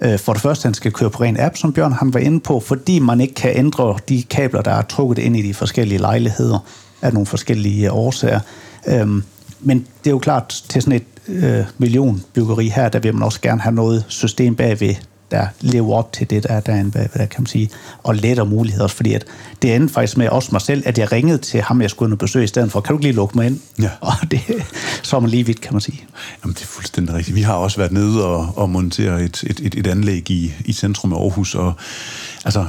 Øh, 0.00 0.18
for 0.18 0.32
det 0.32 0.42
første, 0.42 0.66
han 0.66 0.74
skal 0.74 0.92
køre 0.92 1.10
på 1.10 1.22
ren 1.22 1.40
app, 1.40 1.56
som 1.56 1.72
Bjørn 1.72 1.92
han 1.92 2.14
var 2.14 2.20
inde 2.20 2.40
på, 2.40 2.60
fordi 2.60 2.98
man 2.98 3.20
ikke 3.20 3.34
kan 3.34 3.56
ændre 3.56 3.98
de 4.08 4.22
kabler, 4.22 4.62
der 4.62 4.70
er 4.70 4.82
trukket 4.82 5.18
ind 5.18 5.36
i 5.36 5.42
de 5.42 5.54
forskellige 5.54 5.98
lejligheder 5.98 6.58
af 7.02 7.12
nogle 7.12 7.26
forskellige 7.26 7.86
øh, 7.86 7.96
årsager. 7.96 8.40
Øhm, 8.86 9.22
men 9.60 9.78
det 9.78 10.10
er 10.10 10.14
jo 10.14 10.18
klart, 10.18 10.64
til 10.68 10.82
sådan 10.82 11.00
et 11.00 11.04
øh, 11.28 11.64
millionbyggeri 11.78 12.68
her, 12.68 12.88
der 12.88 12.98
vil 12.98 13.14
man 13.14 13.22
også 13.22 13.40
gerne 13.40 13.60
have 13.60 13.74
noget 13.74 14.04
system 14.08 14.56
bagved, 14.56 14.94
der 15.30 15.46
lever 15.60 15.94
op 15.94 16.12
til 16.12 16.30
det, 16.30 16.42
der 16.42 16.48
er 16.48 16.60
derinde 16.60 16.90
bagved, 16.90 17.20
der 17.20 17.26
kan 17.26 17.42
man 17.42 17.46
sige, 17.46 17.70
og 18.02 18.14
letter 18.14 18.44
muligheder 18.44 18.84
også, 18.84 18.96
fordi 18.96 19.12
at 19.14 19.24
det 19.62 19.74
endte 19.74 19.94
faktisk 19.94 20.16
med 20.16 20.28
også 20.28 20.48
mig 20.52 20.60
selv, 20.60 20.82
at 20.86 20.98
jeg 20.98 21.12
ringede 21.12 21.38
til 21.38 21.60
ham, 21.60 21.82
jeg 21.82 21.90
skulle 21.90 22.16
besøge 22.16 22.44
i 22.44 22.46
stedet 22.46 22.72
for, 22.72 22.80
kan 22.80 22.92
du 22.92 22.98
ikke 22.98 23.04
lige 23.04 23.16
lukke 23.16 23.36
mig 23.38 23.46
ind? 23.46 23.60
Ja. 23.78 23.90
Og 24.00 24.12
det, 24.30 24.40
så 25.02 25.16
er 25.16 25.20
man 25.20 25.30
lige 25.30 25.46
vidt, 25.46 25.60
kan 25.60 25.72
man 25.74 25.80
sige. 25.80 26.04
Jamen, 26.44 26.54
det 26.54 26.62
er 26.62 26.66
fuldstændig 26.66 27.14
rigtigt. 27.14 27.34
Vi 27.34 27.42
har 27.42 27.54
også 27.54 27.76
været 27.76 27.92
nede 27.92 28.26
og, 28.26 28.52
og 28.56 28.70
montere 28.70 29.22
et, 29.22 29.44
et, 29.46 29.60
et, 29.60 29.74
et 29.74 29.86
anlæg 29.86 30.30
i, 30.30 30.52
i 30.64 30.72
centrum 30.72 31.12
af 31.12 31.16
Aarhus, 31.16 31.54
og 31.54 31.72
altså, 32.44 32.64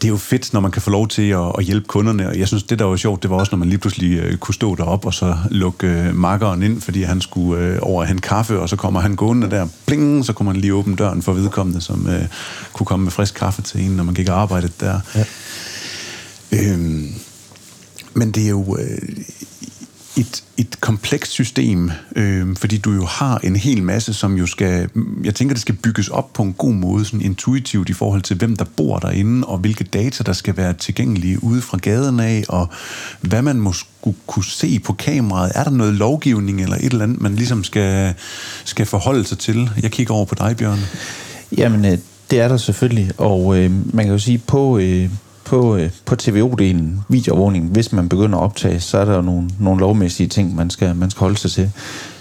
det 0.00 0.04
er 0.04 0.08
jo 0.08 0.16
fedt, 0.16 0.52
når 0.52 0.60
man 0.60 0.70
kan 0.70 0.82
få 0.82 0.90
lov 0.90 1.08
til 1.08 1.30
at, 1.30 1.52
at 1.58 1.64
hjælpe 1.64 1.86
kunderne, 1.86 2.28
og 2.28 2.38
jeg 2.38 2.48
synes, 2.48 2.62
det 2.62 2.78
der 2.78 2.84
var 2.84 2.96
sjovt, 2.96 3.22
det 3.22 3.30
var 3.30 3.36
også, 3.36 3.50
når 3.52 3.58
man 3.58 3.68
lige 3.68 3.78
pludselig 3.78 4.18
øh, 4.18 4.36
kunne 4.36 4.54
stå 4.54 4.74
derop 4.74 5.06
og 5.06 5.14
så 5.14 5.36
lukke 5.50 5.86
øh, 5.86 6.14
makkeren 6.14 6.62
ind, 6.62 6.80
fordi 6.80 7.02
han 7.02 7.20
skulle 7.20 7.64
øh, 7.64 7.78
over 7.82 8.04
hente 8.04 8.28
kaffe, 8.28 8.60
og 8.60 8.68
så 8.68 8.76
kommer 8.76 9.00
han 9.00 9.16
gående 9.16 9.50
der, 9.50 9.68
bling, 9.86 10.24
så 10.24 10.32
kunne 10.32 10.46
man 10.46 10.56
lige 10.56 10.74
åbne 10.74 10.96
døren 10.96 11.22
for 11.22 11.32
vedkommende, 11.32 11.80
som 11.80 12.08
øh, 12.08 12.24
kunne 12.72 12.86
komme 12.86 13.04
med 13.04 13.12
frisk 13.12 13.34
kaffe 13.34 13.62
til 13.62 13.80
en, 13.80 13.90
når 13.90 14.04
man 14.04 14.14
gik 14.14 14.28
og 14.28 14.40
arbejdede 14.40 14.72
der. 14.80 15.00
Ja. 15.14 15.24
Øhm, 16.52 17.14
men 18.14 18.30
det 18.30 18.44
er 18.44 18.48
jo... 18.48 18.76
Øh, 18.78 19.24
et, 20.16 20.44
et 20.56 20.80
komplekst 20.80 21.32
system, 21.32 21.90
øh, 22.16 22.56
fordi 22.56 22.78
du 22.78 22.92
jo 22.92 23.04
har 23.04 23.38
en 23.38 23.56
hel 23.56 23.82
masse, 23.82 24.14
som 24.14 24.34
jo 24.36 24.46
skal, 24.46 24.88
jeg 25.24 25.34
tænker, 25.34 25.54
det 25.54 25.60
skal 25.60 25.74
bygges 25.74 26.08
op 26.08 26.32
på 26.32 26.42
en 26.42 26.52
god 26.52 26.72
måde, 26.72 27.04
sådan 27.04 27.22
intuitivt 27.22 27.88
i 27.88 27.92
forhold 27.92 28.22
til, 28.22 28.36
hvem 28.36 28.56
der 28.56 28.64
bor 28.76 28.98
derinde, 28.98 29.46
og 29.46 29.58
hvilke 29.58 29.84
data, 29.84 30.24
der 30.24 30.32
skal 30.32 30.56
være 30.56 30.72
tilgængelige 30.72 31.44
ude 31.44 31.62
fra 31.62 31.78
gaden 31.78 32.20
af, 32.20 32.44
og 32.48 32.68
hvad 33.20 33.42
man 33.42 33.60
må 33.60 33.72
kunne 34.26 34.44
se 34.44 34.78
på 34.78 34.92
kameraet. 34.92 35.52
Er 35.54 35.64
der 35.64 35.70
noget 35.70 35.94
lovgivning 35.94 36.62
eller 36.62 36.76
et 36.76 36.84
eller 36.84 37.04
andet, 37.04 37.20
man 37.20 37.34
ligesom 37.34 37.64
skal, 37.64 38.14
skal 38.64 38.86
forholde 38.86 39.24
sig 39.24 39.38
til? 39.38 39.70
Jeg 39.82 39.90
kigger 39.90 40.14
over 40.14 40.24
på 40.24 40.34
dig, 40.34 40.56
Bjørn. 40.56 40.80
Jamen, 41.56 41.84
øh, 41.84 41.98
det 42.30 42.40
er 42.40 42.48
der 42.48 42.56
selvfølgelig, 42.56 43.10
og 43.18 43.58
øh, 43.58 43.70
man 43.94 44.04
kan 44.04 44.12
jo 44.12 44.18
sige, 44.18 44.38
på... 44.38 44.78
Øh 44.78 45.10
på, 45.50 45.76
øh, 45.76 45.90
på 46.04 46.14
TVO-delen, 46.14 47.04
videoovervågning, 47.08 47.68
hvis 47.68 47.92
man 47.92 48.08
begynder 48.08 48.38
at 48.38 48.44
optage, 48.44 48.80
så 48.80 48.98
er 48.98 49.04
der 49.04 49.16
jo 49.16 49.22
nogle, 49.22 49.50
nogle 49.58 49.80
lovmæssige 49.80 50.28
ting, 50.28 50.54
man 50.54 50.70
skal, 50.70 50.96
man 50.96 51.10
skal 51.10 51.20
holde 51.20 51.36
sig 51.36 51.50
til. 51.50 51.70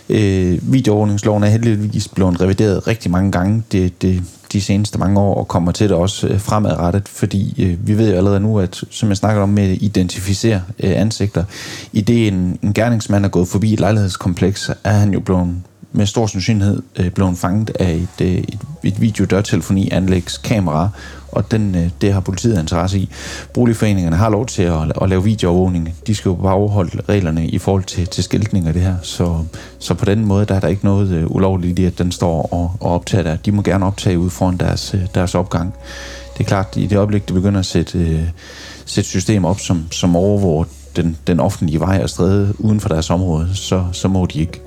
Øh, 0.10 0.74
videoovervågningsloven 0.74 1.44
er 1.44 1.48
heldigvis 1.48 2.08
blevet 2.08 2.42
revideret 2.42 2.88
rigtig 2.88 3.12
mange 3.12 3.32
gange 3.32 3.64
det, 3.72 4.02
det, 4.02 4.24
de 4.54 4.62
seneste 4.62 5.00
mange 5.00 5.20
år, 5.20 5.36
og 5.36 5.48
kommer 5.48 5.72
til 5.72 5.90
det 5.90 5.98
også 5.98 6.28
øh, 6.28 6.40
fremadrettet, 6.40 7.10
fordi 7.10 7.64
øh, 7.64 7.88
vi 7.88 7.98
ved 7.98 8.10
jo 8.12 8.18
allerede 8.18 8.40
nu, 8.40 8.60
at 8.60 8.84
som 8.90 9.10
jeg 9.10 9.18
snakker 9.18 9.42
om 9.42 9.50
med 9.50 9.64
at 9.64 9.78
identificere 9.82 10.62
øh, 10.80 10.92
ansigter, 11.02 11.44
i 11.94 12.02
det 12.02 12.28
en, 12.28 12.60
en 12.62 12.74
gerningsmand 12.74 13.26
er 13.26 13.30
gået 13.30 13.48
forbi 13.48 13.74
et 13.74 13.80
lejlighedskompleks, 13.80 14.72
er 14.84 14.94
han 14.94 15.14
jo 15.14 15.20
blevet 15.20 15.56
med 15.92 16.06
stor 16.06 16.28
sandsynlighed 16.28 16.82
øh, 17.00 17.12
blevet 17.12 17.38
fanget 17.38 17.72
af 17.80 17.94
et, 17.94 18.26
øh, 18.26 18.34
et, 18.34 18.60
et 18.84 19.02
videodørtelefoni 19.02 19.92
kamera, 20.44 20.90
og 21.32 21.52
den, 21.52 21.76
øh, 21.76 21.90
det 22.02 22.14
har 22.14 22.20
politiet 22.20 22.60
interesse 22.60 23.00
i. 23.00 23.10
Boligforeningerne 23.54 24.16
har 24.16 24.30
lov 24.30 24.46
til 24.46 24.64
at, 24.64 24.92
at 25.02 25.10
lave 25.10 25.24
videoovervågning. 25.24 25.96
De 26.08 26.16
skal 26.16 26.30
jo 26.30 26.36
bare 26.36 26.54
overholde 26.54 27.02
reglerne 27.10 27.48
i 27.48 27.58
forhold 27.58 27.84
til, 27.84 28.08
til 28.08 28.24
skiltning 28.24 28.68
og 28.68 28.74
det 28.74 28.82
her. 28.82 28.96
Så, 29.02 29.44
så 29.80 29.94
på 29.94 30.06
den 30.06 30.26
måde 30.26 30.46
der 30.46 30.56
er 30.56 30.60
der 30.60 30.68
ikke 30.68 30.86
noget 30.86 31.12
øh, 31.12 31.32
ulovligt 31.32 31.80
i, 31.80 31.86
at 31.86 31.98
den 31.98 32.12
står 32.12 32.54
og, 32.54 32.72
og 32.80 32.92
optager 32.92 33.24
der. 33.24 33.36
De 33.36 33.52
må 33.52 33.62
gerne 33.62 33.86
optage 33.86 34.20
ud 34.20 34.30
foran 34.30 34.58
deres, 34.58 34.94
øh, 34.94 35.02
deres 35.16 35.36
opgang. 35.36 35.74
Det 36.38 36.44
er 36.44 36.48
klart, 36.48 36.68
i 36.76 36.88
det 36.88 36.98
øjeblik, 36.98 37.30
de 37.30 37.34
begynder 37.34 37.60
at 37.60 37.66
sætte, 37.66 38.00
øh, 38.00 38.30
sætte 38.86 39.10
system 39.10 39.46
op, 39.46 39.60
som, 39.60 39.92
som 39.92 40.16
overvåger 40.16 40.66
den, 40.96 41.18
den 41.28 41.40
offentlige 41.40 41.80
vej 41.80 42.00
og 42.04 42.10
stræde 42.10 42.54
uden 42.60 42.80
for 42.80 42.90
deres 42.90 43.10
område, 43.10 43.50
så, 43.56 43.86
så 43.92 44.08
må 44.08 44.26
de 44.26 44.40
ikke. 44.40 44.62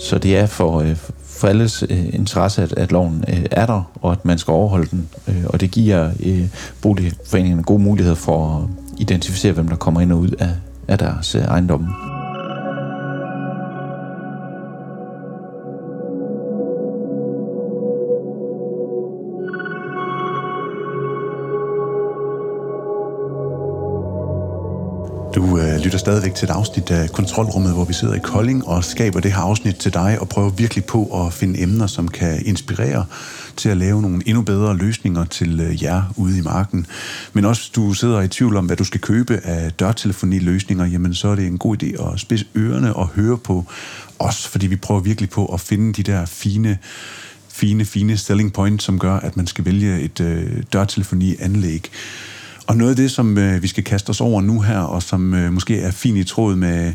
Så 0.00 0.18
det 0.18 0.36
er 0.36 0.46
for, 0.46 0.80
øh, 0.80 0.96
for 1.38 1.48
alles 1.48 1.84
øh, 1.90 2.14
interesse, 2.14 2.62
at, 2.62 2.72
at 2.72 2.92
loven 2.92 3.24
øh, 3.28 3.44
er 3.50 3.66
der, 3.66 3.82
og 4.02 4.12
at 4.12 4.24
man 4.24 4.38
skal 4.38 4.52
overholde 4.52 4.86
den. 4.90 5.08
Øh, 5.28 5.44
og 5.46 5.60
det 5.60 5.70
giver 5.70 6.10
øh, 6.26 6.48
boligforeningerne 6.82 7.62
gode 7.62 7.82
muligheder 7.82 8.16
for 8.16 8.56
at 8.56 8.68
identificere, 9.00 9.52
hvem 9.52 9.68
der 9.68 9.76
kommer 9.76 10.00
ind 10.00 10.12
og 10.12 10.18
ud 10.18 10.30
af, 10.38 10.50
af 10.88 10.98
deres 10.98 11.34
øh, 11.34 11.42
ejendomme. 11.42 12.17
Lytter 25.88 25.98
stadigvæk 25.98 26.34
til 26.34 26.46
et 26.46 26.50
afsnit 26.50 26.90
af 26.90 27.10
Kontrolrummet, 27.12 27.72
hvor 27.72 27.84
vi 27.84 27.92
sidder 27.92 28.14
i 28.14 28.18
Kolding 28.18 28.66
og 28.66 28.84
skaber 28.84 29.20
det 29.20 29.32
her 29.32 29.40
afsnit 29.40 29.76
til 29.76 29.94
dig 29.94 30.18
og 30.20 30.28
prøver 30.28 30.50
virkelig 30.50 30.84
på 30.84 31.26
at 31.26 31.32
finde 31.32 31.60
emner, 31.62 31.86
som 31.86 32.08
kan 32.08 32.46
inspirere 32.46 33.04
til 33.56 33.68
at 33.68 33.76
lave 33.76 34.02
nogle 34.02 34.22
endnu 34.26 34.42
bedre 34.42 34.76
løsninger 34.76 35.24
til 35.24 35.60
øh, 35.60 35.82
jer 35.82 36.02
ude 36.16 36.38
i 36.38 36.40
marken. 36.40 36.86
Men 37.32 37.44
også 37.44 37.62
hvis 37.62 37.70
du 37.70 37.92
sidder 37.92 38.20
i 38.20 38.28
tvivl 38.28 38.56
om, 38.56 38.66
hvad 38.66 38.76
du 38.76 38.84
skal 38.84 39.00
købe 39.00 39.40
af 39.44 39.72
dørtelefoniløsninger, 39.72 40.86
jamen 40.86 41.14
så 41.14 41.28
er 41.28 41.34
det 41.34 41.46
en 41.46 41.58
god 41.58 41.82
idé 41.82 42.12
at 42.12 42.20
spidse 42.20 42.46
ørerne 42.56 42.96
og 42.96 43.08
høre 43.08 43.38
på 43.38 43.64
os, 44.18 44.46
fordi 44.46 44.66
vi 44.66 44.76
prøver 44.76 45.00
virkelig 45.00 45.30
på 45.30 45.46
at 45.46 45.60
finde 45.60 45.92
de 45.92 46.02
der 46.02 46.26
fine 46.26 46.78
fine, 47.48 47.84
fine 47.84 48.16
selling 48.16 48.52
point, 48.52 48.82
som 48.82 48.98
gør, 48.98 49.14
at 49.14 49.36
man 49.36 49.46
skal 49.46 49.64
vælge 49.64 50.00
et 50.00 50.20
øh, 50.20 50.62
dørtelefoni-anlæg. 50.72 51.90
Og 52.68 52.76
noget 52.76 52.90
af 52.90 52.96
det, 52.96 53.10
som 53.10 53.38
øh, 53.38 53.62
vi 53.62 53.68
skal 53.68 53.84
kaste 53.84 54.10
os 54.10 54.20
over 54.20 54.40
nu 54.40 54.60
her, 54.60 54.78
og 54.78 55.02
som 55.02 55.34
øh, 55.34 55.52
måske 55.52 55.80
er 55.80 55.90
fint 55.90 56.18
i 56.18 56.24
tråd 56.24 56.56
med 56.56 56.92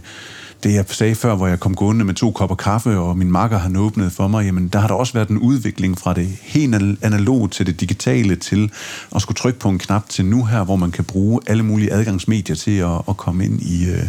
det, 0.63 0.73
jeg 0.73 0.85
sagde 0.87 1.15
før, 1.15 1.35
hvor 1.35 1.47
jeg 1.47 1.59
kom 1.59 1.75
gående 1.75 2.05
med 2.05 2.13
to 2.13 2.31
kopper 2.31 2.55
kaffe, 2.55 2.97
og 2.97 3.17
min 3.17 3.31
makker 3.31 3.57
har 3.57 3.79
åbnet 3.79 4.11
for 4.11 4.27
mig, 4.27 4.45
jamen 4.45 4.67
der 4.67 4.79
har 4.79 4.87
der 4.87 4.95
også 4.95 5.13
været 5.13 5.29
en 5.29 5.37
udvikling 5.37 5.97
fra 5.97 6.13
det 6.13 6.27
helt 6.41 6.75
analog 7.01 7.51
til 7.51 7.65
det 7.65 7.79
digitale, 7.79 8.35
til 8.35 8.71
at 9.15 9.21
skulle 9.21 9.35
trykke 9.35 9.59
på 9.59 9.69
en 9.69 9.79
knap 9.79 10.09
til 10.09 10.25
nu 10.25 10.45
her, 10.45 10.63
hvor 10.63 10.75
man 10.75 10.91
kan 10.91 11.03
bruge 11.03 11.39
alle 11.47 11.63
mulige 11.63 11.93
adgangsmedier 11.93 12.55
til 12.55 12.77
at, 12.77 13.01
at 13.09 13.17
komme 13.17 13.45
ind 13.45 13.61
i 13.61 13.89
øh, 13.89 14.03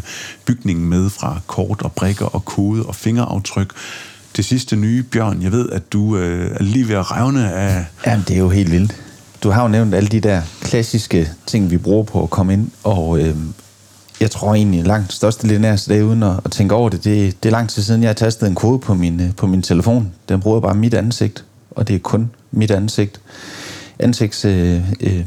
bygningen 0.47 0.89
med 0.89 1.11
fra 1.11 1.41
kort 1.47 1.83
og 1.83 1.93
brikker 1.93 2.27
og 2.27 2.45
kode 2.45 2.87
og 2.87 2.95
fingeraftryk. 2.95 3.73
Det 4.37 4.45
sidste 4.45 4.77
nye, 4.77 5.03
Bjørn, 5.03 5.43
jeg 5.43 5.53
ved, 5.53 5.71
at 5.71 5.93
du 5.93 6.17
øh, 6.17 6.57
er 6.61 6.63
lige 6.63 6.89
ved 6.89 6.95
at 6.95 7.11
revne 7.11 7.53
af... 7.53 7.85
Jamen, 8.07 8.25
det 8.29 8.37
er 8.37 8.41
jo 8.41 8.49
helt 8.49 8.71
vildt 8.71 9.01
du 9.45 9.51
har 9.51 9.63
jo 9.63 9.69
nævnt 9.69 9.95
alle 9.95 10.09
de 10.09 10.21
der 10.21 10.43
klassiske 10.61 11.29
ting, 11.47 11.71
vi 11.71 11.79
bruger 11.79 12.05
på 12.05 12.23
at 12.23 12.31
komme 12.31 12.53
ind, 12.53 12.71
og 12.85 13.21
øh, 13.21 13.37
jeg 14.21 14.31
tror 14.31 14.55
egentlig 14.55 14.87
langt 14.87 15.13
største 15.13 15.49
af 15.55 15.79
dag, 15.89 16.05
uden 16.05 16.23
at, 16.23 16.41
at 16.45 16.51
tænke 16.51 16.75
over 16.75 16.89
det, 16.89 17.05
det, 17.05 17.43
det 17.43 17.49
er 17.49 17.53
lang 17.53 17.69
tid 17.69 17.83
siden, 17.83 18.03
jeg 18.03 18.09
har 18.09 18.15
tastet 18.15 18.47
en 18.47 18.55
kode 18.55 18.79
på 18.79 18.95
min, 18.95 19.21
øh, 19.21 19.35
på 19.37 19.47
min 19.47 19.63
telefon. 19.63 20.13
Den 20.29 20.41
bruger 20.41 20.61
bare 20.61 20.75
mit 20.75 20.95
ansigt, 20.95 21.45
og 21.71 21.89
det 21.89 21.97
er 21.97 22.01
kun 22.01 22.31
mit 22.51 22.71
ansigt 22.71 23.21
ansigtsteknologien 23.99 24.85
øh, 25.01 25.19
øh 25.19 25.27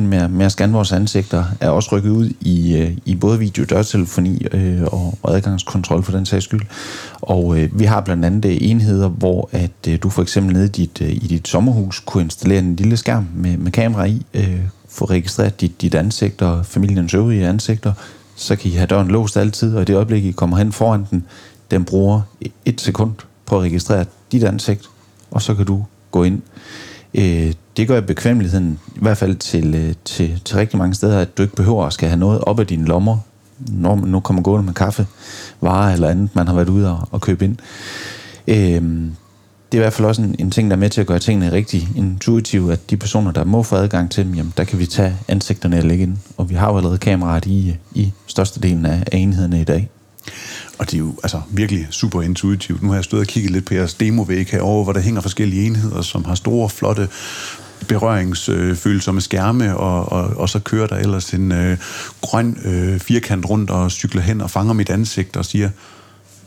med, 0.00 0.28
med 0.28 0.46
at 0.46 0.52
scanne 0.52 0.74
vores 0.74 0.92
ansigter 0.92 1.44
er 1.60 1.68
også 1.68 1.96
rykket 1.96 2.10
ud 2.10 2.30
i, 2.40 2.76
øh, 2.76 2.96
i 3.04 3.14
både 3.14 3.38
video, 3.38 3.64
dørtelefoni 3.64 4.46
øh, 4.52 4.82
og, 4.82 5.18
og 5.22 5.36
adgangskontrol 5.36 6.02
for 6.02 6.12
den 6.12 6.26
sags 6.26 6.44
skyld. 6.44 6.62
Og 7.20 7.58
øh, 7.58 7.78
vi 7.78 7.84
har 7.84 8.00
blandt 8.00 8.24
andet 8.24 8.44
øh, 8.44 8.58
enheder, 8.60 9.08
hvor 9.08 9.48
at 9.52 9.70
øh, 9.88 9.98
du 10.02 10.10
for 10.10 10.22
eksempel 10.22 10.52
nede 10.52 10.64
i 10.64 10.68
dit, 10.68 11.00
øh, 11.02 11.10
i 11.10 11.18
dit 11.18 11.48
sommerhus 11.48 12.00
kunne 12.00 12.22
installere 12.22 12.58
en 12.58 12.76
lille 12.76 12.96
skærm 12.96 13.28
med, 13.34 13.56
med 13.56 13.72
kamera 13.72 14.04
i, 14.04 14.26
øh, 14.34 14.60
få 14.88 15.04
registreret 15.04 15.60
dit, 15.60 15.80
dit 15.80 15.94
ansigt 15.94 16.42
og 16.42 16.66
familiens 16.66 17.14
øvrige 17.14 17.46
ansigter, 17.46 17.92
så 18.36 18.56
kan 18.56 18.70
I 18.70 18.74
have 18.74 18.86
døren 18.86 19.08
låst 19.08 19.36
altid, 19.36 19.74
og 19.76 19.82
i 19.82 19.84
det 19.84 19.96
øjeblik, 19.96 20.24
I 20.24 20.30
kommer 20.30 20.56
hen 20.56 20.72
foran 20.72 21.06
den, 21.10 21.24
den 21.70 21.84
bruger 21.84 22.20
et 22.64 22.80
sekund 22.80 23.12
på 23.46 23.56
at 23.56 23.62
registrere 23.62 24.04
dit 24.32 24.44
ansigt, 24.44 24.88
og 25.30 25.42
så 25.42 25.54
kan 25.54 25.66
du 25.66 25.84
gå 26.10 26.22
ind. 26.22 26.42
Øh, 27.14 27.52
det 27.76 27.88
gør 27.88 28.00
bekvemmeligheden, 28.00 28.78
i 28.96 28.98
hvert 29.00 29.16
fald 29.16 29.36
til, 29.36 29.74
øh, 29.74 29.94
til, 30.04 30.40
til 30.44 30.56
rigtig 30.56 30.78
mange 30.78 30.94
steder, 30.94 31.18
at 31.18 31.38
du 31.38 31.42
ikke 31.42 31.56
behøver 31.56 31.86
at 31.86 31.92
skal 31.92 32.08
have 32.08 32.20
noget 32.20 32.40
op 32.40 32.60
af 32.60 32.66
dine 32.66 32.84
lommer, 32.84 33.18
når 33.68 33.94
man 33.94 34.08
nu 34.08 34.20
kommer 34.20 34.42
gående 34.42 34.66
med 34.66 34.74
kaffe, 34.74 35.06
varer 35.60 35.92
eller 35.92 36.08
andet, 36.08 36.28
man 36.34 36.46
har 36.46 36.54
været 36.54 36.68
ude 36.68 36.90
og, 36.90 37.08
og 37.10 37.20
købe 37.20 37.44
ind. 37.44 37.56
Øh, 38.48 39.10
det 39.72 39.78
er 39.78 39.80
i 39.80 39.84
hvert 39.84 39.92
fald 39.92 40.08
også 40.08 40.22
en, 40.22 40.36
en 40.38 40.50
ting, 40.50 40.70
der 40.70 40.76
er 40.76 40.80
med 40.80 40.90
til 40.90 41.00
at 41.00 41.06
gøre 41.06 41.18
tingene 41.18 41.52
rigtig 41.52 41.88
intuitive, 41.96 42.72
at 42.72 42.90
de 42.90 42.96
personer, 42.96 43.30
der 43.30 43.44
må 43.44 43.62
få 43.62 43.76
adgang 43.76 44.10
til 44.10 44.24
dem, 44.24 44.34
jamen, 44.34 44.52
der 44.56 44.64
kan 44.64 44.78
vi 44.78 44.86
tage 44.86 45.16
ansigterne 45.28 45.76
og 45.76 45.82
lægge 45.82 46.02
ind. 46.02 46.16
Og 46.36 46.50
vi 46.50 46.54
har 46.54 46.70
jo 46.70 46.76
allerede 46.76 46.98
kameraet 46.98 47.46
i, 47.46 47.76
i 47.94 48.12
størstedelen 48.26 48.86
af 48.86 49.02
enhederne 49.12 49.60
i 49.60 49.64
dag. 49.64 49.90
Og 50.78 50.86
det 50.86 50.94
er 50.94 50.98
jo 50.98 51.14
altså, 51.22 51.40
virkelig 51.50 51.86
super 51.90 52.22
intuitivt. 52.22 52.82
Nu 52.82 52.88
har 52.88 52.94
jeg 52.94 53.04
stået 53.04 53.20
og 53.20 53.26
kigget 53.26 53.52
lidt 53.52 53.64
på 53.64 53.74
jeres 53.74 53.94
demovæg 53.94 54.46
herovre, 54.50 54.84
hvor 54.84 54.92
der 54.92 55.00
hænger 55.00 55.20
forskellige 55.20 55.66
enheder, 55.66 56.02
som 56.02 56.24
har 56.24 56.34
store, 56.34 56.68
flotte 56.70 57.08
berøringsfølsomme 57.88 59.20
skærme, 59.20 59.76
og, 59.76 60.12
og, 60.12 60.36
og 60.36 60.48
så 60.48 60.58
kører 60.58 60.86
der 60.86 60.96
ellers 60.96 61.30
en 61.30 61.52
øh, 61.52 61.78
grøn 62.20 62.58
øh, 62.64 63.00
firkant 63.00 63.50
rundt 63.50 63.70
og 63.70 63.90
cykler 63.90 64.22
hen 64.22 64.40
og 64.40 64.50
fanger 64.50 64.72
mit 64.72 64.90
ansigt 64.90 65.36
og 65.36 65.44
siger, 65.44 65.70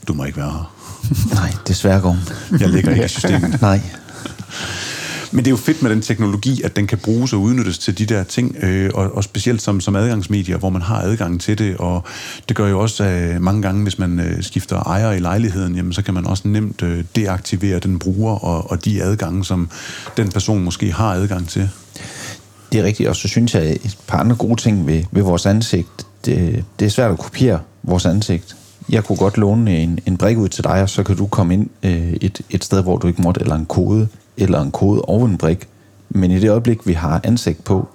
du 0.07 0.13
må 0.13 0.23
ikke 0.23 0.37
være 0.37 0.51
her. 0.51 0.73
Nej, 1.33 1.53
desværre 1.67 2.01
går 2.01 2.17
Jeg 2.59 2.69
ligger 2.69 2.91
ikke 2.91 3.05
i 3.05 3.07
systemet. 3.07 3.61
Nej. 3.61 3.81
Men 5.31 5.45
det 5.45 5.47
er 5.47 5.51
jo 5.51 5.57
fedt 5.57 5.81
med 5.81 5.91
den 5.91 6.01
teknologi, 6.01 6.61
at 6.61 6.75
den 6.75 6.87
kan 6.87 6.97
bruges 6.97 7.33
og 7.33 7.41
udnyttes 7.41 7.77
til 7.77 7.97
de 7.97 8.05
der 8.05 8.23
ting, 8.23 8.55
øh, 8.61 8.91
og, 8.93 9.15
og 9.15 9.23
specielt 9.23 9.61
som, 9.61 9.81
som 9.81 9.95
adgangsmedier, 9.95 10.57
hvor 10.57 10.69
man 10.69 10.81
har 10.81 11.01
adgang 11.01 11.41
til 11.41 11.57
det, 11.57 11.77
og 11.77 12.03
det 12.49 12.55
gør 12.57 12.67
jo 12.67 12.79
også 12.79 13.03
øh, 13.03 13.41
mange 13.41 13.61
gange, 13.61 13.83
hvis 13.83 13.99
man 13.99 14.19
øh, 14.19 14.43
skifter 14.43 14.83
ejer 14.83 15.11
i 15.11 15.19
lejligheden, 15.19 15.75
jamen, 15.75 15.93
så 15.93 16.01
kan 16.01 16.13
man 16.13 16.27
også 16.27 16.47
nemt 16.47 16.83
øh, 16.83 17.03
deaktivere 17.15 17.79
den 17.79 17.99
bruger 17.99 18.35
og, 18.35 18.71
og 18.71 18.85
de 18.85 19.03
adgange, 19.03 19.45
som 19.45 19.69
den 20.17 20.29
person 20.29 20.63
måske 20.63 20.91
har 20.91 21.13
adgang 21.13 21.49
til. 21.49 21.69
Det 22.71 22.79
er 22.79 22.83
rigtigt, 22.83 23.09
og 23.09 23.15
så 23.15 23.27
synes 23.27 23.55
jeg 23.55 23.71
et 23.71 23.97
par 24.07 24.19
andre 24.19 24.35
gode 24.35 24.61
ting 24.61 24.87
ved, 24.87 25.03
ved 25.11 25.23
vores 25.23 25.45
ansigt. 25.45 25.89
Det, 26.25 26.65
det 26.79 26.85
er 26.85 26.89
svært 26.89 27.11
at 27.11 27.19
kopiere 27.19 27.59
vores 27.83 28.05
ansigt 28.05 28.55
jeg 28.89 29.03
kunne 29.03 29.17
godt 29.17 29.37
låne 29.37 29.77
en, 29.77 29.99
en 30.05 30.17
brik 30.17 30.37
ud 30.37 30.49
til 30.49 30.63
dig, 30.63 30.81
og 30.81 30.89
så 30.89 31.03
kan 31.03 31.17
du 31.17 31.27
komme 31.27 31.53
ind 31.53 31.69
øh, 31.83 32.13
et, 32.13 32.41
et 32.49 32.63
sted, 32.63 32.83
hvor 32.83 32.97
du 32.97 33.07
ikke 33.07 33.21
måtte, 33.21 33.41
eller 33.41 33.55
en 33.55 33.65
kode, 33.65 34.07
eller 34.41 34.61
en 34.61 34.71
kode 34.71 35.01
over 35.01 35.27
en 35.27 35.37
brik. 35.37 35.67
Men 36.09 36.31
i 36.31 36.39
det 36.39 36.49
øjeblik, 36.49 36.87
vi 36.87 36.93
har 36.93 37.21
ansigt 37.23 37.63
på, 37.63 37.87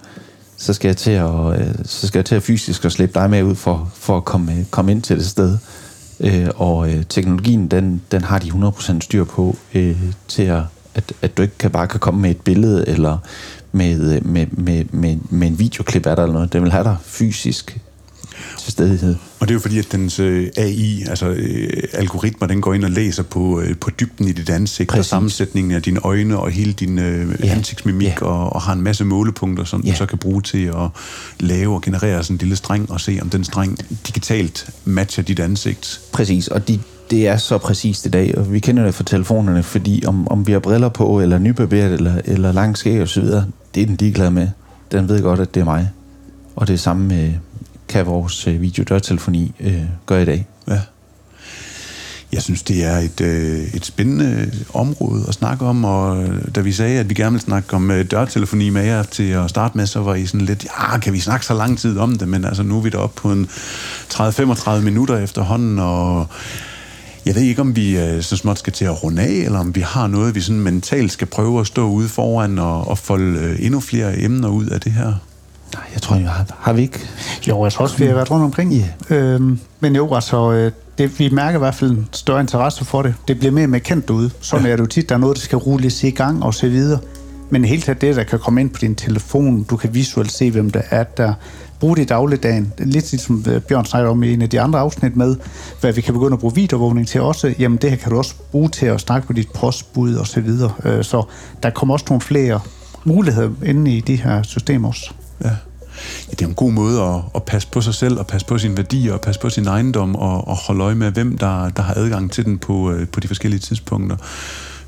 så 0.57 0.73
skal 0.73 0.89
jeg 0.89 0.97
til 0.97 1.11
at, 1.11 1.61
øh, 1.61 1.75
så 1.85 2.07
skal 2.07 2.19
jeg 2.19 2.25
til 2.25 2.35
at 2.35 2.43
fysisk 2.43 2.85
at 2.85 2.93
slippe 2.93 3.21
dig 3.21 3.31
med 3.31 3.43
ud 3.43 3.55
for, 3.55 3.91
for 3.95 4.17
at 4.17 4.25
komme, 4.25 4.67
komme 4.71 4.93
ind 4.93 5.03
til 5.03 5.17
det 5.17 5.27
sted. 5.27 5.59
Øh, 6.21 6.49
og 6.57 6.93
øh, 6.93 7.05
teknologien, 7.09 7.69
den, 7.69 8.03
den 8.11 8.23
har 8.23 8.39
de 8.39 8.49
100% 8.49 9.01
styr 9.01 9.25
på 9.25 9.57
øh, 9.75 10.03
til 10.29 10.43
at, 10.43 10.63
at, 10.95 11.13
at 11.23 11.37
du 11.37 11.43
ikke 11.43 11.59
kan 11.59 11.71
bare 11.71 11.87
kan 11.87 12.01
komme 12.01 12.21
med 12.21 12.31
et 12.31 12.41
billede 12.41 12.89
eller 12.89 13.19
med, 13.73 14.17
øh, 14.17 14.27
med, 14.27 14.47
med, 14.51 14.85
med, 14.91 15.17
med 15.31 15.49
en 15.49 15.59
videoklip 15.59 16.07
af 16.07 16.17
dig 16.17 16.23
eller 16.23 16.35
noget. 16.35 16.53
Den 16.53 16.63
vil 16.63 16.73
have 16.73 16.85
dig 16.85 16.97
fysisk 17.05 17.81
til 18.59 18.73
stedighed. 18.73 19.17
Og 19.41 19.49
det 19.49 19.51
er 19.51 19.55
jo 19.55 19.61
fordi, 19.61 19.79
at 19.79 19.93
dens 19.93 20.19
øh, 20.19 20.49
AI, 20.57 21.05
altså 21.09 21.29
øh, 21.29 21.83
algoritmer, 21.93 22.49
den 22.49 22.61
går 22.61 22.75
ind 22.75 22.85
og 22.85 22.91
læser 22.91 23.23
på, 23.23 23.61
øh, 23.61 23.77
på 23.77 23.91
dybden 24.01 24.29
i 24.29 24.33
dit 24.33 24.51
ansigt, 24.51 24.89
Præcis. 24.89 24.99
og 25.01 25.05
sammensætningen 25.05 25.73
af 25.73 25.83
dine 25.83 26.01
øjne, 26.01 26.39
og 26.39 26.51
hele 26.51 26.73
din 26.73 26.99
øh, 26.99 27.37
ja. 27.45 27.47
ansigtsmimik, 27.47 28.07
ja. 28.21 28.27
Og, 28.27 28.53
og 28.53 28.63
har 28.63 28.73
en 28.73 28.83
masse 28.83 29.05
målepunkter, 29.05 29.65
som 29.65 29.81
ja. 29.81 29.91
du 29.91 29.97
så 29.97 30.07
kan 30.07 30.19
bruge 30.19 30.43
til 30.43 30.65
at 30.65 30.91
lave 31.41 31.75
og 31.75 31.83
generere 31.83 32.23
sådan 32.23 32.35
en 32.35 32.39
lille 32.39 32.57
streng, 32.57 32.91
og 32.91 33.01
se, 33.01 33.19
om 33.23 33.31
den 33.31 33.45
streng 33.45 33.79
digitalt 34.07 34.71
matcher 34.85 35.23
dit 35.25 35.41
ansigt. 35.41 36.01
Præcis, 36.13 36.49
og 36.49 36.69
de, 36.69 36.81
det 37.11 37.29
er 37.29 37.37
så 37.37 37.59
præcist 37.59 38.07
i 38.07 38.09
dag, 38.09 38.39
og 38.39 38.53
vi 38.53 38.59
kender 38.59 38.85
det 38.85 38.95
fra 38.95 39.05
telefonerne, 39.05 39.63
fordi 39.63 40.03
om, 40.07 40.29
om 40.29 40.47
vi 40.47 40.53
har 40.53 40.59
briller 40.59 40.89
på, 40.89 41.21
eller 41.21 41.39
nybarberet, 41.39 41.93
eller, 41.93 42.21
eller 42.25 42.53
lang 42.53 42.79
skæg 42.79 43.03
osv., 43.03 43.25
det 43.75 43.83
er 43.83 43.87
den 43.87 43.97
ligeglad 44.01 44.31
med. 44.31 44.49
Den 44.93 45.09
ved 45.09 45.23
godt, 45.23 45.41
at 45.41 45.55
det 45.55 45.61
er 45.61 45.65
mig. 45.65 45.91
Og 46.57 46.67
det 46.67 46.75
er 46.75 46.79
samme 46.79 47.09
med, 47.09 47.33
kan 47.89 48.07
vores 48.07 48.47
øh, 48.47 48.61
videodørtelefoni 48.63 49.55
øh, 49.61 49.83
gøre 50.07 50.23
i 50.23 50.25
dag. 50.25 50.47
Ja. 50.69 50.81
Jeg 52.33 52.43
synes, 52.43 52.63
det 52.63 52.85
er 52.85 52.99
et, 52.99 53.21
øh, 53.21 53.75
et 53.75 53.87
spændende 53.87 54.51
område 54.75 55.25
at 55.29 55.35
snakke 55.35 55.65
om, 55.65 55.85
og 55.85 56.23
øh, 56.23 56.41
da 56.55 56.61
vi 56.61 56.73
sagde, 56.73 57.01
at 57.01 57.09
vi 57.09 57.15
gerne 57.15 57.31
ville 57.31 57.45
snakke 57.45 57.75
om 57.75 57.91
øh, 57.91 58.11
dørtelefoni 58.11 58.71
med 58.71 58.85
jer 58.85 59.03
til 59.03 59.31
at 59.31 59.51
starte 59.51 59.77
med, 59.77 59.87
så 59.87 60.01
var 60.01 60.15
I 60.15 60.27
sådan 60.27 60.47
lidt, 60.47 60.65
ja, 60.65 60.99
kan 60.99 61.13
vi 61.13 61.21
snakke 61.21 61.47
så 61.47 61.55
lang 61.55 61.79
tid 61.79 61.99
om 61.99 62.19
det, 62.19 62.29
men 62.29 62.45
altså 62.45 62.63
nu 62.63 62.77
er 62.77 62.83
vi 62.83 62.91
deroppe 62.91 63.21
på 63.21 63.33
en 63.33 63.49
30-35 64.13 64.71
minutter 64.81 65.19
efterhånden, 65.19 65.79
og 65.79 66.27
jeg 67.27 67.35
ved 67.35 67.43
ikke, 67.43 67.61
om 67.61 67.77
vi 67.77 67.99
øh, 67.99 68.23
så 68.23 68.37
småt 68.37 68.59
skal 68.59 68.73
til 68.73 68.85
at 68.85 69.03
runde 69.05 69.23
af, 69.23 69.33
eller 69.45 69.59
om 69.59 69.75
vi 69.75 69.81
har 69.81 70.07
noget, 70.07 70.35
vi 70.35 70.41
sådan 70.41 70.61
mentalt 70.61 71.13
skal 71.13 71.27
prøve 71.27 71.61
at 71.61 71.67
stå 71.67 71.89
ude 71.89 72.09
foran 72.09 72.59
og, 72.59 72.89
og 72.89 72.99
folde 72.99 73.41
øh, 73.41 73.65
endnu 73.65 73.81
flere 73.81 74.19
emner 74.19 74.49
ud 74.49 74.67
af 74.67 74.81
det 74.81 74.93
her. 74.93 75.15
Nej, 75.77 75.85
jeg 75.95 76.03
tror, 76.03 76.17
jeg 76.17 76.31
har, 76.31 76.47
har 76.59 76.73
vi 76.73 76.83
ikke? 76.83 77.01
Jo, 77.49 77.65
jeg 77.65 77.73
tror 77.73 77.83
også, 77.83 77.97
vi 77.99 78.07
har 78.07 78.15
været 78.15 78.31
rundt 78.31 78.45
omkring. 78.45 78.73
Ja. 78.73 79.17
Øhm, 79.17 79.59
men 79.81 79.97
jo, 79.97 80.15
altså, 80.15 80.53
øh, 80.53 80.73
det, 80.99 81.19
vi 81.19 81.29
mærker 81.33 81.59
i 81.59 81.61
hvert 81.61 81.75
fald 81.75 81.91
en 81.91 82.09
større 82.13 82.41
interesse 82.41 82.85
for 82.85 83.03
det. 83.03 83.15
Det 83.29 83.39
bliver 83.39 83.53
mere 83.53 83.65
og 83.65 83.71
mere 83.71 83.81
kendt 83.81 84.09
derude. 84.09 84.31
Sådan 84.41 84.67
ja. 84.67 84.73
er 84.73 84.77
det 84.77 84.83
jo 84.83 84.87
tit, 84.87 85.09
der 85.09 85.15
er 85.15 85.19
noget, 85.19 85.37
der 85.37 85.41
skal 85.41 85.59
rulles 85.59 86.05
i 86.05 86.11
gang 86.11 86.43
og 86.43 86.55
så 86.55 86.69
videre. 86.69 86.99
Men 87.51 87.65
helt 87.65 87.85
taget 87.85 88.01
det, 88.01 88.17
der 88.17 88.23
kan 88.23 88.39
komme 88.39 88.61
ind 88.61 88.71
på 88.71 88.79
din 88.81 88.95
telefon, 88.95 89.63
du 89.63 89.77
kan 89.77 89.95
visuelt 89.95 90.33
se, 90.33 90.51
hvem 90.51 90.71
der 90.71 90.83
er 90.91 91.05
der. 91.05 91.33
Brug 91.81 91.97
det 91.97 92.03
i 92.03 92.07
dagligdagen. 92.07 92.73
Lidt 92.79 93.13
ligesom 93.13 93.45
øh, 93.49 93.61
Bjørn 93.61 93.85
snakker 93.85 94.11
om 94.11 94.23
i 94.23 94.33
en 94.33 94.43
af 94.43 94.51
de 94.51 94.61
andre 94.61 94.79
afsnit 94.79 95.17
med, 95.17 95.37
hvad 95.81 95.93
vi 95.93 96.01
kan 96.01 96.15
begynde 96.15 96.33
at 96.33 96.39
bruge 96.39 96.55
videoovervågning 96.55 97.09
til 97.09 97.21
også. 97.21 97.55
Jamen 97.59 97.79
det 97.83 97.91
her 97.91 97.97
kan 97.97 98.11
du 98.11 98.19
også 98.19 98.35
bruge 98.51 98.69
til 98.69 98.87
at 98.87 99.01
snakke 99.01 99.27
på 99.27 99.33
dit 99.33 99.49
postbud 99.55 100.15
og 100.15 100.27
så 100.27 100.41
videre. 100.41 100.73
Øh, 100.85 101.05
Så 101.05 101.23
der 101.63 101.71
kommer 101.71 101.93
også 101.95 102.07
nogle 102.09 102.21
flere 102.21 102.61
muligheder 103.05 103.51
inde 103.65 103.97
i 103.97 104.01
de 104.01 104.17
her 104.17 104.43
systemer 104.43 104.89
også. 104.89 105.11
Ja. 105.45 105.49
ja 105.49 106.31
det 106.31 106.43
er 106.43 106.47
en 106.47 106.55
god 106.55 106.73
måde 106.73 107.03
at, 107.03 107.21
at 107.35 107.43
passe 107.43 107.69
på 107.69 107.81
sig 107.81 107.95
selv, 107.95 108.19
og 108.19 108.27
passe 108.27 108.47
på 108.47 108.59
sine 108.59 108.77
værdier, 108.77 109.13
og 109.13 109.21
passe 109.21 109.41
på 109.41 109.51
sin 109.51 109.67
ejendom, 109.67 110.17
og, 110.17 110.49
og 110.49 110.57
holde 110.57 110.85
øje 110.85 110.95
med, 110.95 111.11
hvem 111.11 111.39
der, 111.39 111.69
der 111.69 111.83
har 111.83 111.95
adgang 111.95 112.33
til 112.33 112.45
den 112.45 112.59
på, 112.59 112.93
øh, 112.93 113.09
på 113.09 113.21
de 113.21 113.29
forskellige 113.29 113.61
tidspunkter. 113.61 114.17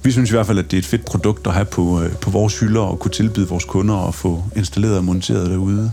Vi 0.03 0.11
synes 0.11 0.31
i 0.31 0.33
hvert 0.33 0.47
fald, 0.47 0.59
at 0.59 0.71
det 0.71 0.77
er 0.77 0.79
et 0.79 0.87
fedt 0.87 1.05
produkt 1.05 1.47
at 1.47 1.53
have 1.53 1.65
på, 1.65 2.03
øh, 2.03 2.17
på 2.17 2.31
vores 2.31 2.61
hylder, 2.61 2.81
og 2.81 2.99
kunne 2.99 3.13
tilbyde 3.13 3.49
vores 3.49 3.65
kunder 3.65 4.09
at 4.09 4.15
få 4.15 4.45
installeret 4.57 4.97
og 4.97 5.05
monteret 5.05 5.51
derude. 5.51 5.93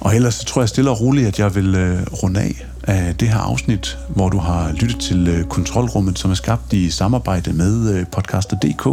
Og 0.00 0.16
ellers 0.16 0.34
så 0.34 0.44
tror 0.44 0.62
jeg 0.62 0.68
stille 0.68 0.90
og 0.90 1.00
roligt, 1.00 1.28
at 1.28 1.38
jeg 1.38 1.54
vil 1.54 1.74
øh, 1.74 2.02
runde 2.22 2.40
af 2.40 2.66
af 2.82 3.16
det 3.16 3.28
her 3.28 3.38
afsnit, 3.38 3.98
hvor 4.08 4.28
du 4.28 4.38
har 4.38 4.72
lyttet 4.72 5.00
til 5.00 5.28
øh, 5.28 5.44
Kontrolrummet, 5.44 6.18
som 6.18 6.30
er 6.30 6.34
skabt 6.34 6.72
i 6.72 6.90
samarbejde 6.90 7.52
med 7.52 7.94
øh, 7.94 8.06
podcaster.dk. 8.06 8.86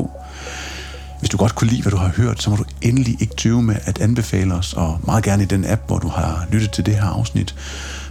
Hvis 1.20 1.30
du 1.30 1.38
godt 1.38 1.56
kunne 1.56 1.70
lide, 1.70 1.82
hvad 1.82 1.92
du 1.92 1.98
har 1.98 2.14
hørt, 2.18 2.44
så 2.44 2.50
må 2.50 2.56
du 2.56 2.64
endelig 2.82 3.18
ikke 3.22 3.36
tøve 3.36 3.62
med 3.62 3.76
at 3.84 4.02
anbefale 4.02 4.54
os, 4.54 4.74
og 4.74 5.00
meget 5.06 5.24
gerne 5.24 5.44
i 5.44 5.46
den 5.46 5.66
app, 5.66 5.82
hvor 5.88 6.00
du 6.00 6.08
har 6.08 6.48
lyttet 6.52 6.72
til 6.72 6.86
det 6.86 6.94
her 6.94 7.06
afsnit. 7.06 7.56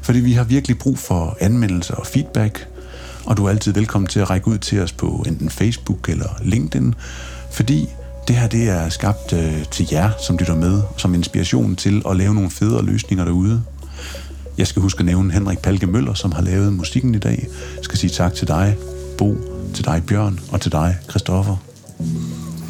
Fordi 0.03 0.21
vi 0.21 0.33
har 0.33 0.45
virkelig 0.45 0.79
brug 0.79 0.99
for 0.99 1.37
anmeldelser 1.41 1.95
og 1.95 2.07
feedback, 2.07 2.69
og 3.25 3.37
du 3.37 3.45
er 3.45 3.51
altid 3.51 3.73
velkommen 3.73 4.09
til 4.09 4.21
at 4.21 4.31
række 4.31 4.49
ud 4.49 4.59
til 4.59 4.81
os 4.81 4.93
på 4.93 5.25
enten 5.27 5.51
Facebook 5.51 6.09
eller 6.09 6.29
LinkedIn, 6.43 6.95
fordi 7.51 7.89
det 8.29 8.37
her 8.37 8.49
det 8.49 8.69
er 8.69 8.89
skabt 8.89 9.33
øh, 9.33 9.65
til 9.65 9.89
jer, 9.93 10.11
som 10.27 10.37
lytter 10.37 10.55
med, 10.55 10.83
som 10.97 11.15
inspiration 11.15 11.77
til 11.77 12.03
at 12.11 12.17
lave 12.17 12.35
nogle 12.35 12.51
federe 12.51 12.85
løsninger 12.85 13.25
derude. 13.25 13.63
Jeg 14.59 14.67
skal 14.67 14.83
huske 14.83 14.99
at 14.99 15.07
nævne 15.07 15.33
Henrik 15.33 15.59
Palke 15.59 15.87
Møller, 15.87 16.15
som 16.15 16.33
har 16.33 16.43
lavet 16.43 16.73
musikken 16.73 17.15
i 17.15 17.19
dag. 17.19 17.49
Jeg 17.77 17.85
skal 17.85 17.99
sige 17.99 18.11
tak 18.11 18.35
til 18.35 18.49
dig, 18.49 18.77
Bo, 19.19 19.37
til 19.75 19.85
dig, 19.85 20.03
Bjørn, 20.07 20.41
og 20.53 20.61
til 20.61 20.73
dig, 20.73 20.97
Christoffer. 21.11 21.57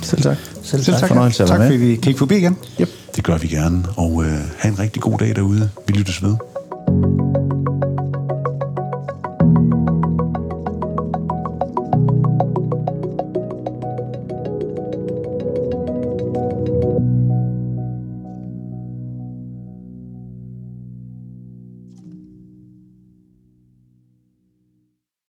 Selv 0.06 0.22
tak. 0.22 0.36
Selv 0.62 0.84
tak. 0.84 1.08
Fornøjelse 1.08 1.42
at 1.42 1.48
tak 1.48 1.58
være 1.58 1.68
med. 1.68 1.76
fordi 1.78 1.86
vi 1.86 1.96
kigge 1.96 2.18
forbi 2.18 2.36
igen. 2.36 2.56
Yep. 2.80 2.88
Det 3.16 3.24
gør 3.24 3.38
vi 3.38 3.48
gerne, 3.48 3.84
og 3.96 4.24
øh, 4.24 4.30
have 4.58 4.72
en 4.72 4.78
rigtig 4.78 5.02
god 5.02 5.18
dag 5.18 5.36
derude. 5.36 5.70
Vi 5.86 5.92
lyttes 5.92 6.22
ved. 6.22 6.36